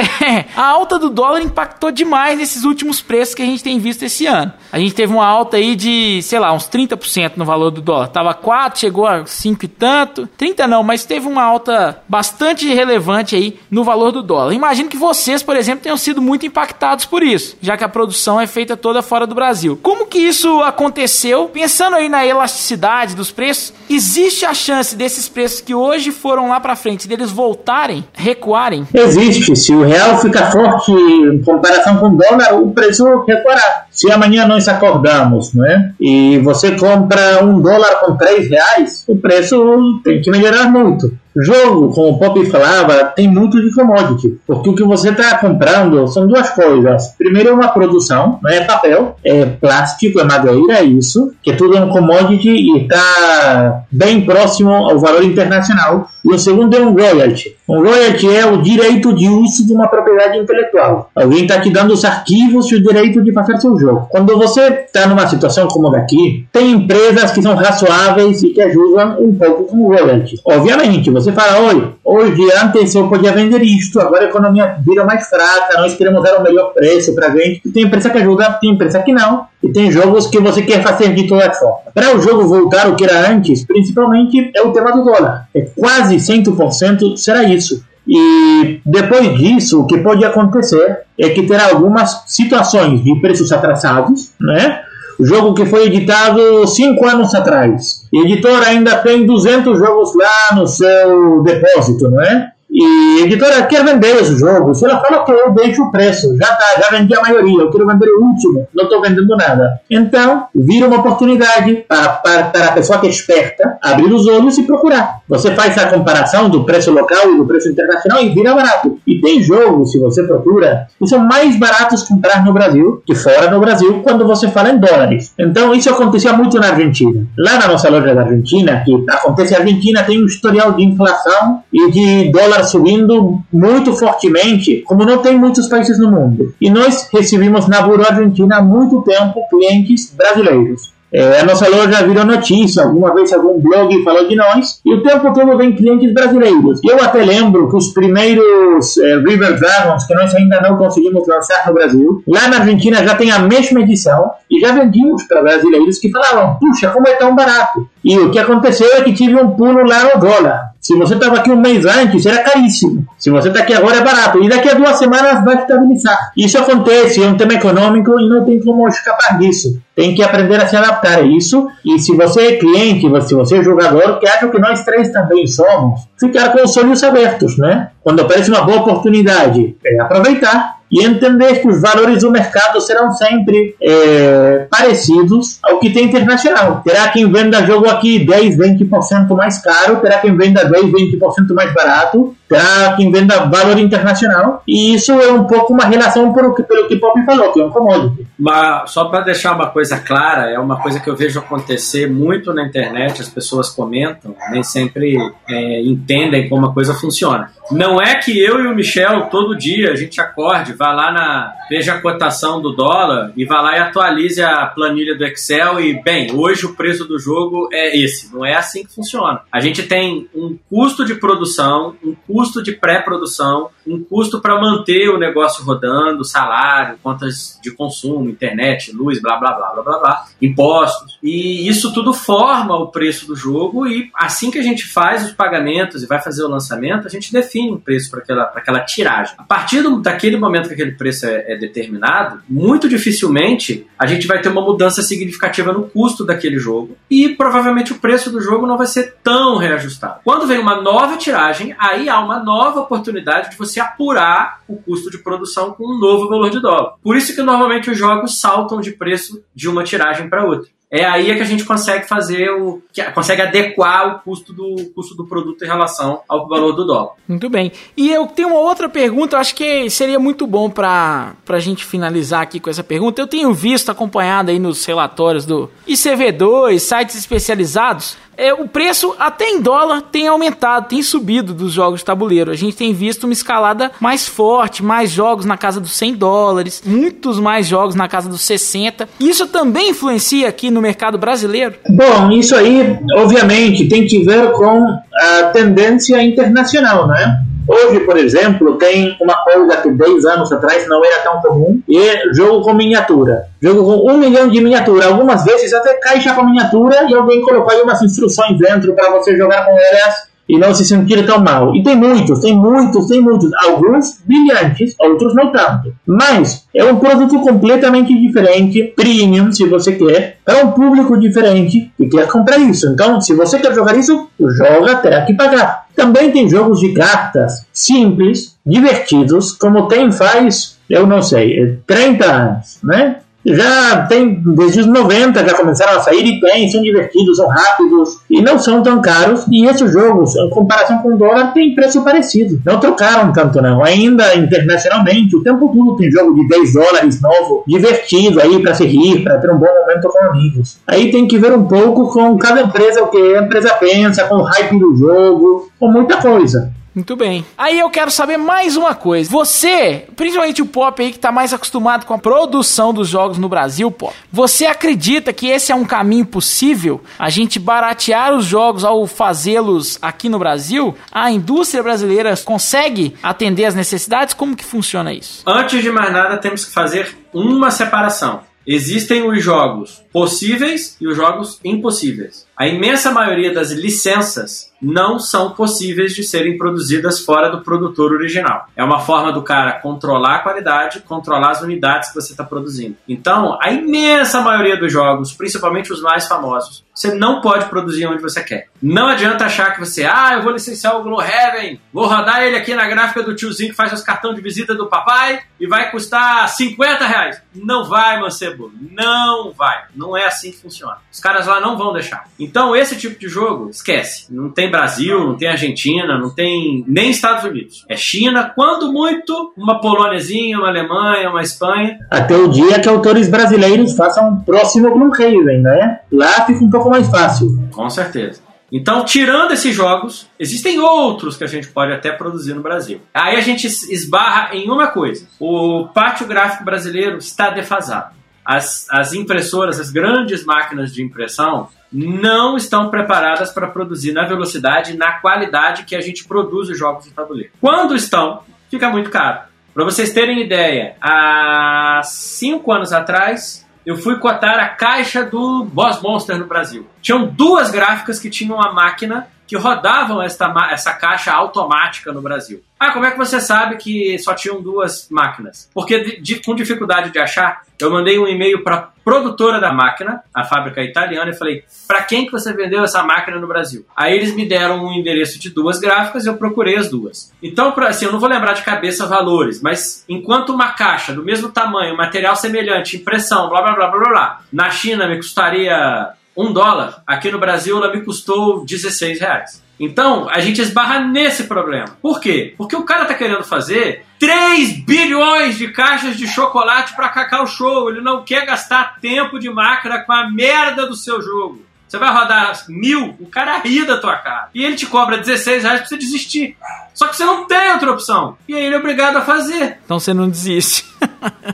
a 0.56 0.66
alta 0.66 0.98
do 0.98 1.10
dólar 1.10 1.40
impactou 1.40 1.90
demais 1.90 2.38
nesses 2.38 2.64
últimos 2.64 3.00
preços 3.00 3.34
que 3.34 3.42
a 3.42 3.46
gente 3.46 3.62
tem 3.62 3.78
visto 3.78 4.02
esse 4.02 4.26
ano. 4.26 4.52
A 4.70 4.78
gente 4.78 4.94
teve 4.94 5.12
uma 5.12 5.26
alta 5.26 5.56
aí 5.56 5.74
de, 5.74 6.20
sei 6.22 6.38
lá, 6.38 6.52
uns 6.52 6.68
30% 6.68 7.32
no 7.36 7.44
valor 7.44 7.70
do 7.70 7.80
dólar. 7.80 8.08
Tava 8.08 8.34
4, 8.34 8.80
chegou 8.80 9.06
a 9.06 9.24
5 9.24 9.64
e 9.64 9.68
tanto. 9.68 10.28
30 10.36 10.66
não, 10.66 10.82
mas 10.82 11.04
teve 11.04 11.26
uma 11.26 11.42
alta 11.42 12.02
bastante 12.08 12.72
relevante 12.72 13.34
aí 13.34 13.58
no 13.70 13.84
valor 13.84 14.12
do 14.12 14.22
dólar. 14.22 14.52
Imagino 14.52 14.88
que 14.88 14.96
vocês, 14.96 15.42
por 15.42 15.56
exemplo, 15.56 15.82
tenham 15.82 15.96
sido 15.96 16.20
muito 16.20 16.46
impactados 16.46 17.04
por 17.04 17.22
isso, 17.22 17.56
já 17.60 17.76
que 17.76 17.84
a 17.84 17.88
produção 17.88 18.40
é 18.40 18.46
feita 18.46 18.76
toda 18.76 19.02
fora 19.02 19.26
do 19.26 19.34
Brasil. 19.34 19.78
Como 19.82 20.06
que 20.06 20.18
isso 20.18 20.62
aconteceu? 20.62 21.46
Pensando 21.46 21.96
aí 21.96 22.08
na 22.08 22.26
elasticidade 22.26 23.14
dos 23.14 23.30
preços, 23.30 23.72
existe 23.88 24.44
a 24.44 24.54
chance 24.54 24.94
desses 24.94 25.28
preços 25.28 25.60
que 25.60 25.74
hoje 25.74 26.10
foram 26.12 26.48
lá 26.48 26.60
para 26.60 26.76
frente, 26.76 27.08
deles 27.08 27.30
voltarem, 27.30 28.04
recuarem? 28.12 28.86
Existe. 28.92 29.56
Se 29.56 29.74
o 29.74 29.82
real 29.88 30.18
fica 30.18 30.50
forte 30.50 30.92
em 30.92 31.42
comparação 31.42 31.96
com 31.96 32.08
o 32.08 32.16
dólar, 32.16 32.54
o 32.54 32.70
preço 32.70 33.04
recuará. 33.26 33.86
Se 33.90 34.10
amanhã 34.10 34.46
nós 34.46 34.68
acordamos, 34.68 35.52
não 35.54 35.66
é? 35.66 35.90
E 36.00 36.38
você 36.38 36.72
compra 36.72 37.44
um 37.44 37.60
dólar 37.60 38.00
com 38.00 38.16
três 38.16 38.48
reais, 38.48 39.04
o 39.08 39.16
preço 39.16 40.00
tem 40.04 40.20
que 40.20 40.30
melhorar 40.30 40.70
muito. 40.70 41.12
Jogo, 41.40 41.92
como 41.92 42.10
o 42.10 42.18
Pop 42.18 42.44
falava, 42.46 43.04
tem 43.14 43.28
muito 43.28 43.60
de 43.60 43.72
commodity, 43.72 44.40
porque 44.46 44.70
o 44.70 44.74
que 44.74 44.82
você 44.82 45.10
está 45.10 45.38
comprando 45.38 46.06
são 46.08 46.26
duas 46.26 46.50
coisas. 46.50 47.14
Primeiro 47.16 47.50
é 47.50 47.52
uma 47.52 47.68
produção, 47.68 48.38
não 48.42 48.50
é 48.50 48.64
papel, 48.64 49.16
é 49.24 49.46
plástico, 49.46 50.20
é 50.20 50.24
madeira, 50.24 50.78
é 50.80 50.84
isso, 50.84 51.32
que 51.42 51.50
é 51.50 51.54
tudo 51.54 51.76
um 51.76 51.90
commodity 51.90 52.50
e 52.50 52.82
está 52.82 53.84
bem 53.90 54.22
próximo 54.22 54.70
ao 54.72 54.98
valor 54.98 55.22
internacional. 55.22 56.08
E 56.24 56.34
o 56.34 56.38
segundo 56.38 56.76
é 56.76 56.80
um 56.80 56.92
royalty. 56.92 57.56
Um 57.68 57.82
royalty 57.82 58.34
é 58.34 58.46
o 58.46 58.60
direito 58.60 59.14
de 59.14 59.28
uso 59.28 59.66
de 59.66 59.72
uma 59.72 59.88
propriedade 59.88 60.38
intelectual. 60.38 61.10
Alguém 61.14 61.42
está 61.42 61.60
te 61.60 61.70
dando 61.70 61.92
os 61.92 62.04
arquivos 62.04 62.70
e 62.72 62.76
o 62.76 62.82
direito 62.82 63.22
de 63.22 63.32
fazer 63.32 63.58
seu 63.58 63.78
jogo. 63.78 64.08
Quando 64.10 64.36
você 64.36 64.60
está 64.86 65.06
numa 65.06 65.26
situação 65.26 65.68
como 65.68 65.90
daqui, 65.90 66.46
tem 66.52 66.72
empresas 66.72 67.30
que 67.30 67.42
são 67.42 67.54
razoáveis 67.54 68.42
e 68.42 68.50
que 68.50 68.60
ajudam 68.60 69.16
um 69.20 69.34
pouco 69.34 69.64
com 69.64 69.84
o 69.84 69.88
royalty. 69.88 70.40
Obviamente, 70.44 71.10
você 71.10 71.27
você 71.28 71.32
fala, 71.32 71.60
oi, 71.68 71.94
hoje, 72.02 72.42
antes 72.62 72.94
eu 72.94 73.08
podia 73.08 73.32
vender 73.32 73.62
isto, 73.62 74.00
agora 74.00 74.24
a 74.24 74.28
economia 74.28 74.76
vira 74.86 75.04
mais 75.04 75.28
fraca, 75.28 75.78
nós 75.78 75.94
queremos 75.94 76.22
dar 76.22 76.38
o 76.38 76.42
melhor 76.42 76.72
preço 76.72 77.14
pra 77.14 77.30
gente. 77.30 77.68
Tem 77.70 77.84
empresa 77.84 78.08
que 78.08 78.18
ajuda, 78.18 78.52
tem 78.52 78.70
empresa 78.70 79.02
que 79.02 79.12
não. 79.12 79.46
E 79.62 79.68
tem 79.70 79.90
jogos 79.90 80.26
que 80.26 80.38
você 80.40 80.62
quer 80.62 80.82
fazer 80.82 81.14
de 81.14 81.26
toda 81.26 81.52
forma. 81.52 81.90
Para 81.92 82.16
o 82.16 82.20
jogo 82.20 82.46
voltar 82.46 82.86
ao 82.86 82.96
que 82.96 83.04
era 83.04 83.30
antes, 83.30 83.64
principalmente 83.64 84.50
é 84.54 84.62
o 84.62 84.72
tema 84.72 84.92
do 84.92 85.04
dólar. 85.04 85.48
É 85.54 85.62
quase 85.76 86.16
100% 86.16 87.16
será 87.16 87.42
isso. 87.44 87.84
E 88.06 88.80
depois 88.86 89.36
disso, 89.36 89.82
o 89.82 89.86
que 89.86 89.98
pode 89.98 90.24
acontecer 90.24 91.00
é 91.18 91.28
que 91.28 91.42
terá 91.42 91.68
algumas 91.68 92.22
situações 92.26 93.04
de 93.04 93.14
preços 93.20 93.52
atrasados, 93.52 94.32
né? 94.40 94.82
Jogo 95.20 95.54
que 95.54 95.66
foi 95.66 95.86
editado 95.86 96.66
cinco 96.66 97.04
anos 97.06 97.34
atrás. 97.34 98.06
E 98.12 98.18
a 98.18 98.22
editora 98.22 98.68
ainda 98.68 98.96
tem 98.98 99.26
200 99.26 99.78
jogos 99.78 100.14
lá 100.14 100.56
no 100.56 100.66
seu 100.66 101.42
depósito, 101.42 102.10
não 102.10 102.22
é? 102.22 102.52
E 102.78 103.22
editora 103.24 103.64
quer 103.64 103.84
vender 103.84 104.22
esse 104.22 104.38
jogo. 104.38 104.72
Se 104.72 104.84
ela 104.84 105.00
fala 105.00 105.24
que 105.24 105.32
eu 105.32 105.52
deixo 105.52 105.82
o 105.82 105.90
preço, 105.90 106.36
já 106.36 106.46
tá, 106.46 106.80
já 106.80 106.96
vendi 106.96 107.12
a 107.12 107.20
maioria, 107.20 107.62
eu 107.62 107.70
quero 107.72 107.84
vender 107.84 108.08
o 108.08 108.24
último, 108.24 108.68
não 108.72 108.84
estou 108.84 109.02
vendendo 109.02 109.36
nada. 109.36 109.80
Então, 109.90 110.44
vira 110.54 110.86
uma 110.86 110.98
oportunidade 110.98 111.84
para, 111.88 112.08
para, 112.08 112.44
para 112.44 112.66
a 112.66 112.72
pessoa 112.72 113.00
que 113.00 113.08
é 113.08 113.10
esperta 113.10 113.78
abrir 113.82 114.12
os 114.12 114.28
olhos 114.28 114.56
e 114.58 114.62
procurar. 114.62 115.18
Você 115.28 115.52
faz 115.56 115.76
a 115.76 115.86
comparação 115.86 116.48
do 116.48 116.62
preço 116.64 116.92
local 116.92 117.32
e 117.32 117.36
do 117.36 117.46
preço 117.46 117.68
internacional 117.68 118.22
e 118.22 118.28
vira 118.28 118.54
barato. 118.54 118.96
E 119.04 119.20
tem 119.20 119.42
jogos, 119.42 119.90
se 119.90 119.98
você 119.98 120.22
procura, 120.22 120.86
que 120.96 121.06
são 121.08 121.18
mais 121.18 121.58
baratos 121.58 122.04
comprar 122.04 122.44
no 122.44 122.52
Brasil 122.52 123.02
que 123.04 123.14
fora 123.16 123.50
no 123.50 123.58
Brasil 123.58 124.02
quando 124.04 124.24
você 124.24 124.46
fala 124.46 124.70
em 124.70 124.78
dólares. 124.78 125.32
Então, 125.36 125.74
isso 125.74 125.90
acontecia 125.90 126.32
muito 126.32 126.60
na 126.60 126.68
Argentina. 126.68 127.26
Lá 127.36 127.58
na 127.58 127.66
nossa 127.66 127.90
loja 127.90 128.14
da 128.14 128.22
Argentina, 128.22 128.82
que 128.84 129.04
acontece, 129.10 129.56
a 129.56 129.58
Argentina 129.58 130.04
tem 130.04 130.22
um 130.22 130.26
historial 130.26 130.72
de 130.72 130.84
inflação 130.84 131.62
e 131.72 131.90
de 131.90 132.30
dólar 132.30 132.67
subindo 132.68 133.40
muito 133.52 133.92
fortemente, 133.94 134.82
como 134.86 135.04
não 135.04 135.18
tem 135.18 135.38
muitos 135.38 135.66
países 135.68 135.98
no 135.98 136.10
mundo. 136.10 136.54
E 136.60 136.70
nós 136.70 137.08
recebemos 137.12 137.66
na 137.66 137.82
Buru 137.82 138.02
Argentina 138.02 138.58
há 138.58 138.62
muito 138.62 139.02
tempo 139.02 139.40
clientes 139.50 140.14
brasileiros. 140.16 140.98
É, 141.10 141.40
a 141.40 141.44
nossa 141.44 141.66
loja 141.68 142.06
virou 142.06 142.24
notícia, 142.24 142.82
alguma 142.82 143.14
vez 143.14 143.32
algum 143.32 143.58
blog 143.58 144.04
falou 144.04 144.28
de 144.28 144.36
nós, 144.36 144.80
e 144.84 144.92
o 144.92 145.02
tempo 145.02 145.32
todo 145.32 145.56
vem 145.56 145.74
clientes 145.74 146.12
brasileiros. 146.12 146.80
Eu 146.84 147.02
até 147.02 147.24
lembro 147.24 147.68
que 147.70 147.76
os 147.76 147.94
primeiros 147.94 148.98
é, 148.98 149.16
River 149.16 149.58
Dragons, 149.58 150.04
que 150.06 150.14
nós 150.14 150.34
ainda 150.34 150.60
não 150.60 150.76
conseguimos 150.76 151.26
lançar 151.26 151.66
no 151.66 151.72
Brasil, 151.72 152.22
lá 152.28 152.48
na 152.48 152.58
Argentina 152.58 153.02
já 153.02 153.14
tem 153.14 153.30
a 153.30 153.38
mesma 153.38 153.80
edição, 153.80 154.30
e 154.50 154.60
já 154.60 154.72
vendimos 154.72 155.24
para 155.24 155.42
brasileiros 155.42 155.98
que 155.98 156.10
falavam, 156.10 156.58
puxa, 156.58 156.90
como 156.90 157.08
é 157.08 157.14
tão 157.14 157.34
barato. 157.34 157.88
E 158.04 158.18
o 158.18 158.30
que 158.30 158.38
aconteceu 158.38 158.88
é 158.94 159.02
que 159.02 159.14
tive 159.14 159.34
um 159.34 159.50
pulo 159.50 159.84
lá 159.86 160.14
no 160.14 160.20
dólar. 160.20 160.67
Se 160.80 160.96
você 160.96 161.14
estava 161.14 161.36
aqui 161.36 161.50
um 161.50 161.60
mês 161.60 161.84
antes, 161.84 162.24
era 162.24 162.42
caríssimo. 162.42 163.04
Se 163.18 163.30
você 163.30 163.48
está 163.48 163.60
aqui 163.60 163.74
agora, 163.74 163.96
é 163.96 164.00
barato. 164.00 164.42
E 164.42 164.48
daqui 164.48 164.70
a 164.70 164.74
duas 164.74 164.96
semanas 164.96 165.44
vai 165.44 165.56
estabilizar. 165.56 166.32
Isso 166.36 166.56
acontece, 166.56 167.22
é 167.22 167.26
um 167.26 167.36
tema 167.36 167.54
econômico 167.54 168.18
e 168.18 168.28
não 168.28 168.44
tem 168.44 168.60
como 168.60 168.86
escapar 168.88 169.38
disso. 169.38 169.80
Tem 169.94 170.14
que 170.14 170.22
aprender 170.22 170.56
a 170.62 170.68
se 170.68 170.76
adaptar 170.76 171.18
a 171.18 171.22
isso. 171.22 171.68
E 171.84 171.98
se 171.98 172.14
você 172.14 172.40
é 172.46 172.56
cliente, 172.56 173.06
se 173.26 173.34
você 173.34 173.58
é 173.58 173.62
jogador, 173.62 174.18
que 174.18 174.28
acho 174.28 174.48
que 174.50 174.58
nós 174.58 174.84
três 174.84 175.10
também 175.10 175.46
somos, 175.46 176.08
ficar 176.18 176.52
com 176.52 176.62
os 176.62 176.76
olhos 176.76 177.02
abertos, 177.02 177.58
né? 177.58 177.90
Quando 178.02 178.20
aparece 178.20 178.50
uma 178.50 178.62
boa 178.62 178.78
oportunidade, 178.78 179.76
é 179.84 180.00
aproveitar 180.00 180.77
e 180.90 181.04
entender 181.04 181.60
que 181.60 181.68
os 181.68 181.80
valores 181.80 182.22
do 182.22 182.30
mercado 182.30 182.80
serão 182.80 183.10
sempre 183.12 183.74
é, 183.80 184.66
parecidos 184.70 185.58
ao 185.62 185.78
que 185.78 185.90
tem 185.90 186.04
internacional. 186.04 186.82
Terá 186.84 187.08
quem 187.08 187.30
venda 187.30 187.64
jogo 187.66 187.88
aqui 187.88 188.24
10, 188.24 188.56
20% 188.56 189.28
mais 189.36 189.58
caro, 189.58 189.96
terá 189.96 190.18
quem 190.18 190.36
venda 190.36 190.64
10, 190.64 190.86
20% 190.86 191.54
mais 191.54 191.72
barato, 191.74 192.34
terá 192.48 192.94
quem 192.96 193.10
venda 193.12 193.44
valor 193.46 193.78
internacional, 193.78 194.62
e 194.66 194.94
isso 194.94 195.12
é 195.12 195.32
um 195.32 195.44
pouco 195.44 195.72
uma 195.72 195.84
relação 195.84 196.32
pelo 196.32 196.54
que, 196.54 196.62
pelo 196.62 196.88
que 196.88 196.96
Pop 196.96 197.24
falou, 197.24 197.52
que 197.52 197.60
é 197.60 197.64
um 197.64 197.70
commodity. 197.70 198.26
Mas, 198.38 198.90
só 198.90 199.06
para 199.06 199.20
deixar 199.20 199.54
uma 199.54 199.66
coisa 199.66 199.98
clara, 199.98 200.50
é 200.50 200.58
uma 200.58 200.80
coisa 200.80 201.00
que 201.00 201.10
eu 201.10 201.16
vejo 201.16 201.38
acontecer 201.38 202.10
muito 202.10 202.54
na 202.54 202.64
internet, 202.64 203.20
as 203.20 203.28
pessoas 203.28 203.68
comentam, 203.68 204.34
nem 204.50 204.62
sempre 204.62 205.16
é, 205.48 205.82
entendem 205.82 206.48
como 206.48 206.66
a 206.66 206.72
coisa 206.72 206.94
funciona. 206.94 207.50
Não 207.70 208.00
é 208.00 208.14
que 208.14 208.38
eu 208.38 208.60
e 208.64 208.66
o 208.66 208.74
Michel, 208.74 209.26
todo 209.30 209.56
dia, 209.56 209.92
a 209.92 209.96
gente 209.96 210.20
acorde, 210.20 210.72
vá 210.72 210.92
lá 210.92 211.12
na. 211.12 211.52
Veja 211.68 211.94
a 211.94 212.00
cotação 212.00 212.60
do 212.60 212.72
dólar 212.72 213.32
e 213.36 213.44
vá 213.44 213.60
lá 213.60 213.76
e 213.76 213.80
atualize 213.80 214.42
a 214.42 214.66
planilha 214.66 215.16
do 215.16 215.24
Excel 215.24 215.80
e, 215.80 216.02
bem, 216.02 216.32
hoje 216.32 216.66
o 216.66 216.74
preço 216.74 217.04
do 217.04 217.18
jogo 217.18 217.68
é 217.72 217.96
esse. 217.96 218.32
Não 218.32 218.44
é 218.44 218.54
assim 218.54 218.84
que 218.84 218.94
funciona. 218.94 219.40
A 219.52 219.60
gente 219.60 219.82
tem 219.82 220.28
um 220.34 220.56
custo 220.68 221.04
de 221.04 221.14
produção, 221.14 221.96
um 222.04 222.14
custo 222.26 222.62
de 222.62 222.72
pré-produção, 222.72 223.70
um 223.86 224.02
custo 224.02 224.40
para 224.40 224.60
manter 224.60 225.08
o 225.08 225.18
negócio 225.18 225.64
rodando, 225.64 226.24
salário, 226.24 226.98
contas 227.02 227.58
de 227.62 227.70
consumo, 227.70 228.28
internet, 228.28 228.92
luz, 228.92 229.20
blá 229.20 229.36
blá 229.36 229.52
blá 229.52 229.70
blá 229.72 229.82
blá 229.82 229.98
blá, 229.98 230.26
impostos. 230.40 231.18
E 231.22 231.68
isso 231.68 231.92
tudo 231.92 232.12
forma 232.12 232.76
o 232.76 232.88
preço 232.88 233.26
do 233.26 233.34
jogo 233.34 233.86
e 233.86 234.10
assim 234.14 234.50
que 234.50 234.58
a 234.58 234.62
gente 234.62 234.86
faz 234.86 235.24
os 235.24 235.32
pagamentos 235.32 236.02
e 236.02 236.06
vai 236.06 236.20
fazer 236.20 236.42
o 236.44 236.48
lançamento, 236.48 237.06
a 237.06 237.10
gente 237.10 237.32
define 237.32 237.72
um 237.72 237.78
preço 237.78 238.10
para 238.10 238.20
aquela, 238.20 238.42
aquela 238.54 238.80
tiragem. 238.80 239.34
A 239.38 239.42
partir 239.42 239.82
do, 239.82 240.00
daquele 240.00 240.36
momento 240.36 240.68
que 240.68 240.74
aquele 240.74 240.92
preço 240.92 241.26
é, 241.26 241.52
é 241.52 241.56
determinado, 241.58 242.40
muito 242.48 242.88
dificilmente 242.88 243.86
a 243.98 244.06
gente 244.06 244.26
vai 244.26 244.40
ter 244.40 244.48
uma 244.48 244.62
mudança 244.62 245.02
significativa 245.02 245.72
no 245.72 245.88
custo 245.88 246.24
daquele 246.24 246.58
jogo 246.58 246.96
e 247.10 247.28
provavelmente 247.30 247.92
o 247.92 247.98
preço 247.98 248.30
do 248.30 248.40
jogo 248.40 248.66
não 248.66 248.78
vai 248.78 248.86
ser 248.86 249.16
tão 249.22 249.56
reajustado. 249.56 250.20
Quando 250.24 250.46
vem 250.46 250.58
uma 250.58 250.80
nova 250.80 251.16
tiragem, 251.16 251.74
aí 251.78 252.08
há 252.08 252.20
uma 252.20 252.42
nova 252.42 252.80
oportunidade 252.80 253.50
de 253.50 253.56
você 253.56 253.80
apurar 253.80 254.60
o 254.68 254.76
custo 254.76 255.10
de 255.10 255.18
produção 255.18 255.72
com 255.72 255.84
um 255.84 255.98
novo 255.98 256.28
valor 256.28 256.50
de 256.50 256.60
dólar. 256.60 256.94
Por 257.02 257.16
isso 257.16 257.34
que 257.34 257.42
normalmente 257.42 257.90
os 257.90 257.98
jogos 257.98 258.40
saltam 258.40 258.80
de 258.80 258.92
preço 258.92 259.42
de 259.54 259.68
uma 259.68 259.84
tiragem 259.84 260.28
para 260.28 260.44
outra 260.44 260.77
é 260.90 261.04
aí 261.04 261.30
é 261.30 261.34
que 261.34 261.42
a 261.42 261.46
gente 261.46 261.64
consegue 261.64 262.08
fazer 262.08 262.48
o. 262.50 262.82
consegue 263.14 263.42
adequar 263.42 264.08
o 264.08 264.18
custo 264.20 264.52
do 264.54 264.90
custo 264.94 265.14
do 265.14 265.26
produto 265.26 265.62
em 265.62 265.66
relação 265.66 266.22
ao 266.26 266.48
valor 266.48 266.72
do 266.72 266.86
dólar. 266.86 267.12
Muito 267.28 267.50
bem. 267.50 267.70
E 267.94 268.10
eu 268.10 268.26
tenho 268.26 268.48
uma 268.48 268.60
outra 268.60 268.88
pergunta, 268.88 269.36
acho 269.36 269.54
que 269.54 269.90
seria 269.90 270.18
muito 270.18 270.46
bom 270.46 270.70
para 270.70 271.34
a 271.46 271.58
gente 271.58 271.84
finalizar 271.84 272.40
aqui 272.40 272.58
com 272.58 272.70
essa 272.70 272.82
pergunta. 272.82 273.20
Eu 273.20 273.26
tenho 273.26 273.52
visto, 273.52 273.90
acompanhado 273.90 274.50
aí 274.50 274.58
nos 274.58 274.84
relatórios 274.86 275.44
do 275.44 275.70
ICV2, 275.86 276.78
sites 276.78 277.16
especializados, 277.16 278.16
é, 278.38 278.54
o 278.54 278.68
preço, 278.68 279.16
até 279.18 279.48
em 279.48 279.60
dólar, 279.60 280.00
tem 280.00 280.28
aumentado, 280.28 280.86
tem 280.86 281.02
subido 281.02 281.52
dos 281.52 281.72
jogos 281.72 281.98
de 281.98 282.06
tabuleiro. 282.06 282.52
A 282.52 282.54
gente 282.54 282.76
tem 282.76 282.94
visto 282.94 283.24
uma 283.24 283.32
escalada 283.32 283.90
mais 283.98 284.28
forte, 284.28 284.80
mais 284.80 285.10
jogos 285.10 285.44
na 285.44 285.56
casa 285.56 285.80
dos 285.80 285.92
100 285.96 286.14
dólares, 286.14 286.80
muitos 286.86 287.40
mais 287.40 287.66
jogos 287.66 287.96
na 287.96 288.06
casa 288.06 288.28
dos 288.28 288.42
60. 288.42 289.08
Isso 289.18 289.48
também 289.48 289.90
influencia 289.90 290.48
aqui 290.48 290.70
no 290.70 290.80
mercado 290.80 291.18
brasileiro? 291.18 291.74
Bom, 291.90 292.30
isso 292.30 292.54
aí, 292.54 292.96
obviamente, 293.16 293.88
tem 293.88 294.06
que 294.06 294.24
ver 294.24 294.52
com 294.52 294.86
a 294.86 295.42
tendência 295.52 296.22
internacional, 296.22 297.08
né? 297.08 297.42
Hoje, 297.68 298.00
por 298.00 298.16
exemplo, 298.16 298.78
tem 298.78 299.14
uma 299.20 299.36
coisa 299.44 299.76
que 299.82 299.90
10 299.90 300.24
anos 300.24 300.50
atrás 300.50 300.88
não 300.88 301.04
era 301.04 301.20
tão 301.20 301.40
comum, 301.42 301.80
e 301.86 301.98
é 301.98 302.32
jogo 302.32 302.62
com 302.62 302.72
miniatura. 302.72 303.44
Jogo 303.60 303.84
com 303.84 304.10
um 304.10 304.16
milhão 304.16 304.48
de 304.48 304.60
miniatura. 304.60 305.06
Algumas 305.06 305.44
vezes 305.44 305.72
até 305.74 305.94
caixa 305.94 306.34
com 306.34 306.44
miniatura 306.44 307.04
e 307.08 307.14
alguém 307.14 307.42
colocou 307.42 307.70
aí 307.70 307.82
umas 307.82 308.00
instruções 308.00 308.58
dentro 308.58 308.94
para 308.94 309.10
você 309.10 309.36
jogar 309.36 309.66
com 309.66 309.72
elas 309.72 310.27
e 310.48 310.58
não 310.58 310.74
se 310.74 310.84
sentir 310.84 311.24
tão 311.26 311.40
mal. 311.40 311.74
E 311.76 311.82
tem 311.82 311.94
muitos, 311.94 312.40
tem 312.40 312.56
muitos, 312.56 313.06
tem 313.06 313.20
muitos. 313.20 313.50
Alguns 313.62 314.20
brilhantes, 314.24 314.94
outros 314.98 315.34
não 315.34 315.52
tanto. 315.52 315.92
Mas 316.06 316.66
é 316.74 316.84
um 316.84 316.96
produto 316.96 317.38
completamente 317.40 318.18
diferente, 318.18 318.92
premium, 318.96 319.52
se 319.52 319.64
você 319.66 319.92
quer, 319.92 320.38
para 320.44 320.64
um 320.64 320.72
público 320.72 321.18
diferente 321.18 321.92
que 321.96 322.06
quer 322.06 322.26
comprar 322.28 322.58
isso. 322.58 322.88
Então, 322.88 323.20
se 323.20 323.34
você 323.34 323.58
quer 323.58 323.74
jogar 323.74 323.96
isso, 323.96 324.28
joga, 324.40 324.96
terá 324.96 325.24
que 325.24 325.34
pagar. 325.34 325.86
Também 325.94 326.30
tem 326.30 326.48
jogos 326.48 326.80
de 326.80 326.92
cartas 326.92 327.66
simples, 327.72 328.56
divertidos, 328.64 329.52
como 329.52 329.88
tem 329.88 330.10
faz, 330.12 330.78
eu 330.88 331.06
não 331.06 331.20
sei, 331.20 331.78
30 331.86 332.24
anos, 332.24 332.78
né? 332.82 333.16
Já 333.54 334.06
tem, 334.06 334.42
desde 334.44 334.80
os 334.80 334.86
90 334.86 335.46
já 335.46 335.54
começaram 335.54 335.98
a 335.98 336.00
sair 336.00 336.24
e 336.24 336.40
tem, 336.40 336.68
são 336.68 336.82
divertidos, 336.82 337.36
são 337.36 337.48
rápidos 337.48 338.18
e 338.28 338.40
não 338.40 338.58
são 338.58 338.82
tão 338.82 339.00
caros. 339.00 339.44
E 339.50 339.66
esses 339.66 339.92
jogos, 339.92 340.36
em 340.36 340.50
comparação 340.50 340.98
com 340.98 341.14
o 341.14 341.18
dólar, 341.18 341.52
tem 341.52 341.74
preço 341.74 342.02
parecido. 342.02 342.60
Não 342.64 342.80
trocaram 342.80 343.32
tanto, 343.32 343.60
não. 343.60 343.84
Ainda 343.84 344.34
internacionalmente, 344.36 345.36
o 345.36 345.42
tempo 345.42 345.68
todo 345.68 345.96
tem 345.96 346.10
jogo 346.10 346.34
de 346.34 346.48
10 346.48 346.72
dólares 346.72 347.20
novo, 347.20 347.64
divertido 347.66 348.40
aí 348.40 348.60
para 348.60 348.74
se 348.74 348.86
rir, 348.86 349.22
para 349.22 349.38
ter 349.38 349.50
um 349.50 349.58
bom 349.58 349.66
momento 349.66 350.08
com 350.08 350.24
amigos. 350.24 350.78
Aí 350.86 351.10
tem 351.10 351.26
que 351.26 351.38
ver 351.38 351.52
um 351.52 351.64
pouco 351.64 352.12
com 352.12 352.36
cada 352.38 352.62
empresa 352.62 353.02
o 353.02 353.08
que 353.08 353.36
a 353.36 353.42
empresa 353.42 353.74
pensa, 353.74 354.24
com 354.24 354.36
o 354.36 354.42
hype 354.42 354.78
do 354.78 354.96
jogo, 354.96 355.68
com 355.78 355.88
muita 355.88 356.16
coisa. 356.16 356.77
Muito 356.98 357.14
bem. 357.14 357.46
Aí 357.56 357.78
eu 357.78 357.88
quero 357.90 358.10
saber 358.10 358.36
mais 358.36 358.76
uma 358.76 358.92
coisa. 358.92 359.30
Você, 359.30 360.04
principalmente 360.16 360.60
o 360.60 360.66
Pop 360.66 361.00
aí 361.00 361.12
que 361.12 361.18
tá 361.18 361.30
mais 361.30 361.54
acostumado 361.54 362.04
com 362.04 362.12
a 362.12 362.18
produção 362.18 362.92
dos 362.92 363.06
jogos 363.06 363.38
no 363.38 363.48
Brasil, 363.48 363.88
Pop, 363.88 364.12
você 364.32 364.66
acredita 364.66 365.32
que 365.32 365.46
esse 365.46 365.70
é 365.70 365.74
um 365.76 365.84
caminho 365.84 366.26
possível? 366.26 367.00
A 367.16 367.30
gente 367.30 367.60
baratear 367.60 368.34
os 368.34 368.44
jogos 368.44 368.84
ao 368.84 369.06
fazê-los 369.06 369.96
aqui 370.02 370.28
no 370.28 370.40
Brasil? 370.40 370.92
A 371.12 371.30
indústria 371.30 371.84
brasileira 371.84 372.36
consegue 372.38 373.14
atender 373.22 373.66
as 373.66 373.76
necessidades? 373.76 374.34
Como 374.34 374.56
que 374.56 374.64
funciona 374.64 375.12
isso? 375.12 375.44
Antes 375.46 375.80
de 375.80 375.92
mais 375.92 376.12
nada, 376.12 376.36
temos 376.36 376.64
que 376.64 376.72
fazer 376.72 377.16
uma 377.32 377.70
separação. 377.70 378.40
Existem 378.70 379.26
os 379.26 379.42
jogos 379.42 380.02
possíveis 380.12 380.94
e 381.00 381.08
os 381.08 381.16
jogos 381.16 381.58
impossíveis. 381.64 382.46
A 382.54 382.68
imensa 382.68 383.10
maioria 383.10 383.50
das 383.50 383.70
licenças 383.70 384.70
não 384.80 385.18
são 385.18 385.50
possíveis 385.50 386.14
de 386.14 386.22
serem 386.22 386.56
produzidas 386.56 387.20
fora 387.20 387.50
do 387.50 387.62
produtor 387.62 388.12
original. 388.12 388.66
É 388.76 388.82
uma 388.82 389.00
forma 389.00 389.32
do 389.32 389.42
cara 389.42 389.72
controlar 389.72 390.36
a 390.36 390.38
qualidade, 390.40 391.00
controlar 391.00 391.50
as 391.50 391.62
unidades 391.62 392.08
que 392.10 392.14
você 392.14 392.32
está 392.32 392.44
produzindo. 392.44 392.96
Então, 393.08 393.58
a 393.60 393.70
imensa 393.70 394.40
maioria 394.40 394.76
dos 394.76 394.92
jogos, 394.92 395.32
principalmente 395.32 395.92
os 395.92 396.00
mais 396.00 396.26
famosos, 396.26 396.84
você 396.98 397.14
não 397.14 397.40
pode 397.40 397.66
produzir 397.66 398.06
onde 398.06 398.20
você 398.20 398.42
quer. 398.42 398.68
Não 398.82 399.06
adianta 399.06 399.46
achar 399.46 399.72
que 399.72 399.80
você, 399.80 400.04
ah, 400.04 400.32
eu 400.34 400.42
vou 400.42 400.52
licenciar 400.52 400.96
o 400.96 401.02
Gloomhaven, 401.02 401.80
vou 401.92 402.06
rodar 402.06 402.42
ele 402.42 402.56
aqui 402.56 402.74
na 402.74 402.88
gráfica 402.88 403.22
do 403.22 403.36
tiozinho 403.36 403.70
que 403.70 403.76
faz 403.76 403.92
os 403.92 404.02
cartões 404.02 404.34
de 404.34 404.42
visita 404.42 404.74
do 404.74 404.88
papai 404.88 405.40
e 405.60 405.66
vai 405.66 405.90
custar 405.90 406.48
50 406.48 407.06
reais. 407.06 407.42
Não 407.54 407.84
vai, 407.84 408.20
mancebo. 408.20 408.72
Não 408.80 409.52
vai. 409.52 409.84
Não 409.94 410.16
é 410.16 410.26
assim 410.26 410.50
que 410.50 410.58
funciona. 410.58 410.98
Os 411.12 411.20
caras 411.20 411.46
lá 411.46 411.60
não 411.60 411.76
vão 411.76 411.92
deixar. 411.92 412.24
Então, 412.38 412.74
esse 412.74 412.96
tipo 412.96 413.18
de 413.18 413.28
jogo, 413.28 413.70
esquece. 413.70 414.26
Não 414.30 414.50
tem 414.50 414.67
Brasil, 414.70 415.18
não 415.20 415.36
tem 415.36 415.48
Argentina, 415.48 416.18
não 416.18 416.30
tem 416.34 416.84
nem 416.86 417.10
Estados 417.10 417.44
Unidos. 417.44 417.84
É 417.88 417.96
China, 417.96 418.52
quando 418.54 418.92
muito, 418.92 419.52
uma 419.56 419.80
Polôniazinha, 419.80 420.58
uma 420.58 420.68
Alemanha, 420.68 421.30
uma 421.30 421.42
Espanha. 421.42 421.98
Até 422.10 422.36
o 422.36 422.48
dia 422.48 422.80
que 422.80 422.88
autores 422.88 423.28
brasileiros 423.28 423.96
façam 423.96 424.30
um 424.30 424.36
próximo 424.40 424.90
Gloomhaven, 424.90 425.62
né? 425.62 426.00
Lá 426.12 426.46
fica 426.46 426.64
um 426.64 426.70
pouco 426.70 426.90
mais 426.90 427.08
fácil. 427.08 427.68
Com 427.72 427.88
certeza. 427.88 428.48
Então, 428.70 429.04
tirando 429.04 429.52
esses 429.52 429.74
jogos, 429.74 430.28
existem 430.38 430.78
outros 430.78 431.36
que 431.36 431.44
a 431.44 431.46
gente 431.46 431.68
pode 431.68 431.92
até 431.92 432.12
produzir 432.12 432.52
no 432.52 432.62
Brasil. 432.62 433.00
Aí 433.14 433.36
a 433.36 433.40
gente 433.40 433.66
esbarra 433.66 434.54
em 434.54 434.70
uma 434.70 434.88
coisa: 434.88 435.26
o 435.40 435.88
pátio 435.94 436.26
gráfico 436.26 436.64
brasileiro 436.64 437.16
está 437.16 437.50
defasado. 437.50 438.17
As, 438.48 438.86
as 438.88 439.12
impressoras, 439.12 439.78
as 439.78 439.90
grandes 439.90 440.42
máquinas 440.42 440.90
de 440.90 441.02
impressão, 441.02 441.68
não 441.92 442.56
estão 442.56 442.88
preparadas 442.88 443.52
para 443.52 443.66
produzir 443.66 444.12
na 444.12 444.24
velocidade 444.24 444.92
e 444.92 444.96
na 444.96 445.20
qualidade 445.20 445.84
que 445.84 445.94
a 445.94 446.00
gente 446.00 446.24
produz 446.24 446.70
os 446.70 446.78
jogos 446.78 447.04
de 447.04 447.10
tabuleiro. 447.10 447.52
Quando 447.60 447.94
estão, 447.94 448.40
fica 448.70 448.88
muito 448.88 449.10
caro. 449.10 449.40
Para 449.74 449.84
vocês 449.84 450.14
terem 450.14 450.42
ideia, 450.42 450.96
há 450.98 452.00
cinco 452.04 452.72
anos 452.72 452.90
atrás, 452.90 453.68
eu 453.84 453.98
fui 453.98 454.18
cotar 454.18 454.58
a 454.58 454.68
caixa 454.68 455.24
do 455.24 455.64
Boss 455.64 456.00
Monster 456.00 456.38
no 456.38 456.46
Brasil. 456.46 456.86
Tinham 457.02 457.26
duas 457.26 457.70
gráficas 457.70 458.18
que 458.18 458.30
tinham 458.30 458.56
uma 458.56 458.72
máquina 458.72 459.28
que 459.48 459.56
rodavam 459.56 460.22
esta, 460.22 460.52
essa 460.70 460.92
caixa 460.92 461.32
automática 461.32 462.12
no 462.12 462.20
Brasil. 462.20 462.62
Ah, 462.78 462.92
como 462.92 463.06
é 463.06 463.10
que 463.10 463.18
você 463.18 463.40
sabe 463.40 463.76
que 463.76 464.16
só 464.18 464.34
tinham 464.34 464.62
duas 464.62 465.08
máquinas? 465.10 465.68
Porque 465.74 465.98
de, 465.98 466.20
de, 466.20 466.40
com 466.40 466.54
dificuldade 466.54 467.10
de 467.10 467.18
achar, 467.18 467.62
eu 467.80 467.90
mandei 467.90 468.18
um 468.18 468.28
e-mail 468.28 468.62
para 468.62 468.90
produtora 469.02 469.58
da 469.58 469.72
máquina, 469.72 470.22
a 470.34 470.44
fábrica 470.44 470.82
italiana, 470.82 471.30
e 471.30 471.34
falei: 471.34 471.64
para 471.88 472.02
quem 472.02 472.26
que 472.26 472.30
você 472.30 472.52
vendeu 472.52 472.84
essa 472.84 473.02
máquina 473.02 473.40
no 473.40 473.48
Brasil? 473.48 473.84
Aí 473.96 474.14
eles 474.14 474.34
me 474.36 474.46
deram 474.46 474.84
um 474.84 474.92
endereço 474.92 475.40
de 475.40 475.50
duas 475.50 475.80
gráficas 475.80 476.26
e 476.26 476.28
eu 476.28 476.36
procurei 476.36 476.76
as 476.76 476.90
duas. 476.90 477.32
Então, 477.42 477.72
pra, 477.72 477.88
assim, 477.88 478.04
eu 478.04 478.12
não 478.12 478.20
vou 478.20 478.28
lembrar 478.28 478.52
de 478.52 478.62
cabeça 478.62 479.06
valores, 479.06 479.62
mas 479.62 480.04
enquanto 480.08 480.50
uma 480.50 480.74
caixa 480.74 481.14
do 481.14 481.24
mesmo 481.24 481.48
tamanho, 481.48 481.96
material 481.96 482.36
semelhante, 482.36 482.98
impressão, 482.98 483.48
blá 483.48 483.62
blá 483.62 483.74
blá 483.74 483.90
blá 483.90 484.10
blá, 484.10 484.40
na 484.52 484.70
China 484.70 485.08
me 485.08 485.16
custaria 485.16 486.12
um 486.38 486.52
dólar, 486.52 487.02
aqui 487.04 487.32
no 487.32 487.38
Brasil 487.38 487.76
ela 487.76 487.92
me 487.92 488.04
custou 488.04 488.64
16 488.64 489.20
reais. 489.20 489.62
Então, 489.80 490.28
a 490.28 490.40
gente 490.40 490.60
esbarra 490.60 491.00
nesse 491.00 491.44
problema. 491.44 491.96
Por 492.00 492.20
quê? 492.20 492.54
Porque 492.56 492.76
o 492.76 492.84
cara 492.84 493.04
tá 493.04 493.14
querendo 493.14 493.44
fazer 493.44 494.04
3 494.18 494.84
bilhões 494.84 495.56
de 495.56 495.68
caixas 495.68 496.16
de 496.16 496.26
chocolate 496.26 496.94
para 496.94 497.08
Cacau 497.08 497.46
Show. 497.46 497.90
Ele 497.90 498.00
não 498.00 498.24
quer 498.24 498.46
gastar 498.46 498.98
tempo 499.00 499.38
de 499.38 499.50
máquina 499.50 500.00
com 500.00 500.12
a 500.12 500.30
merda 500.30 500.86
do 500.86 500.96
seu 500.96 501.20
jogo. 501.20 501.64
Você 501.88 501.96
vai 501.96 502.12
rodar 502.12 502.52
mil, 502.68 503.16
o 503.18 503.26
cara 503.26 503.58
ri 503.58 503.84
da 503.84 503.96
tua 503.96 504.16
cara. 504.16 504.50
E 504.54 504.62
ele 504.62 504.76
te 504.76 504.84
cobra 504.84 505.16
16 505.16 505.62
reais 505.62 505.80
pra 505.80 505.88
você 505.88 505.96
desistir. 505.96 506.56
Só 506.92 507.06
que 507.06 507.16
você 507.16 507.24
não 507.24 507.46
tem 507.46 507.72
outra 507.72 507.92
opção. 507.92 508.36
E 508.46 508.54
aí 508.54 508.64
ele 508.66 508.74
é 508.74 508.78
obrigado 508.78 509.16
a 509.16 509.22
fazer. 509.22 509.78
Então 509.84 509.98
você 509.98 510.12
não 510.12 510.28
desiste. 510.28 510.84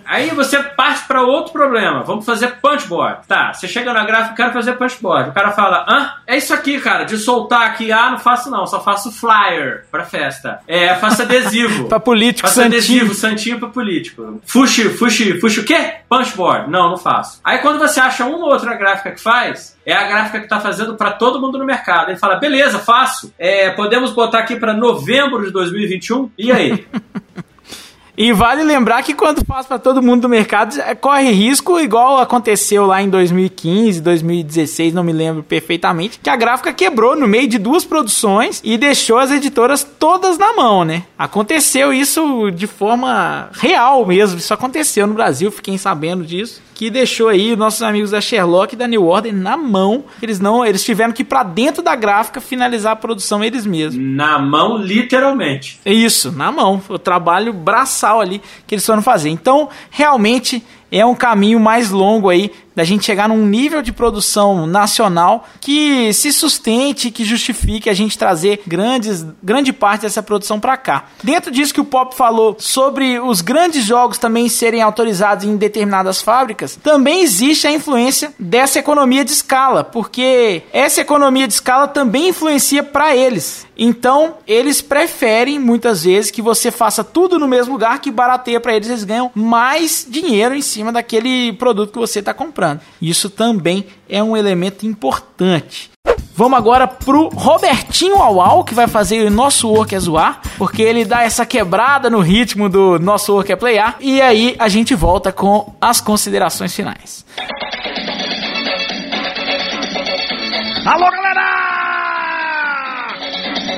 Aí 0.05 0.31
você 0.31 0.63
parte 0.63 1.07
para 1.07 1.23
outro 1.23 1.53
problema. 1.53 2.03
Vamos 2.03 2.25
fazer 2.25 2.57
punchboard. 2.61 3.27
Tá, 3.27 3.53
você 3.53 3.67
chega 3.69 3.93
na 3.93 4.05
gráfica 4.05 4.33
e 4.33 4.37
quer 4.37 4.53
fazer 4.53 4.73
punchboard. 4.75 5.31
O 5.31 5.33
cara 5.33 5.53
fala: 5.53 5.85
hã? 5.89 6.13
É 6.27 6.37
isso 6.37 6.53
aqui, 6.53 6.81
cara, 6.81 7.05
de 7.05 7.17
soltar 7.17 7.63
aqui. 7.63 7.93
Ah, 7.93 8.11
não 8.11 8.19
faço 8.19 8.51
não, 8.51 8.67
só 8.67 8.81
faço 8.81 9.13
flyer 9.13 9.87
pra 9.91 10.05
festa. 10.05 10.61
É, 10.67 10.95
faço 10.97 11.23
adesivo. 11.23 11.85
pra 11.89 12.01
político, 12.01 12.49
faço 12.49 12.61
santinho. 12.61 12.79
adesivo, 12.79 13.15
santinho 13.15 13.59
pra 13.59 13.69
político. 13.69 14.41
Fuxi, 14.45 14.91
fuxi, 14.91 15.41
fuxi 15.41 15.61
o 15.61 15.65
quê? 15.65 15.95
Punchboard. 16.09 16.71
Não, 16.71 16.91
não 16.91 16.99
faço. 16.99 17.41
Aí 17.45 17.59
quando 17.59 17.79
você 17.79 18.01
acha 18.01 18.25
uma 18.25 18.47
ou 18.47 18.53
outra 18.53 18.75
gráfica 18.75 19.13
que 19.13 19.21
faz, 19.21 19.77
é 19.87 19.93
a 19.93 20.05
gráfica 20.05 20.41
que 20.41 20.49
tá 20.49 20.61
fazendo 20.61 20.97
para 20.97 21.13
todo 21.13 21.41
mundo 21.41 21.59
no 21.59 21.65
mercado. 21.65 22.11
Ele 22.11 22.19
fala: 22.19 22.37
beleza, 22.37 22.79
faço. 22.79 23.33
É, 23.39 23.71
podemos 23.71 24.13
botar 24.13 24.41
aqui 24.41 24.57
para 24.57 24.73
novembro 24.73 25.45
de 25.45 25.51
2021? 25.51 26.31
E 26.39 26.53
aí? 26.53 26.87
E 28.17 28.33
vale 28.33 28.63
lembrar 28.63 29.03
que 29.03 29.13
quando 29.13 29.45
faz 29.45 29.67
para 29.67 29.79
todo 29.79 30.03
mundo 30.03 30.23
do 30.23 30.29
mercado, 30.29 30.81
é, 30.81 30.95
corre 30.95 31.31
risco, 31.31 31.81
igual 31.81 32.19
aconteceu 32.19 32.87
lá 32.87 33.03
em 33.03 33.09
2015, 33.09 34.01
2016, 34.01 34.95
não 34.95 35.03
me 35.03 35.13
lembro 35.13 35.43
perfeitamente, 35.43 36.21
que 36.23 36.31
a 36.31 36.37
gráfica 36.37 36.73
quebrou 36.73 37.17
no 37.17 37.27
meio 37.27 37.49
de 37.49 37.59
duas 37.59 37.85
produções 37.85 38.61
e 38.63 38.79
deixou 38.79 39.19
as 39.19 39.33
editoras 39.33 39.83
todas 39.99 40.39
na 40.39 40.55
mão, 40.55 40.85
né? 40.85 41.03
Aconteceu 41.19 41.93
isso 41.93 42.51
de 42.53 42.69
forma 42.69 43.51
real 43.53 44.07
mesmo, 44.07 44.39
isso 44.39 44.55
aconteceu 44.55 45.07
no 45.07 45.15
Brasil, 45.15 45.51
fiquei 45.51 45.77
sabendo 45.77 46.25
disso 46.25 46.63
que 46.75 46.91
deixou 46.91 47.29
aí 47.29 47.55
nossos 47.55 47.83
amigos 47.83 48.11
da 48.11 48.21
Sherlock 48.21 48.75
e 48.75 48.77
da 48.77 48.87
New 48.87 49.07
Order 49.07 49.33
na 49.33 49.57
mão. 49.57 50.05
Eles 50.21 50.41
não, 50.41 50.67
eles 50.67 50.85
tiveram 50.85 51.13
que 51.13 51.23
ir 51.23 51.27
para 51.27 51.43
dentro 51.43 51.83
da 51.83 51.95
gráfica 51.95 52.41
finalizar 52.41 52.93
a 52.93 52.97
produção 52.97 53.43
eles 53.43 53.65
mesmos. 53.65 54.05
Na 54.05 54.39
mão, 54.39 54.77
literalmente. 54.77 55.81
Isso, 55.87 56.33
na 56.33 56.51
mão. 56.51 56.83
O 56.89 56.99
trabalho 56.99 57.53
braçal 57.53 58.21
ali 58.21 58.43
que 58.67 58.75
eles 58.75 58.85
foram 58.85 59.03
fazer. 59.03 59.31
Então, 59.31 59.69
realmente 59.91 60.65
é 60.99 61.05
um 61.05 61.15
caminho 61.15 61.59
mais 61.59 61.91
longo 61.91 62.29
aí 62.29 62.53
da 62.75 62.85
gente 62.85 63.05
chegar 63.05 63.29
num 63.29 63.47
nível 63.47 63.83
de 63.83 63.93
produção 63.93 64.67
nacional 64.67 65.47
que 65.61 66.13
se 66.13 66.33
sustente, 66.33 67.11
que 67.11 67.25
justifique 67.25 67.89
a 67.89 67.95
gente 67.95 68.19
trazer 68.19 68.63
grandes, 68.67 69.25
grande 69.43 69.73
parte 69.73 70.03
dessa 70.03 70.23
produção 70.23 70.59
para 70.59 70.77
cá. 70.77 71.05
Dentro 71.23 71.51
disso 71.51 71.73
que 71.73 71.81
o 71.81 71.85
Pop 71.85 72.15
falou 72.17 72.57
sobre 72.59 73.21
os 73.21 73.41
grandes 73.41 73.85
jogos 73.85 74.19
também 74.19 74.49
serem 74.49 74.83
autorizados 74.83 75.45
em 75.45 75.57
determinadas 75.57 76.21
fábricas, 76.21 76.79
também 76.83 77.23
existe 77.23 77.67
a 77.67 77.73
influência 77.73 78.33
dessa 78.39 78.79
economia 78.79 79.25
de 79.25 79.31
escala, 79.31 79.85
porque 79.85 80.63
essa 80.73 81.01
economia 81.01 81.47
de 81.47 81.55
escala 81.55 81.87
também 81.87 82.29
influencia 82.29 82.83
para 82.83 83.15
eles. 83.15 83.67
Então, 83.77 84.37
eles 84.47 84.81
preferem 84.81 85.59
muitas 85.59 86.05
vezes 86.05 86.31
que 86.31 86.43
você 86.43 86.71
faça 86.71 87.03
tudo 87.03 87.39
no 87.39 87.49
mesmo 87.49 87.73
lugar 87.73 88.01
que 88.01 88.11
barateia 88.11 88.61
para 88.61 88.75
eles, 88.75 88.89
eles 88.89 89.05
ganham 89.05 89.31
mais 89.35 90.07
dinheiro 90.09 90.55
em 90.55 90.63
cima 90.63 90.93
daquele 90.93 91.53
produto 91.55 91.93
que 91.93 91.99
você 91.99 92.21
está 92.21 92.33
comprando. 92.33 92.81
Isso 93.01 93.29
também 93.29 93.87
é 94.09 94.23
um 94.23 94.37
elemento 94.37 94.87
importante. 94.87 95.91
Vamos 96.37 96.59
agora 96.59 96.89
pro 96.89 97.29
Robertinho 97.29 98.17
Auau, 98.17 98.65
que 98.65 98.75
vai 98.75 98.89
fazer 98.89 99.25
o 99.25 99.31
nosso 99.31 99.69
Work 99.69 99.95
é 99.95 100.01
Zoar, 100.01 100.41
porque 100.59 100.83
ele 100.83 101.05
dá 101.05 101.23
essa 101.23 101.47
quebrada 101.47 102.11
no 102.11 102.19
ritmo 102.19 102.69
do 102.69 102.99
nosso 102.99 103.33
Work 103.33 103.53
é 103.53 103.57
Playar. 103.57 103.97
E 104.01 104.21
aí 104.21 104.57
a 104.59 104.69
gente 104.69 104.97
volta 104.97 105.31
com 105.31 105.77
as 105.81 106.01
considerações 106.01 106.75
finais. 106.75 107.25
Alô! 110.85 111.14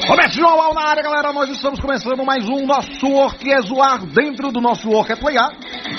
Robertinho 0.06 0.46
Auau 0.46 0.72
na 0.72 0.88
área, 0.88 1.02
galera. 1.02 1.32
Nós 1.32 1.50
estamos 1.50 1.80
começando 1.80 2.24
mais 2.24 2.48
um 2.48 2.64
nosso 2.64 3.06
Work 3.08 3.50
é 3.50 3.60
Zoar 3.60 4.06
dentro 4.06 4.52
do 4.52 4.60
nosso 4.60 4.88
Work 4.88 5.10
é 5.10 5.16
Playar. 5.16 5.50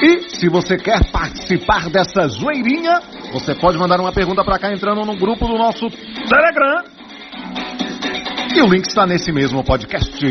E 0.02 0.30
se 0.30 0.48
você 0.48 0.78
quer 0.78 1.12
participar 1.12 1.90
dessa 1.90 2.26
zoeirinha, 2.30 3.02
você 3.34 3.54
pode 3.54 3.78
mandar 3.78 4.00
uma 4.00 4.14
pergunta 4.14 4.46
para 4.46 4.58
cá 4.58 4.72
entrando 4.72 5.04
no 5.04 5.18
grupo 5.18 5.46
do 5.46 5.58
nosso 5.58 5.90
Telegram. 5.90 6.86
E 8.56 8.62
o 8.62 8.68
link 8.68 8.88
está 8.88 9.06
nesse 9.06 9.34
mesmo 9.34 9.62
podcast. 9.62 10.26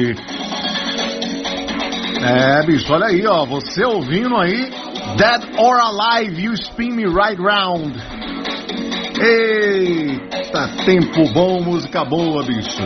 É, 2.23 2.63
bicho, 2.65 2.91
olha 2.95 3.09
aí, 3.09 3.27
ó. 3.27 3.45
Você 3.45 3.85
ouvindo 3.85 4.37
aí. 4.39 4.71
Dead 5.19 5.59
or 5.59 5.79
Alive, 5.79 6.43
You 6.43 6.55
Spin 6.55 6.93
Me 6.93 7.05
Right 7.05 7.41
Round. 7.41 7.95
Eita, 9.19 10.69
tempo 10.85 11.33
bom, 11.33 11.63
música 11.63 12.05
boa, 12.05 12.43
bicho. 12.43 12.83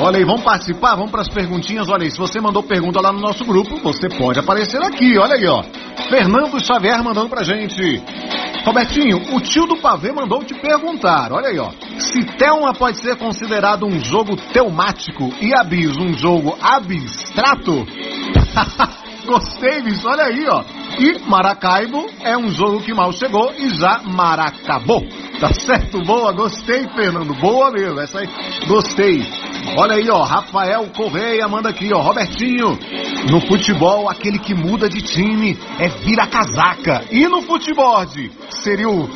Olha 0.00 0.18
aí, 0.18 0.24
vamos 0.24 0.42
participar? 0.42 0.94
Vamos 0.94 1.10
para 1.10 1.22
as 1.22 1.28
perguntinhas. 1.28 1.88
Olha 1.88 2.04
aí, 2.04 2.10
se 2.10 2.18
você 2.18 2.40
mandou 2.40 2.62
pergunta 2.62 3.00
lá 3.00 3.12
no 3.12 3.20
nosso 3.20 3.44
grupo, 3.44 3.78
você 3.78 4.08
pode 4.08 4.38
aparecer 4.38 4.82
aqui. 4.82 5.18
Olha 5.18 5.34
aí, 5.34 5.46
ó. 5.46 5.62
Fernando 6.10 6.62
Xavier 6.62 7.02
mandando 7.02 7.28
pra 7.30 7.42
gente. 7.42 8.02
Robertinho, 8.64 9.34
o 9.34 9.40
tio 9.40 9.66
do 9.66 9.78
pavê 9.78 10.12
mandou 10.12 10.44
te 10.44 10.54
perguntar. 10.54 11.32
Olha 11.32 11.48
aí, 11.48 11.58
ó. 11.58 11.70
Se 11.98 12.24
Thelma 12.36 12.74
pode 12.74 12.98
ser 12.98 13.16
considerado 13.16 13.86
um 13.86 13.98
jogo 13.98 14.36
temático 14.52 15.32
e 15.40 15.54
Abis 15.54 15.96
um 15.96 16.12
jogo 16.12 16.56
abstrato? 16.60 17.86
Gostei 19.28 19.82
olha 20.06 20.24
aí, 20.24 20.46
ó. 20.48 20.64
E 20.98 21.18
Maracaibo 21.28 22.06
é 22.22 22.34
um 22.34 22.50
jogo 22.50 22.80
que 22.80 22.94
mal 22.94 23.12
chegou 23.12 23.52
e 23.52 23.68
já 23.68 24.00
maracabou. 24.02 25.06
Tá 25.38 25.52
certo? 25.52 26.02
Boa, 26.02 26.32
gostei, 26.32 26.88
Fernando. 26.96 27.34
Boa 27.34 27.70
mesmo, 27.70 28.00
essa 28.00 28.20
aí, 28.20 28.28
gostei. 28.66 29.22
Olha 29.76 29.96
aí, 29.96 30.08
ó, 30.08 30.22
Rafael 30.22 30.86
Correia 30.96 31.46
manda 31.46 31.68
aqui, 31.68 31.92
ó, 31.92 32.00
Robertinho. 32.00 32.78
No 33.30 33.40
futebol, 33.46 34.08
aquele 34.08 34.38
que 34.38 34.54
muda 34.54 34.88
de 34.88 35.02
time 35.02 35.58
é 35.78 35.88
vira 35.88 36.26
casaca. 36.26 37.04
E 37.10 37.28
no 37.28 37.42
futebol, 37.42 38.02
seria 38.48 38.88
o 38.88 39.06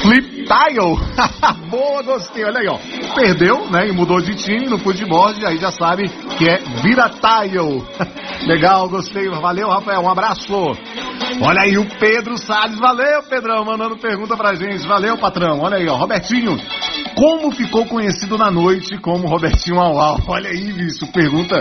flip 0.00 0.44
tile? 0.44 0.98
Boa, 1.70 2.02
gostei, 2.02 2.44
olha 2.44 2.60
aí, 2.60 2.68
ó. 2.68 2.78
Perdeu, 3.14 3.70
né, 3.70 3.88
e 3.88 3.92
mudou 3.92 4.20
de 4.20 4.34
time 4.34 4.66
no 4.66 4.78
futebol, 4.78 5.28
aí 5.28 5.58
já 5.58 5.70
sabe 5.70 6.08
que 6.36 6.48
é 6.48 6.58
vira 6.82 7.08
tile. 7.08 7.82
Legal, 8.46 8.88
gostei, 8.88 9.28
valeu, 9.28 9.68
Rafael, 9.68 10.00
um 10.00 10.10
abraço. 10.10 10.52
Olha 11.42 11.62
aí 11.62 11.78
o 11.78 11.86
Pedro 11.98 12.36
Salles, 12.36 12.78
valeu, 12.78 13.22
Pedrão, 13.22 13.64
mandando 13.64 13.96
pergunta 13.96 14.36
pra 14.36 14.54
gente. 14.54 14.86
Valeu, 14.86 15.16
patrão. 15.16 15.60
Olha 15.60 15.76
aí, 15.76 15.86
ó, 15.88 15.96
Robertinho. 15.96 16.56
Como 17.14 17.50
ficou 17.52 17.86
conhecido 17.86 18.36
na 18.36 18.50
noite 18.50 18.98
como 18.98 19.28
Robertinho 19.28 19.78
Auau? 19.78 20.18
Olha 20.26 20.50
aí, 20.50 20.72
bicho, 20.72 21.06
pergunta 21.12 21.56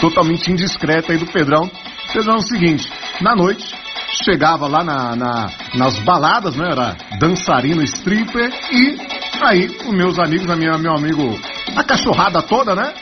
totalmente 0.00 0.50
indiscreta 0.50 1.12
aí 1.12 1.18
do 1.18 1.26
Pedrão. 1.26 1.70
Pedrão 2.12 2.34
é 2.34 2.38
o 2.38 2.42
seguinte, 2.42 2.90
na 3.20 3.34
noite, 3.34 3.74
chegava 4.24 4.66
lá 4.66 4.82
na, 4.82 5.16
na, 5.16 5.50
nas 5.74 5.98
baladas, 6.00 6.56
né? 6.56 6.70
Era 6.70 6.96
dançarino, 7.18 7.82
stripper 7.82 8.50
e 8.72 8.98
aí 9.42 9.66
os 9.66 9.94
meus 9.94 10.18
amigos, 10.18 10.50
a 10.50 10.56
minha, 10.56 10.76
meu 10.78 10.92
amigo, 10.92 11.38
a 11.76 11.84
cachorrada 11.84 12.42
toda, 12.42 12.74
né? 12.74 12.92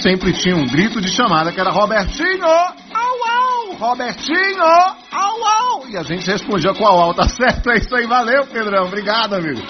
Sempre 0.00 0.32
tinha 0.32 0.56
um 0.56 0.66
grito 0.66 1.00
de 1.00 1.08
chamada 1.08 1.52
que 1.52 1.60
era 1.60 1.70
Robertinho, 1.70 2.44
au 2.44 2.74
au, 2.94 3.76
Robertinho, 3.76 4.62
au 4.62 5.44
au. 5.44 5.88
E 5.88 5.96
a 5.96 6.02
gente 6.02 6.26
respondia 6.26 6.72
com 6.74 6.86
au 6.86 7.00
au, 7.00 7.14
tá 7.14 7.28
certo? 7.28 7.70
É 7.70 7.78
isso 7.78 7.94
aí, 7.94 8.06
valeu, 8.06 8.46
Pedrão, 8.46 8.86
obrigado, 8.86 9.34
amigo. 9.34 9.60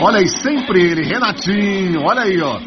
Olha 0.00 0.18
aí, 0.18 0.28
sempre 0.28 0.82
ele, 0.82 1.02
Renatinho, 1.02 2.02
olha 2.02 2.22
aí, 2.22 2.40
ó. 2.40 2.58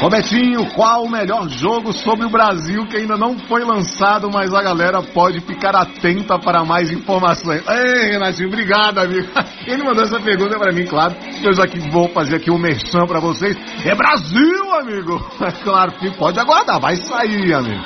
Robertinho, 0.00 0.64
qual 0.74 1.04
o 1.04 1.10
melhor 1.10 1.48
jogo 1.48 1.92
sobre 1.92 2.24
o 2.24 2.30
Brasil 2.30 2.86
que 2.86 2.96
ainda 2.96 3.16
não 3.16 3.36
foi 3.36 3.64
lançado, 3.64 4.30
mas 4.32 4.54
a 4.54 4.62
galera 4.62 5.02
pode 5.02 5.40
ficar 5.40 5.74
atenta 5.74 6.38
para 6.38 6.64
mais 6.64 6.90
informações? 6.90 7.62
Ei, 7.68 8.12
Renatinho, 8.12 8.48
obrigado, 8.48 8.98
amigo. 8.98 9.28
Ele 9.66 9.82
mandou 9.82 10.04
essa 10.04 10.20
pergunta 10.20 10.56
para 10.56 10.72
mim, 10.72 10.86
claro. 10.86 11.16
Eu 11.42 11.52
já 11.52 11.66
que 11.66 11.80
vou 11.90 12.08
fazer 12.10 12.36
aqui 12.36 12.50
um 12.50 12.58
merchan 12.58 13.06
para 13.06 13.18
vocês. 13.18 13.56
É 13.84 13.94
Brasil, 13.94 14.74
amigo. 14.74 15.18
Claro 15.68 15.92
que 15.92 16.10
pode 16.16 16.38
aguardar, 16.38 16.80
vai 16.80 16.96
sair, 16.96 17.52
amigo. 17.52 17.82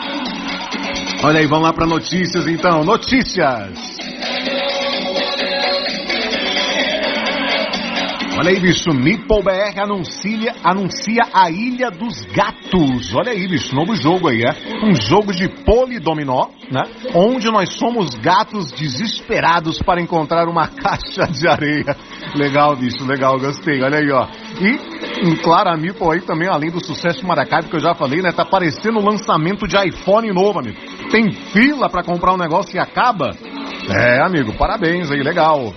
Olha 1.24 1.40
aí, 1.40 1.46
vamos 1.46 1.64
lá 1.64 1.72
para 1.72 1.86
notícias 1.86 2.46
então. 2.46 2.84
Notícias. 2.84 3.92
Olha 8.42 8.50
aí, 8.50 8.58
bicho, 8.58 8.90
NippleBR 8.90 9.78
anuncia, 9.78 10.52
anuncia 10.64 11.22
a 11.32 11.48
Ilha 11.48 11.92
dos 11.92 12.22
Gatos. 12.34 13.14
Olha 13.14 13.30
aí, 13.30 13.46
bicho, 13.46 13.72
novo 13.72 13.94
jogo 13.94 14.28
aí, 14.28 14.42
é? 14.42 14.84
Um 14.84 14.96
jogo 14.96 15.32
de 15.32 15.48
polidominó, 15.64 16.48
né? 16.68 16.82
Onde 17.14 17.48
nós 17.52 17.72
somos 17.74 18.16
gatos 18.16 18.72
desesperados 18.72 19.78
para 19.78 20.02
encontrar 20.02 20.48
uma 20.48 20.66
caixa 20.74 21.24
de 21.30 21.46
areia. 21.46 21.96
Legal, 22.34 22.74
bicho, 22.74 23.06
legal, 23.06 23.38
gostei. 23.38 23.80
Olha 23.80 23.98
aí, 23.98 24.10
ó. 24.10 24.26
E, 24.60 25.36
claro, 25.36 25.70
a 25.70 25.76
Nipple 25.76 26.10
aí 26.10 26.20
também, 26.22 26.48
além 26.48 26.72
do 26.72 26.84
sucesso 26.84 27.24
Maracaibo, 27.24 27.68
que 27.68 27.76
eu 27.76 27.80
já 27.80 27.94
falei, 27.94 28.22
né? 28.22 28.32
Tá 28.32 28.44
parecendo 28.44 28.98
o 28.98 29.08
lançamento 29.08 29.68
de 29.68 29.76
iPhone 29.86 30.32
novo, 30.32 30.58
amigo. 30.58 30.80
Tem 31.12 31.30
fila 31.30 31.88
para 31.88 32.02
comprar 32.02 32.34
um 32.34 32.38
negócio 32.38 32.74
e 32.74 32.80
acaba? 32.80 33.36
É, 33.88 34.20
amigo, 34.20 34.52
parabéns 34.54 35.12
aí, 35.12 35.22
legal. 35.22 35.72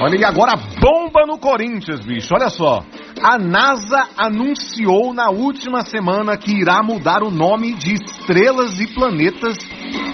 Olha, 0.00 0.16
e 0.16 0.24
agora 0.24 0.56
bomba 0.80 1.24
no 1.26 1.38
Corinthians, 1.38 2.04
bicho. 2.04 2.34
Olha 2.34 2.50
só. 2.50 2.84
A 3.22 3.38
NASA 3.38 4.08
anunciou 4.16 5.14
na 5.14 5.30
última 5.30 5.82
semana 5.82 6.36
que 6.36 6.52
irá 6.52 6.82
mudar 6.82 7.22
o 7.22 7.30
nome 7.30 7.72
de 7.74 7.94
estrelas 7.94 8.78
e 8.78 8.86
planetas 8.86 9.56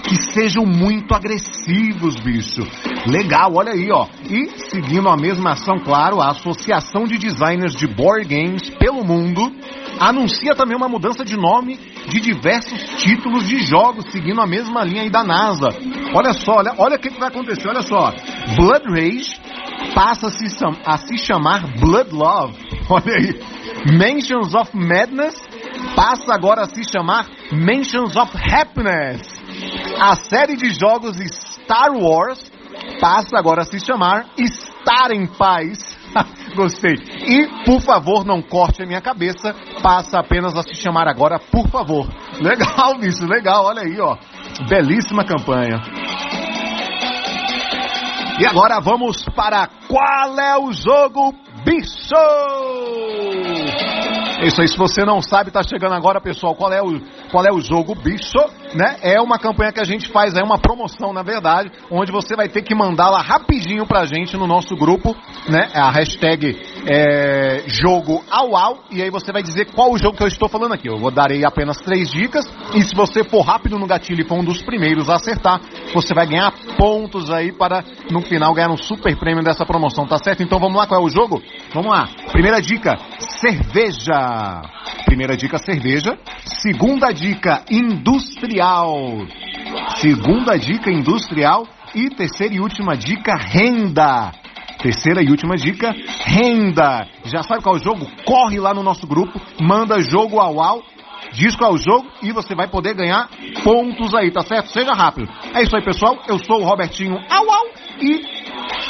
que 0.03 0.15
sejam 0.31 0.65
muito 0.65 1.13
agressivos, 1.13 2.15
bicho. 2.21 2.61
Legal, 3.05 3.53
olha 3.53 3.73
aí, 3.73 3.89
ó. 3.91 4.07
E, 4.29 4.49
seguindo 4.69 5.09
a 5.09 5.17
mesma 5.17 5.51
ação, 5.51 5.79
claro, 5.79 6.21
a 6.21 6.29
Associação 6.29 7.03
de 7.03 7.17
Designers 7.17 7.75
de 7.75 7.87
Board 7.87 8.27
Games 8.27 8.69
pelo 8.69 9.03
mundo 9.03 9.51
anuncia 9.99 10.55
também 10.55 10.75
uma 10.75 10.87
mudança 10.87 11.23
de 11.25 11.35
nome 11.35 11.77
de 12.07 12.19
diversos 12.19 12.81
títulos 13.01 13.47
de 13.47 13.59
jogos, 13.63 14.05
seguindo 14.11 14.41
a 14.41 14.47
mesma 14.47 14.83
linha 14.83 15.03
aí 15.03 15.09
da 15.09 15.23
NASA. 15.23 15.69
Olha 16.15 16.33
só, 16.33 16.53
olha, 16.57 16.73
olha 16.77 16.95
o 16.95 16.99
que, 16.99 17.09
que 17.09 17.19
vai 17.19 17.29
acontecer, 17.29 17.67
olha 17.67 17.81
só. 17.81 18.13
Blood 18.55 18.85
Rage 18.89 19.35
passa 19.93 20.27
a 20.85 20.97
se, 20.97 21.17
chamar 21.17 21.79
Blood 21.79 22.11
Love. 22.11 22.53
Olha 22.89 23.15
aí. 23.15 23.39
Mansions 23.97 24.53
of 24.53 24.75
Madness 24.75 25.35
passa 25.95 26.33
agora 26.33 26.63
a 26.63 26.65
se 26.65 26.83
chamar 26.83 27.27
Mansions 27.51 28.15
of 28.15 28.31
Happiness. 28.35 29.21
A 29.99 30.15
série 30.15 30.55
de 30.55 30.69
jogos 30.69 31.17
Star 31.17 31.91
Wars 31.93 32.51
passa 32.99 33.37
agora 33.37 33.61
a 33.61 33.65
se 33.65 33.79
chamar 33.79 34.27
Estar 34.37 35.11
em 35.11 35.27
Paz. 35.27 35.97
Gostei. 36.55 36.93
E, 36.93 37.47
por 37.65 37.81
favor, 37.81 38.25
não 38.25 38.41
corte 38.41 38.83
a 38.83 38.85
minha 38.85 39.01
cabeça. 39.01 39.55
Passa 39.81 40.19
apenas 40.19 40.55
a 40.55 40.61
se 40.61 40.75
chamar 40.75 41.07
agora, 41.07 41.39
por 41.39 41.67
favor. 41.69 42.07
Legal, 42.39 42.97
bicho, 42.99 43.25
legal. 43.25 43.65
Olha 43.65 43.81
aí, 43.81 43.99
ó. 43.99 44.17
Belíssima 44.69 45.23
campanha. 45.25 45.81
E 48.39 48.47
agora 48.47 48.79
vamos 48.79 49.23
para 49.35 49.69
qual 49.87 50.39
é 50.39 50.57
o 50.57 50.71
jogo 50.73 51.33
bicho? 51.63 52.15
Isso 54.43 54.59
aí, 54.59 54.67
se 54.67 54.77
você 54.77 55.05
não 55.05 55.21
sabe, 55.21 55.51
tá 55.51 55.61
chegando 55.63 55.93
agora, 55.93 56.19
pessoal, 56.19 56.55
qual 56.55 56.73
é 56.73 56.81
o, 56.81 56.99
qual 57.31 57.45
é 57.45 57.51
o 57.53 57.61
jogo 57.61 57.95
bicho, 57.95 58.39
né? 58.75 58.97
É 59.01 59.21
uma 59.21 59.37
campanha 59.37 59.71
que 59.71 59.79
a 59.79 59.85
gente 59.85 60.09
faz, 60.09 60.35
é 60.35 60.43
uma 60.43 60.57
promoção, 60.57 61.13
na 61.13 61.23
verdade, 61.23 61.71
onde 61.91 62.11
você 62.11 62.35
vai 62.35 62.47
ter 62.47 62.61
que 62.61 62.75
mandá-la 62.75 63.21
rapidinho 63.21 63.85
pra 63.85 64.05
gente 64.05 64.35
no 64.35 64.47
nosso 64.47 64.75
grupo, 64.75 65.15
né? 65.47 65.69
É 65.73 65.79
a 65.79 65.89
hashtag 65.89 66.59
é, 66.87 67.63
jogo 67.67 68.23
ao 68.29 68.55
ao, 68.55 68.83
e 68.91 69.01
aí 69.01 69.09
você 69.09 69.31
vai 69.31 69.41
dizer 69.41 69.71
qual 69.73 69.91
o 69.91 69.97
jogo 69.97 70.17
que 70.17 70.23
eu 70.23 70.27
estou 70.27 70.49
falando 70.49 70.73
aqui. 70.73 70.87
Eu 70.87 70.97
vou 70.97 71.11
dar 71.11 71.31
aí 71.31 71.45
apenas 71.45 71.77
três 71.77 72.09
dicas, 72.11 72.45
e 72.73 72.81
se 72.81 72.95
você 72.95 73.23
for 73.23 73.41
rápido 73.41 73.77
no 73.77 73.87
gatilho 73.87 74.21
e 74.21 74.27
for 74.27 74.35
um 74.35 74.43
dos 74.43 74.61
primeiros 74.61 75.09
a 75.09 75.15
acertar, 75.15 75.61
você 75.93 76.13
vai 76.13 76.25
ganhar 76.27 76.51
pontos 76.77 77.29
aí 77.31 77.51
para, 77.51 77.83
no 78.09 78.21
final, 78.21 78.53
ganhar 78.53 78.69
um 78.69 78.77
super 78.77 79.17
prêmio 79.17 79.43
dessa 79.43 79.65
promoção, 79.65 80.07
tá 80.07 80.17
certo? 80.17 80.43
Então 80.43 80.59
vamos 80.59 80.77
lá, 80.77 80.87
qual 80.87 81.01
é 81.01 81.03
o 81.03 81.09
jogo? 81.09 81.41
Vamos 81.73 81.91
lá. 81.91 82.07
Primeira 82.31 82.61
dica, 82.61 82.97
cerveja. 83.19 84.61
Primeira 85.05 85.35
dica, 85.35 85.57
cerveja. 85.57 86.17
Segunda 86.61 87.11
dica, 87.11 87.63
industrial. 87.69 88.62
Segunda 89.97 90.57
dica, 90.57 90.91
industrial. 90.91 91.67
E 91.95 92.09
terceira 92.09 92.53
e 92.53 92.59
última 92.59 92.95
dica, 92.95 93.35
renda. 93.35 94.31
Terceira 94.81 95.21
e 95.21 95.29
última 95.29 95.55
dica, 95.55 95.93
renda. 96.25 97.07
Já 97.25 97.43
sabe 97.43 97.61
qual 97.63 97.75
é 97.75 97.79
o 97.79 97.83
jogo? 97.83 98.05
Corre 98.25 98.59
lá 98.59 98.73
no 98.73 98.83
nosso 98.83 99.07
grupo, 99.07 99.39
manda 99.61 99.99
jogo 99.99 100.39
ao 100.39 100.61
ao, 100.61 100.81
diz 101.31 101.55
qual 101.55 101.71
é 101.71 101.73
o 101.75 101.77
jogo 101.77 102.07
e 102.21 102.31
você 102.31 102.53
vai 102.55 102.67
poder 102.67 102.93
ganhar 102.93 103.29
pontos 103.63 104.13
aí, 104.13 104.31
tá 104.31 104.41
certo? 104.41 104.71
Seja 104.71 104.91
rápido. 104.91 105.31
É 105.53 105.61
isso 105.61 105.75
aí, 105.75 105.83
pessoal. 105.83 106.17
Eu 106.27 106.37
sou 106.43 106.61
o 106.61 106.65
Robertinho 106.65 107.15
Au 107.29 107.51
Au 107.51 107.65
e 108.01 108.43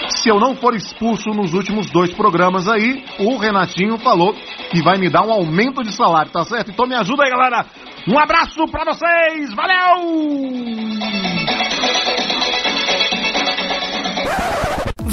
se 0.09 0.29
eu 0.29 0.39
não 0.39 0.55
for 0.55 0.75
expulso 0.75 1.29
nos 1.29 1.53
últimos 1.53 1.89
dois 1.89 2.13
programas 2.13 2.67
aí, 2.67 3.03
o 3.19 3.37
Renatinho 3.37 3.97
falou 3.97 4.33
que 4.71 4.81
vai 4.81 4.97
me 4.97 5.09
dar 5.09 5.25
um 5.25 5.31
aumento 5.31 5.83
de 5.83 5.91
salário, 5.91 6.31
tá 6.31 6.43
certo? 6.43 6.71
Então 6.71 6.85
me 6.85 6.95
ajuda 6.95 7.23
aí, 7.23 7.29
galera. 7.29 7.65
Um 8.07 8.19
abraço 8.19 8.65
pra 8.69 8.83
vocês. 8.83 9.53
Valeu! 9.55 11.52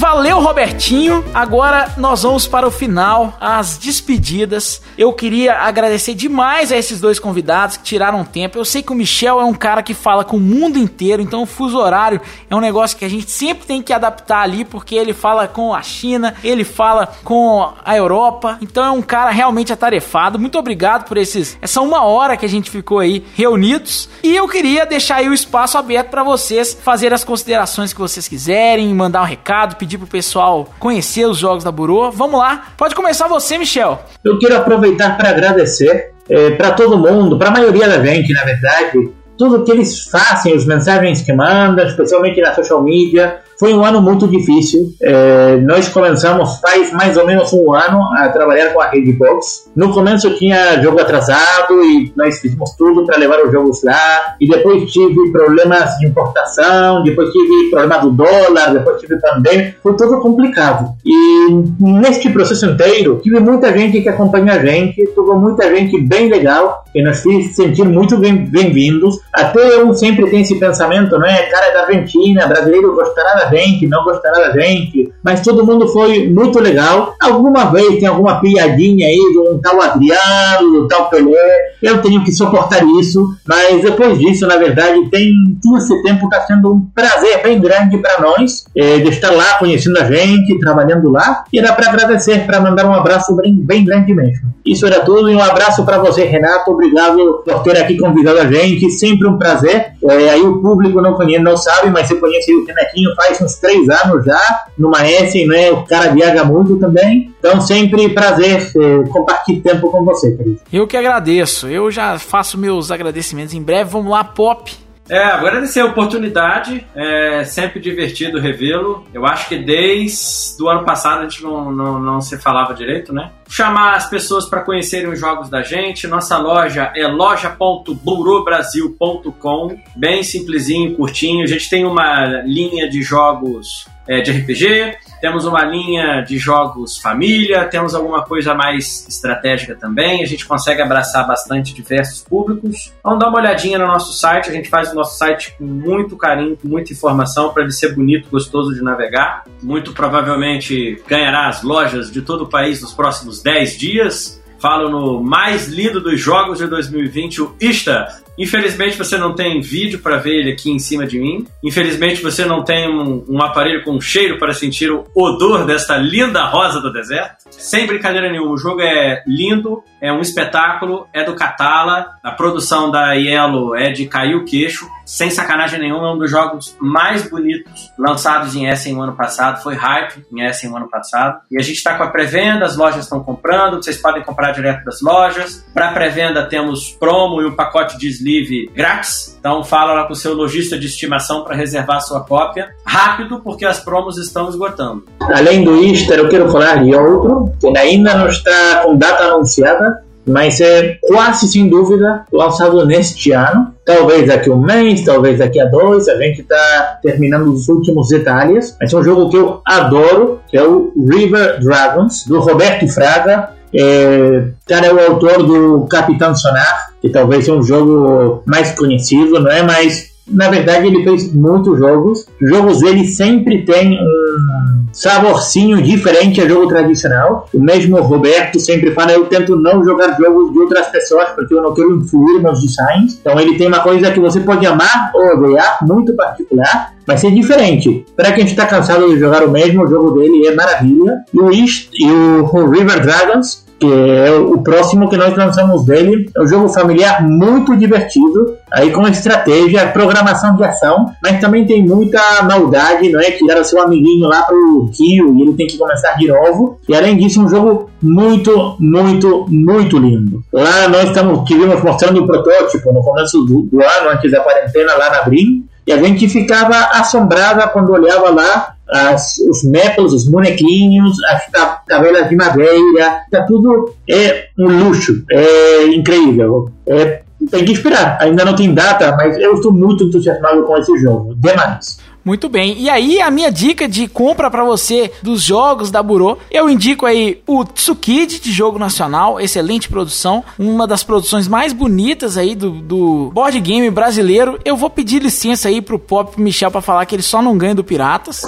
Valeu, 0.00 0.40
Robertinho. 0.40 1.22
Agora 1.34 1.92
nós 1.98 2.22
vamos 2.22 2.46
para 2.46 2.66
o 2.66 2.70
final, 2.70 3.36
as 3.38 3.76
despedidas. 3.76 4.80
Eu 4.96 5.12
queria 5.12 5.58
agradecer 5.58 6.14
demais 6.14 6.72
a 6.72 6.76
esses 6.78 7.02
dois 7.02 7.18
convidados 7.18 7.76
que 7.76 7.82
tiraram 7.82 8.24
tempo. 8.24 8.56
Eu 8.56 8.64
sei 8.64 8.82
que 8.82 8.92
o 8.92 8.94
Michel 8.94 9.38
é 9.38 9.44
um 9.44 9.52
cara 9.52 9.82
que 9.82 9.92
fala 9.92 10.24
com 10.24 10.38
o 10.38 10.40
mundo 10.40 10.78
inteiro, 10.78 11.20
então 11.20 11.42
o 11.42 11.46
fuso 11.46 11.76
horário 11.76 12.18
é 12.48 12.56
um 12.56 12.60
negócio 12.60 12.96
que 12.96 13.04
a 13.04 13.10
gente 13.10 13.30
sempre 13.30 13.66
tem 13.66 13.82
que 13.82 13.92
adaptar 13.92 14.40
ali, 14.40 14.64
porque 14.64 14.94
ele 14.94 15.12
fala 15.12 15.46
com 15.46 15.74
a 15.74 15.82
China, 15.82 16.34
ele 16.42 16.64
fala 16.64 17.06
com 17.22 17.70
a 17.84 17.94
Europa. 17.94 18.56
Então 18.62 18.82
é 18.82 18.90
um 18.90 19.02
cara 19.02 19.30
realmente 19.30 19.70
atarefado. 19.70 20.38
Muito 20.38 20.58
obrigado 20.58 21.06
por 21.06 21.18
esses 21.18 21.58
essa 21.60 21.82
uma 21.82 22.04
hora 22.04 22.38
que 22.38 22.46
a 22.46 22.48
gente 22.48 22.70
ficou 22.70 23.00
aí 23.00 23.22
reunidos. 23.34 24.08
E 24.22 24.34
eu 24.34 24.48
queria 24.48 24.86
deixar 24.86 25.16
aí 25.16 25.28
o 25.28 25.34
espaço 25.34 25.76
aberto 25.76 26.08
para 26.08 26.22
vocês 26.22 26.72
fazer 26.72 27.12
as 27.12 27.22
considerações 27.22 27.92
que 27.92 28.00
vocês 28.00 28.26
quiserem, 28.26 28.94
mandar 28.94 29.20
um 29.20 29.26
recado, 29.26 29.76
pedir 29.76 29.89
pro 29.98 30.06
pessoal 30.06 30.68
conhecer 30.78 31.26
os 31.26 31.38
jogos 31.38 31.64
da 31.64 31.70
Burô. 31.70 32.10
Vamos 32.10 32.38
lá. 32.38 32.68
Pode 32.76 32.94
começar 32.94 33.28
você, 33.28 33.58
Michel. 33.58 34.00
Eu 34.24 34.38
quero 34.38 34.56
aproveitar 34.56 35.16
para 35.16 35.30
agradecer 35.30 36.12
eh, 36.28 36.50
para 36.52 36.72
todo 36.72 36.98
mundo, 36.98 37.38
para 37.38 37.48
a 37.48 37.52
maioria 37.52 37.88
da 37.88 38.04
gente, 38.04 38.32
na 38.32 38.44
verdade, 38.44 39.10
tudo 39.36 39.64
que 39.64 39.72
eles 39.72 40.04
fazem, 40.04 40.54
as 40.54 40.64
mensagens 40.66 41.22
que 41.22 41.32
mandam, 41.32 41.86
especialmente 41.86 42.40
na 42.40 42.54
social 42.54 42.82
media, 42.82 43.40
foi 43.60 43.74
um 43.74 43.84
ano 43.84 44.00
muito 44.00 44.26
difícil. 44.26 44.94
É, 45.02 45.58
nós 45.58 45.86
começamos 45.90 46.58
faz 46.60 46.90
mais 46.94 47.18
ou 47.18 47.26
menos 47.26 47.52
um 47.52 47.74
ano 47.74 48.02
a 48.16 48.30
trabalhar 48.30 48.72
com 48.72 48.80
a 48.80 48.88
Redbox. 48.88 49.70
No 49.76 49.92
começo 49.92 50.34
tinha 50.38 50.80
jogo 50.82 50.98
atrasado 50.98 51.82
e 51.82 52.10
nós 52.16 52.38
fizemos 52.38 52.70
tudo 52.70 53.04
para 53.04 53.18
levar 53.18 53.44
os 53.44 53.52
jogos 53.52 53.82
lá. 53.84 54.34
E 54.40 54.48
depois 54.48 54.90
tive 54.90 55.30
problemas 55.30 55.90
de 55.98 56.06
importação, 56.06 57.02
depois 57.02 57.30
tive 57.30 57.70
problema 57.70 57.98
do 57.98 58.10
dólar, 58.12 58.72
depois 58.72 58.98
tive 58.98 59.20
pandemia. 59.20 59.76
Foi 59.82 59.94
tudo 59.94 60.20
complicado. 60.20 60.94
E 61.04 61.50
neste 61.78 62.30
processo 62.30 62.64
inteiro, 62.64 63.20
tive 63.22 63.40
muita 63.40 63.76
gente 63.76 64.00
que 64.00 64.08
acompanha 64.08 64.54
a 64.54 64.58
gente, 64.58 65.04
teve 65.04 65.32
muita 65.34 65.68
gente 65.76 66.00
bem 66.00 66.30
legal 66.30 66.82
que 66.90 67.02
nos 67.02 67.20
fez 67.20 67.54
sentir 67.54 67.84
muito 67.84 68.16
bem-vindos. 68.16 69.18
Até 69.34 69.80
eu 69.80 69.92
sempre 69.92 70.30
tenho 70.30 70.42
esse 70.42 70.58
pensamento, 70.58 71.18
não 71.18 71.26
é? 71.26 71.42
Cara 71.42 71.74
da 71.74 71.82
Argentina, 71.82 72.46
brasileiro 72.46 72.94
gostará 72.94 73.34
da 73.34 73.49
gente, 73.50 73.86
não 73.86 74.04
gostará 74.04 74.48
da 74.48 74.60
gente, 74.60 75.12
mas 75.22 75.42
todo 75.42 75.66
mundo 75.66 75.88
foi 75.88 76.28
muito 76.28 76.58
legal. 76.58 77.14
Alguma 77.20 77.66
vez 77.66 77.98
tem 77.98 78.08
alguma 78.08 78.40
piadinha 78.40 79.06
aí 79.06 79.32
de 79.32 79.38
um 79.38 79.58
tal 79.58 79.80
Adriano, 79.80 80.72
do 80.72 80.88
tal 80.88 81.08
Pelé, 81.10 81.74
eu 81.82 82.00
tenho 82.00 82.24
que 82.24 82.32
suportar 82.32 82.82
isso, 83.00 83.34
mas 83.46 83.82
depois 83.82 84.18
disso, 84.18 84.46
na 84.46 84.56
verdade, 84.56 85.08
tem 85.10 85.32
todo 85.62 85.78
esse 85.78 86.02
tempo 86.02 86.24
está 86.24 86.40
sendo 86.46 86.72
um 86.72 86.86
prazer 86.94 87.42
bem 87.42 87.60
grande 87.60 87.98
para 87.98 88.20
nós 88.20 88.64
é, 88.76 88.98
de 88.98 89.08
estar 89.08 89.30
lá 89.30 89.58
conhecendo 89.58 89.98
a 89.98 90.04
gente, 90.04 90.58
trabalhando 90.58 91.10
lá, 91.10 91.44
e 91.52 91.58
era 91.58 91.72
para 91.72 91.88
agradecer, 91.88 92.46
para 92.46 92.60
mandar 92.60 92.86
um 92.86 92.94
abraço 92.94 93.34
bem, 93.36 93.54
bem 93.54 93.84
grande 93.84 94.14
mesmo. 94.14 94.50
Isso 94.64 94.86
era 94.86 95.00
tudo 95.00 95.30
e 95.30 95.34
um 95.34 95.42
abraço 95.42 95.84
para 95.84 95.98
você, 95.98 96.24
Renato. 96.24 96.70
Obrigado 96.70 97.42
por 97.44 97.62
ter 97.62 97.76
aqui 97.78 97.96
convidado 97.96 98.38
a 98.38 98.46
gente, 98.46 98.90
sempre 98.90 99.26
um 99.26 99.38
prazer. 99.38 99.92
É, 100.04 100.30
aí 100.30 100.42
o 100.42 100.60
público 100.60 101.00
não 101.00 101.14
conhece, 101.14 101.42
não 101.42 101.56
sabe, 101.56 101.90
mas 101.90 102.06
você 102.06 102.16
conhece 102.16 102.54
o 102.54 102.64
Renatinho 102.64 103.14
faz 103.40 103.42
uns 103.42 103.54
três 103.58 103.88
anos 103.88 104.24
já, 104.24 104.64
numa 104.76 105.06
S, 105.06 105.46
né? 105.46 105.70
O 105.70 105.84
cara 105.84 106.12
viaja 106.12 106.44
muito 106.44 106.78
também. 106.78 107.32
Então, 107.38 107.60
sempre 107.60 108.08
prazer 108.10 108.70
é, 108.76 109.08
compartilhar 109.08 109.62
tempo 109.62 109.90
com 109.90 110.04
você, 110.04 110.36
querido. 110.36 110.60
Eu 110.72 110.86
que 110.86 110.96
agradeço. 110.96 111.66
Eu 111.68 111.90
já 111.90 112.18
faço 112.18 112.58
meus 112.58 112.90
agradecimentos 112.90 113.54
em 113.54 113.62
breve. 113.62 113.90
Vamos 113.90 114.10
lá, 114.10 114.22
Pop. 114.22 114.72
É, 115.08 115.24
agradecer 115.24 115.80
a 115.80 115.86
oportunidade, 115.86 116.86
é 116.94 117.42
sempre 117.42 117.80
divertido 117.80 118.38
revê-lo. 118.38 119.04
Eu 119.12 119.26
acho 119.26 119.48
que 119.48 119.58
desde 119.58 120.62
o 120.62 120.68
ano 120.68 120.84
passado 120.84 121.20
a 121.20 121.22
gente 121.22 121.42
não, 121.42 121.72
não, 121.72 121.98
não 121.98 122.20
se 122.20 122.38
falava 122.38 122.72
direito, 122.74 123.12
né? 123.12 123.32
Chamar 123.50 123.96
as 123.96 124.08
pessoas 124.08 124.48
para 124.48 124.60
conhecerem 124.60 125.10
os 125.10 125.18
jogos 125.18 125.50
da 125.50 125.60
gente. 125.60 126.06
Nossa 126.06 126.38
loja 126.38 126.92
é 126.94 127.08
loja.burobrasil.com, 127.08 129.76
bem 129.96 130.22
simplesinho, 130.22 130.94
curtinho. 130.94 131.42
A 131.42 131.48
gente 131.48 131.68
tem 131.68 131.84
uma 131.84 132.42
linha 132.44 132.88
de 132.88 133.02
jogos 133.02 133.88
é, 134.10 134.20
de 134.20 134.32
RPG, 134.32 134.96
temos 135.20 135.44
uma 135.44 135.64
linha 135.64 136.22
de 136.22 136.36
jogos 136.36 136.98
família, 136.98 137.64
temos 137.66 137.94
alguma 137.94 138.24
coisa 138.24 138.54
mais 138.54 139.06
estratégica 139.08 139.76
também. 139.76 140.22
A 140.22 140.26
gente 140.26 140.46
consegue 140.46 140.82
abraçar 140.82 141.26
bastante 141.26 141.72
diversos 141.72 142.20
públicos. 142.20 142.92
Vamos 143.04 143.20
dar 143.20 143.28
uma 143.28 143.38
olhadinha 143.38 143.78
no 143.78 143.86
nosso 143.86 144.12
site. 144.12 144.50
A 144.50 144.52
gente 144.52 144.68
faz 144.68 144.90
o 144.90 144.96
nosso 144.96 145.16
site 145.16 145.54
com 145.56 145.64
muito 145.64 146.16
carinho, 146.16 146.56
com 146.56 146.66
muita 146.66 146.92
informação 146.92 147.52
para 147.52 147.62
ele 147.62 147.72
ser 147.72 147.94
bonito, 147.94 148.28
gostoso 148.28 148.74
de 148.74 148.82
navegar. 148.82 149.44
Muito 149.62 149.92
provavelmente 149.92 151.00
ganhará 151.06 151.46
as 151.46 151.62
lojas 151.62 152.10
de 152.10 152.20
todo 152.20 152.42
o 152.42 152.48
país 152.48 152.82
nos 152.82 152.92
próximos 152.92 153.39
10 153.42 153.78
dias. 153.78 154.40
Falo 154.58 154.90
no 154.90 155.22
mais 155.22 155.68
lindo 155.68 156.00
dos 156.00 156.20
jogos 156.20 156.58
de 156.58 156.66
2020, 156.66 157.42
o 157.42 157.56
Ista, 157.58 158.20
Infelizmente 158.40 158.96
você 158.96 159.18
não 159.18 159.34
tem 159.34 159.60
vídeo 159.60 159.98
para 159.98 160.16
ver 160.16 160.40
ele 160.40 160.52
aqui 160.52 160.70
em 160.70 160.78
cima 160.78 161.06
de 161.06 161.18
mim. 161.18 161.46
Infelizmente 161.62 162.22
você 162.22 162.46
não 162.46 162.64
tem 162.64 162.88
um, 162.88 163.22
um, 163.28 163.42
aparelho 163.42 163.84
com 163.84 164.00
cheiro 164.00 164.38
para 164.38 164.54
sentir 164.54 164.90
o 164.90 165.04
odor 165.14 165.66
desta 165.66 165.98
linda 165.98 166.46
rosa 166.46 166.80
do 166.80 166.90
deserto. 166.90 167.44
Sem 167.50 167.86
brincadeira 167.86 168.32
nenhuma, 168.32 168.52
o 168.52 168.56
jogo 168.56 168.80
é 168.80 169.22
lindo, 169.26 169.84
é 170.00 170.12
um 170.12 170.20
espetáculo, 170.20 171.06
é 171.12 171.22
do 171.22 171.34
Catala, 171.34 172.06
a 172.22 172.30
produção 172.30 172.90
da 172.90 173.12
Yellow 173.12 173.76
é 173.76 173.90
de 173.90 174.06
cair 174.06 174.34
o 174.34 174.44
queixo. 174.44 174.88
Sem 175.04 175.30
sacanagem 175.30 175.80
nenhuma, 175.80 176.08
é 176.08 176.12
um 176.12 176.18
dos 176.18 176.30
jogos 176.30 176.76
mais 176.80 177.28
bonitos 177.28 177.92
lançados 177.98 178.54
em 178.54 178.66
Essen 178.68 178.94
no 178.94 179.02
ano 179.02 179.16
passado. 179.16 179.62
Foi 179.62 179.74
hype 179.74 180.24
em 180.32 180.42
Essen 180.42 180.70
no 180.70 180.76
ano 180.76 180.88
passado. 180.88 181.40
E 181.50 181.58
a 181.58 181.62
gente 181.62 181.76
está 181.76 181.96
com 181.96 182.04
a 182.04 182.08
pré-venda, 182.08 182.64
as 182.64 182.76
lojas 182.76 183.04
estão 183.04 183.22
comprando, 183.22 183.82
vocês 183.82 183.96
podem 183.96 184.22
comprar 184.22 184.52
direto 184.52 184.84
das 184.84 185.00
lojas. 185.00 185.66
Para 185.74 185.92
pré-venda 185.92 186.46
temos 186.46 186.90
promo 186.92 187.42
e 187.42 187.46
um 187.46 187.54
pacote 187.54 187.98
de 187.98 188.08
sleeve 188.08 188.70
grátis. 188.74 189.29
Então 189.40 189.64
fala 189.64 189.94
lá 189.94 190.04
com 190.04 190.12
o 190.12 190.16
seu 190.16 190.34
lojista 190.34 190.78
de 190.78 190.86
estimação 190.86 191.42
para 191.42 191.56
reservar 191.56 192.02
sua 192.02 192.20
cópia. 192.20 192.68
Rápido, 192.84 193.40
porque 193.40 193.64
as 193.64 193.80
promos 193.80 194.18
estão 194.18 194.48
esgotando. 194.50 195.04
Além 195.20 195.64
do 195.64 195.82
Easter, 195.82 196.18
eu 196.18 196.28
quero 196.28 196.50
falar 196.50 196.84
de 196.84 196.94
outro, 196.94 197.50
que 197.58 197.66
ainda 197.76 198.14
não 198.14 198.28
está 198.28 198.82
com 198.84 198.96
data 198.96 199.24
anunciada, 199.24 200.04
mas 200.26 200.60
é 200.60 200.98
quase 201.00 201.48
sem 201.48 201.68
dúvida 201.68 202.26
lançado 202.30 202.84
neste 202.84 203.32
ano. 203.32 203.74
Talvez 203.84 204.28
daqui 204.28 204.50
a 204.50 204.52
um 204.52 204.60
mês, 204.60 205.02
talvez 205.04 205.38
daqui 205.38 205.58
a 205.58 205.64
dois, 205.64 206.06
a 206.06 206.16
gente 206.16 206.42
está 206.42 206.98
terminando 207.02 207.48
os 207.48 207.68
últimos 207.68 208.08
detalhes. 208.08 208.76
Mas 208.78 208.92
é 208.92 208.96
um 208.96 209.02
jogo 209.02 209.30
que 209.30 209.36
eu 209.36 209.62
adoro, 209.66 210.40
que 210.48 210.56
é 210.56 210.62
o 210.62 210.92
River 210.96 211.60
Dragons, 211.60 212.26
do 212.26 212.40
Roberto 212.40 212.86
Fraga. 212.88 213.50
É, 213.72 214.48
cara 214.66 214.86
é 214.86 214.92
o 214.92 215.12
autor 215.12 215.44
do 215.44 215.86
Capitão 215.88 216.34
Sonar, 216.34 216.89
que 217.00 217.08
talvez 217.08 217.44
seja 217.44 217.56
um 217.56 217.62
jogo 217.62 218.42
mais 218.46 218.72
conhecido, 218.72 219.40
não 219.40 219.50
é? 219.50 219.62
Mas 219.62 220.10
na 220.26 220.48
verdade 220.48 220.86
ele 220.86 221.02
fez 221.02 221.32
muitos 221.32 221.78
jogos. 221.78 222.26
Os 222.40 222.48
jogos 222.48 222.80
dele 222.80 223.06
sempre 223.06 223.64
tem 223.64 223.98
um 224.00 224.86
saborcinho 224.92 225.82
diferente 225.82 226.40
a 226.40 226.48
jogo 226.48 226.68
tradicional. 226.68 227.48
O 227.52 227.60
mesmo 227.60 228.00
Roberto 228.00 228.58
sempre 228.60 228.92
fala: 228.92 229.12
eu 229.12 229.26
tento 229.26 229.56
não 229.56 229.82
jogar 229.84 230.16
jogos 230.18 230.52
de 230.52 230.58
outras 230.58 230.88
pessoas 230.88 231.30
porque 231.30 231.54
eu 231.54 231.62
não 231.62 231.74
quero 231.74 231.96
influir 231.96 232.40
nos 232.42 232.60
designs. 232.60 233.18
Então 233.20 233.38
ele 233.38 233.56
tem 233.56 233.68
uma 233.68 233.80
coisa 233.80 234.10
que 234.10 234.20
você 234.20 234.40
pode 234.40 234.64
amar 234.66 235.10
ou 235.14 235.44
odiar, 235.44 235.78
muito 235.82 236.14
particular. 236.14 236.94
Vai 237.06 237.18
ser 237.18 237.32
diferente. 237.32 238.04
Para 238.14 238.32
quem 238.32 238.44
está 238.44 238.66
cansado 238.66 239.08
de 239.08 239.18
jogar 239.18 239.42
o 239.42 239.50
mesmo, 239.50 239.82
o 239.82 239.88
jogo 239.88 240.12
dele 240.12 240.46
é 240.46 240.54
maravilha. 240.54 241.24
E 241.32 241.40
o, 241.40 241.50
East, 241.50 241.90
e 241.94 242.10
o 242.10 242.70
River 242.70 243.00
Dragons, 243.00 243.66
que 243.80 243.86
é 243.86 244.30
o 244.30 244.58
próximo 244.58 245.08
que 245.08 245.16
nós 245.16 245.34
lançamos 245.34 245.86
dele. 245.86 246.30
É 246.36 246.42
um 246.42 246.46
jogo 246.46 246.68
familiar 246.68 247.26
muito 247.26 247.74
divertido, 247.74 248.56
aí 248.70 248.90
com 248.92 249.08
estratégia, 249.08 249.86
programação 249.88 250.54
de 250.54 250.62
ação, 250.62 251.06
mas 251.22 251.40
também 251.40 251.64
tem 251.64 251.82
muita 251.82 252.20
maldade, 252.42 253.08
não 253.08 253.18
é? 253.18 253.30
Tirar 253.30 253.58
o 253.58 253.64
seu 253.64 253.80
amiguinho 253.80 254.28
lá 254.28 254.42
pro 254.42 254.90
kill 254.92 255.34
e 255.34 255.42
ele 255.42 255.54
tem 255.54 255.66
que 255.66 255.78
começar 255.78 256.12
de 256.12 256.28
novo. 256.28 256.78
E 256.86 256.94
além 256.94 257.16
disso, 257.16 257.42
um 257.42 257.48
jogo 257.48 257.90
muito, 258.02 258.76
muito, 258.78 259.46
muito 259.48 259.98
lindo. 259.98 260.44
Lá 260.52 260.86
nós 260.88 261.04
estamos, 261.04 261.48
tivemos 261.48 261.82
mostrando 261.82 262.22
o 262.22 262.26
protótipo 262.26 262.92
no 262.92 263.02
começo 263.02 263.38
do, 263.44 263.62
do 263.62 263.80
ano, 263.80 264.10
antes 264.10 264.30
da 264.30 264.40
quarentena, 264.40 264.94
lá 264.94 265.10
na 265.10 265.18
Abril. 265.20 265.64
E 265.86 265.92
a 265.92 265.96
gente 265.96 266.28
ficava 266.28 266.76
assombrada 266.92 267.66
quando 267.68 267.90
olhava 267.92 268.28
lá 268.28 268.74
as, 268.90 269.38
os 269.38 269.64
méplos, 269.64 270.12
os 270.12 270.28
bonequinhos, 270.28 271.16
as 271.24 271.46
tabelas 271.86 272.28
de 272.28 272.36
madeira, 272.36 273.22
tá 273.30 273.42
tudo 273.44 273.94
é 274.08 274.48
um 274.58 274.84
luxo, 274.84 275.24
é 275.30 275.86
incrível. 275.86 276.70
É, 276.86 277.22
tem 277.50 277.64
que 277.64 277.72
esperar, 277.72 278.18
ainda 278.20 278.44
não 278.44 278.54
tem 278.54 278.74
data, 278.74 279.14
mas 279.16 279.38
eu 279.38 279.54
estou 279.54 279.72
muito 279.72 280.04
entusiasmado 280.04 280.62
com 280.64 280.76
esse 280.76 280.98
jogo, 280.98 281.34
demais. 281.36 281.98
Muito 282.24 282.48
bem. 282.48 282.76
E 282.78 282.90
aí, 282.90 283.20
a 283.20 283.30
minha 283.30 283.50
dica 283.50 283.88
de 283.88 284.06
compra 284.06 284.50
para 284.50 284.64
você 284.64 285.10
dos 285.22 285.42
jogos 285.42 285.90
da 285.90 286.02
Burô, 286.02 286.38
eu 286.50 286.68
indico 286.68 287.06
aí 287.06 287.42
o 287.46 287.64
Tsukid 287.64 288.40
de 288.40 288.52
jogo 288.52 288.78
nacional, 288.78 289.40
excelente 289.40 289.88
produção, 289.88 290.44
uma 290.58 290.86
das 290.86 291.02
produções 291.02 291.48
mais 291.48 291.72
bonitas 291.72 292.36
aí 292.36 292.54
do, 292.54 292.70
do 292.70 293.30
board 293.32 293.58
game 293.60 293.90
brasileiro. 293.90 294.58
Eu 294.64 294.76
vou 294.76 294.90
pedir 294.90 295.22
licença 295.22 295.68
aí 295.68 295.80
pro 295.80 295.98
Pop 295.98 296.32
pro 296.32 296.42
Michel 296.42 296.70
para 296.70 296.80
falar 296.80 297.06
que 297.06 297.14
ele 297.14 297.22
só 297.22 297.40
não 297.40 297.56
ganha 297.56 297.74
do 297.74 297.84
Piratas. 297.84 298.42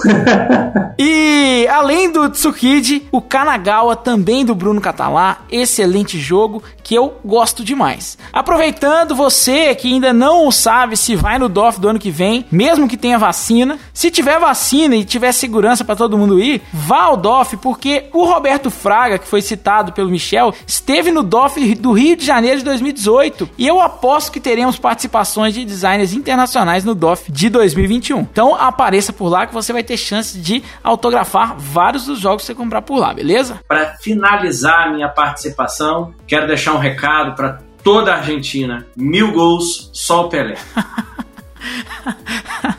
e 0.98 1.66
além 1.68 2.10
do 2.10 2.28
Tsukid, 2.28 3.08
o 3.10 3.20
Kanagawa 3.20 3.96
também 3.96 4.44
do 4.44 4.54
Bruno 4.54 4.80
Catalá, 4.80 5.42
excelente 5.50 6.18
jogo 6.18 6.62
que 6.82 6.94
eu 6.94 7.14
gosto 7.24 7.64
demais. 7.64 8.18
Aproveitando 8.32 9.14
você 9.14 9.74
que 9.74 9.92
ainda 9.92 10.12
não 10.12 10.50
sabe 10.50 10.96
se 10.96 11.16
vai 11.16 11.38
no 11.38 11.48
DOF 11.48 11.80
do 11.80 11.88
ano 11.88 11.98
que 11.98 12.10
vem, 12.10 12.44
mesmo 12.50 12.88
que 12.88 12.96
tenha 12.96 13.18
vacina, 13.18 13.61
se 13.92 14.10
tiver 14.10 14.38
vacina 14.38 14.96
e 14.96 15.04
tiver 15.04 15.32
segurança 15.32 15.84
para 15.84 15.96
todo 15.96 16.18
mundo 16.18 16.40
ir, 16.40 16.62
vá 16.72 17.02
ao 17.02 17.16
DOF 17.16 17.56
porque 17.56 18.04
o 18.12 18.24
Roberto 18.24 18.70
Fraga, 18.70 19.18
que 19.18 19.26
foi 19.26 19.42
citado 19.42 19.92
pelo 19.92 20.10
Michel, 20.10 20.54
esteve 20.66 21.10
no 21.10 21.22
DOF 21.22 21.74
do 21.76 21.92
Rio 21.92 22.16
de 22.16 22.24
Janeiro 22.24 22.58
de 22.58 22.64
2018 22.64 23.50
e 23.58 23.66
eu 23.66 23.80
aposto 23.80 24.32
que 24.32 24.40
teremos 24.40 24.78
participações 24.78 25.54
de 25.54 25.64
designers 25.64 26.12
internacionais 26.12 26.84
no 26.84 26.94
DOF 26.94 27.30
de 27.30 27.48
2021. 27.48 28.20
Então 28.20 28.54
apareça 28.54 29.12
por 29.12 29.28
lá 29.28 29.46
que 29.46 29.54
você 29.54 29.72
vai 29.72 29.82
ter 29.82 29.96
chance 29.96 30.38
de 30.38 30.62
autografar 30.82 31.56
vários 31.58 32.06
dos 32.06 32.18
jogos 32.18 32.42
que 32.42 32.46
você 32.46 32.54
comprar 32.54 32.82
por 32.82 32.98
lá, 32.98 33.12
beleza? 33.14 33.60
Para 33.68 33.94
finalizar 34.00 34.88
a 34.88 34.92
minha 34.92 35.08
participação, 35.08 36.14
quero 36.26 36.46
deixar 36.46 36.74
um 36.74 36.78
recado 36.78 37.34
para 37.34 37.58
toda 37.82 38.12
a 38.12 38.16
Argentina. 38.16 38.86
Mil 38.96 39.32
gols, 39.32 39.90
só 39.92 40.26
o 40.26 40.28
Pelé. 40.28 40.56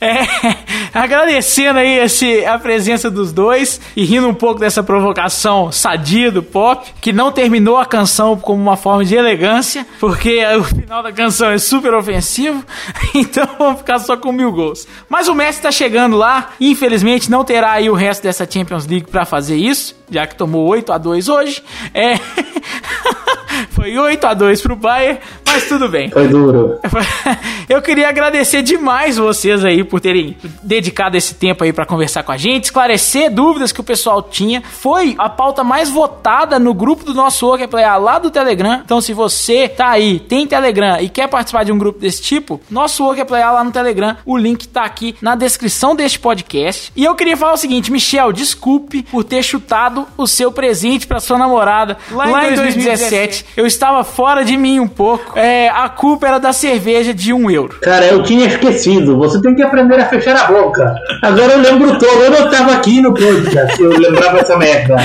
É, 0.10 0.24
agradecendo 0.94 1.78
aí 1.78 1.98
esse, 1.98 2.42
a 2.46 2.58
presença 2.58 3.10
dos 3.10 3.32
dois 3.32 3.78
e 3.94 4.02
rindo 4.02 4.26
um 4.28 4.34
pouco 4.34 4.58
dessa 4.58 4.82
provocação 4.82 5.70
sadia 5.70 6.32
do 6.32 6.42
pop, 6.42 6.90
que 7.02 7.12
não 7.12 7.30
terminou 7.30 7.76
a 7.76 7.84
canção 7.84 8.34
como 8.38 8.62
uma 8.62 8.78
forma 8.78 9.04
de 9.04 9.14
elegância, 9.14 9.86
porque 10.00 10.42
o 10.56 10.64
final 10.64 11.02
da 11.02 11.12
canção 11.12 11.50
é 11.50 11.58
super 11.58 11.92
ofensivo, 11.92 12.64
então 13.14 13.46
vamos 13.58 13.80
ficar 13.80 13.98
só 13.98 14.16
com 14.16 14.32
mil 14.32 14.50
gols. 14.50 14.88
Mas 15.06 15.28
o 15.28 15.34
Messi 15.34 15.60
tá 15.60 15.70
chegando 15.70 16.16
lá, 16.16 16.52
infelizmente 16.58 17.30
não 17.30 17.44
terá 17.44 17.72
aí 17.72 17.90
o 17.90 17.94
resto 17.94 18.22
dessa 18.22 18.50
Champions 18.50 18.86
League 18.86 19.06
para 19.10 19.26
fazer 19.26 19.56
isso, 19.56 19.94
já 20.10 20.26
que 20.26 20.34
tomou 20.34 20.66
8 20.66 20.92
a 20.92 20.98
2 20.98 21.28
hoje. 21.28 21.62
É. 21.92 22.18
Foi 23.70 23.96
8 23.96 24.26
a 24.26 24.34
2 24.34 24.60
pro 24.62 24.76
Bayern, 24.76 25.18
mas 25.46 25.68
tudo 25.68 25.88
bem. 25.88 26.10
Foi 26.10 26.28
duro. 26.28 26.78
Eu 27.68 27.80
queria 27.80 28.08
agradecer 28.08 28.62
demais 28.62 29.16
vocês 29.16 29.64
aí 29.64 29.84
por 29.90 30.00
terem 30.00 30.36
dedicado 30.62 31.16
esse 31.16 31.34
tempo 31.34 31.64
aí 31.64 31.72
para 31.72 31.84
conversar 31.84 32.22
com 32.22 32.32
a 32.32 32.36
gente, 32.36 32.64
esclarecer 32.64 33.30
dúvidas 33.30 33.72
que 33.72 33.80
o 33.80 33.84
pessoal 33.84 34.22
tinha. 34.22 34.62
Foi 34.62 35.14
a 35.18 35.28
pauta 35.28 35.64
mais 35.64 35.90
votada 35.90 36.58
no 36.58 36.72
grupo 36.72 37.04
do 37.04 37.12
nosso 37.12 37.46
Worker 37.46 37.68
Player 37.68 38.00
lá 38.00 38.18
do 38.18 38.30
Telegram. 38.30 38.80
Então, 38.84 39.00
se 39.00 39.12
você 39.12 39.68
tá 39.68 39.88
aí, 39.88 40.20
tem 40.20 40.46
Telegram 40.46 41.00
e 41.00 41.08
quer 41.08 41.28
participar 41.28 41.64
de 41.64 41.72
um 41.72 41.78
grupo 41.78 41.98
desse 41.98 42.22
tipo, 42.22 42.60
nosso 42.70 43.04
Worker 43.04 43.26
Player 43.26 43.52
lá 43.52 43.64
no 43.64 43.72
Telegram, 43.72 44.16
o 44.24 44.36
link 44.36 44.68
tá 44.68 44.84
aqui 44.84 45.14
na 45.20 45.34
descrição 45.34 45.94
deste 45.94 46.18
podcast. 46.18 46.92
E 46.94 47.04
eu 47.04 47.14
queria 47.14 47.36
falar 47.36 47.54
o 47.54 47.56
seguinte, 47.56 47.90
Michel, 47.90 48.32
desculpe 48.32 49.02
por 49.02 49.24
ter 49.24 49.42
chutado 49.42 50.06
o 50.16 50.26
seu 50.26 50.52
presente 50.52 51.06
para 51.06 51.20
sua 51.20 51.36
namorada 51.36 51.98
lá, 52.10 52.24
lá 52.26 52.50
em 52.50 52.54
2017. 52.54 53.00
2017. 53.00 53.46
Eu 53.56 53.66
estava 53.66 54.04
fora 54.04 54.44
de 54.44 54.56
mim 54.56 54.80
um 54.80 54.88
pouco. 54.88 55.38
É, 55.38 55.68
a 55.68 55.88
culpa 55.88 56.26
era 56.26 56.38
da 56.38 56.52
cerveja 56.52 57.12
de 57.12 57.32
um 57.32 57.50
euro. 57.50 57.78
Cara, 57.80 58.06
eu 58.06 58.22
tinha 58.22 58.46
esquecido. 58.46 59.16
Você 59.18 59.40
tem 59.40 59.54
que 59.54 59.62
aprender 59.62 59.79
a 59.80 60.06
fechar 60.06 60.36
a 60.36 60.44
boca. 60.46 60.94
Agora 61.22 61.52
eu 61.52 61.60
lembro 61.60 61.98
todo. 61.98 62.22
Eu 62.22 62.30
não 62.30 62.50
estava 62.50 62.72
aqui 62.72 63.00
no 63.00 63.14
podcast. 63.14 63.80
Eu 63.80 63.98
lembrava 63.98 64.38
essa 64.38 64.56
merda. 64.56 64.96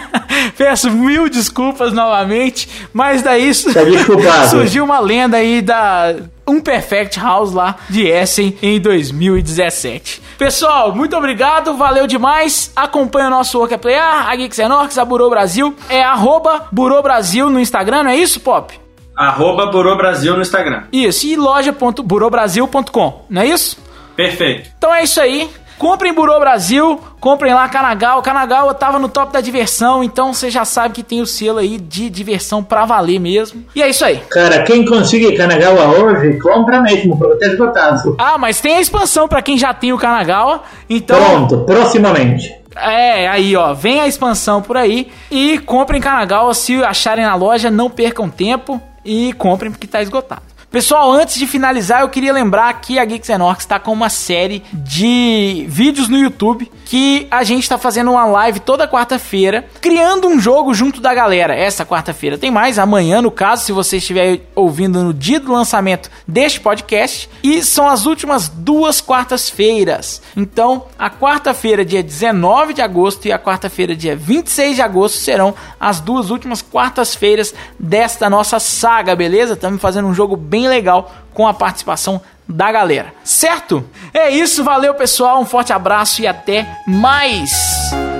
Peço 0.56 0.90
mil 0.90 1.28
desculpas 1.28 1.92
novamente, 1.92 2.68
mas 2.92 3.22
daí 3.22 3.50
tá 3.54 3.80
surgiu 4.48 4.84
uma 4.84 5.00
lenda 5.00 5.36
aí 5.36 5.60
da 5.60 6.14
um 6.46 6.60
Perfect 6.60 7.18
House 7.18 7.52
lá 7.52 7.76
de 7.88 8.06
Essen 8.06 8.56
em 8.62 8.80
2017. 8.80 10.22
Pessoal, 10.36 10.94
muito 10.94 11.16
obrigado, 11.16 11.74
valeu 11.76 12.06
demais. 12.06 12.72
Acompanhe 12.74 13.26
o 13.26 13.30
nosso 13.30 13.58
Work 13.58 13.78
Player, 13.78 14.02
a 14.02 14.34
Geeks 14.34 14.58
a 14.98 15.04
Burô 15.04 15.30
Brasil. 15.30 15.74
É 15.88 16.02
arroba 16.02 16.66
Burô 16.72 17.02
Brasil 17.02 17.48
no 17.50 17.60
Instagram, 17.60 18.04
não 18.04 18.10
é 18.10 18.16
isso, 18.16 18.40
Pop? 18.40 18.78
Arroba 19.16 19.66
Burô 19.66 19.96
Brasil 19.96 20.34
no 20.34 20.40
Instagram. 20.40 20.84
Isso, 20.92 21.26
e 21.26 21.36
loja.burobrasil.com, 21.36 23.26
não 23.28 23.42
é 23.42 23.46
isso? 23.46 23.78
Perfeito. 24.20 24.70
Então 24.76 24.94
é 24.94 25.02
isso 25.02 25.20
aí. 25.20 25.48
Comprem 25.78 26.12
Burô 26.12 26.38
Brasil, 26.38 27.00
comprem 27.18 27.54
lá 27.54 27.66
Canagal. 27.66 28.20
Canagal 28.20 28.74
tava 28.74 28.98
no 28.98 29.08
top 29.08 29.32
da 29.32 29.40
diversão, 29.40 30.04
então 30.04 30.34
você 30.34 30.50
já 30.50 30.62
sabe 30.62 30.96
que 30.96 31.02
tem 31.02 31.22
o 31.22 31.26
selo 31.26 31.58
aí 31.58 31.78
de 31.78 32.10
diversão 32.10 32.62
pra 32.62 32.84
valer 32.84 33.18
mesmo. 33.18 33.64
E 33.74 33.82
é 33.82 33.88
isso 33.88 34.04
aí. 34.04 34.20
Cara, 34.30 34.62
quem 34.64 34.84
conseguir 34.84 35.34
Kanagawa 35.38 35.86
hoje, 35.98 36.38
compra 36.38 36.82
mesmo, 36.82 37.18
porque 37.18 37.38
tá 37.38 37.46
esgotado. 37.46 38.14
Ah, 38.18 38.36
mas 38.36 38.60
tem 38.60 38.76
a 38.76 38.80
expansão 38.82 39.26
para 39.26 39.40
quem 39.40 39.56
já 39.56 39.72
tem 39.72 39.90
o 39.90 39.96
Kanagawa, 39.96 40.64
então... 40.88 41.18
Pronto, 41.18 41.64
proximamente. 41.64 42.54
É, 42.76 43.26
aí 43.26 43.56
ó, 43.56 43.72
vem 43.72 44.02
a 44.02 44.06
expansão 44.06 44.60
por 44.60 44.76
aí 44.76 45.10
e 45.30 45.58
comprem 45.60 45.98
Kanagawa 45.98 46.52
se 46.52 46.84
acharem 46.84 47.24
na 47.24 47.34
loja, 47.34 47.70
não 47.70 47.88
percam 47.88 48.28
tempo 48.28 48.78
e 49.02 49.32
comprem 49.32 49.70
porque 49.70 49.86
tá 49.86 50.02
esgotado. 50.02 50.42
Pessoal, 50.70 51.10
antes 51.10 51.34
de 51.34 51.48
finalizar, 51.48 52.02
eu 52.02 52.08
queria 52.08 52.32
lembrar 52.32 52.72
que 52.80 52.96
a 52.96 53.04
Geeks 53.04 53.28
Orcs 53.28 53.64
está 53.64 53.80
com 53.80 53.92
uma 53.92 54.08
série 54.08 54.62
de 54.72 55.66
vídeos 55.68 56.08
no 56.08 56.16
YouTube 56.16 56.70
que 56.90 57.28
a 57.30 57.44
gente 57.44 57.62
está 57.62 57.78
fazendo 57.78 58.10
uma 58.10 58.26
live 58.26 58.58
toda 58.58 58.88
quarta-feira, 58.88 59.64
criando 59.80 60.26
um 60.26 60.40
jogo 60.40 60.74
junto 60.74 61.00
da 61.00 61.14
galera. 61.14 61.54
Essa 61.54 61.86
quarta-feira 61.86 62.36
tem 62.36 62.50
mais, 62.50 62.80
amanhã, 62.80 63.22
no 63.22 63.30
caso, 63.30 63.64
se 63.64 63.70
você 63.70 63.98
estiver 63.98 64.40
ouvindo 64.56 65.00
no 65.04 65.14
dia 65.14 65.38
do 65.38 65.52
lançamento 65.52 66.10
deste 66.26 66.58
podcast. 66.58 67.30
E 67.44 67.62
são 67.62 67.88
as 67.88 68.06
últimas 68.06 68.48
duas 68.48 69.00
quartas-feiras. 69.00 70.20
Então, 70.36 70.86
a 70.98 71.08
quarta-feira, 71.08 71.84
dia 71.84 72.02
19 72.02 72.74
de 72.74 72.82
agosto, 72.82 73.28
e 73.28 73.30
a 73.30 73.38
quarta-feira, 73.38 73.94
dia 73.94 74.16
26 74.16 74.74
de 74.74 74.82
agosto, 74.82 75.18
serão 75.18 75.54
as 75.78 76.00
duas 76.00 76.28
últimas 76.28 76.60
quartas-feiras 76.60 77.54
desta 77.78 78.28
nossa 78.28 78.58
saga, 78.58 79.14
beleza? 79.14 79.52
Estamos 79.52 79.80
fazendo 79.80 80.08
um 80.08 80.14
jogo 80.14 80.36
bem 80.36 80.66
legal 80.66 81.08
com 81.32 81.46
a 81.46 81.54
participação 81.54 82.20
da 82.48 82.70
galera. 82.70 83.14
Certo? 83.24 83.88
É 84.12 84.30
isso, 84.30 84.64
valeu 84.64 84.94
pessoal, 84.94 85.40
um 85.40 85.46
forte 85.46 85.72
abraço 85.72 86.20
e 86.22 86.26
até 86.26 86.66
mais! 86.86 88.19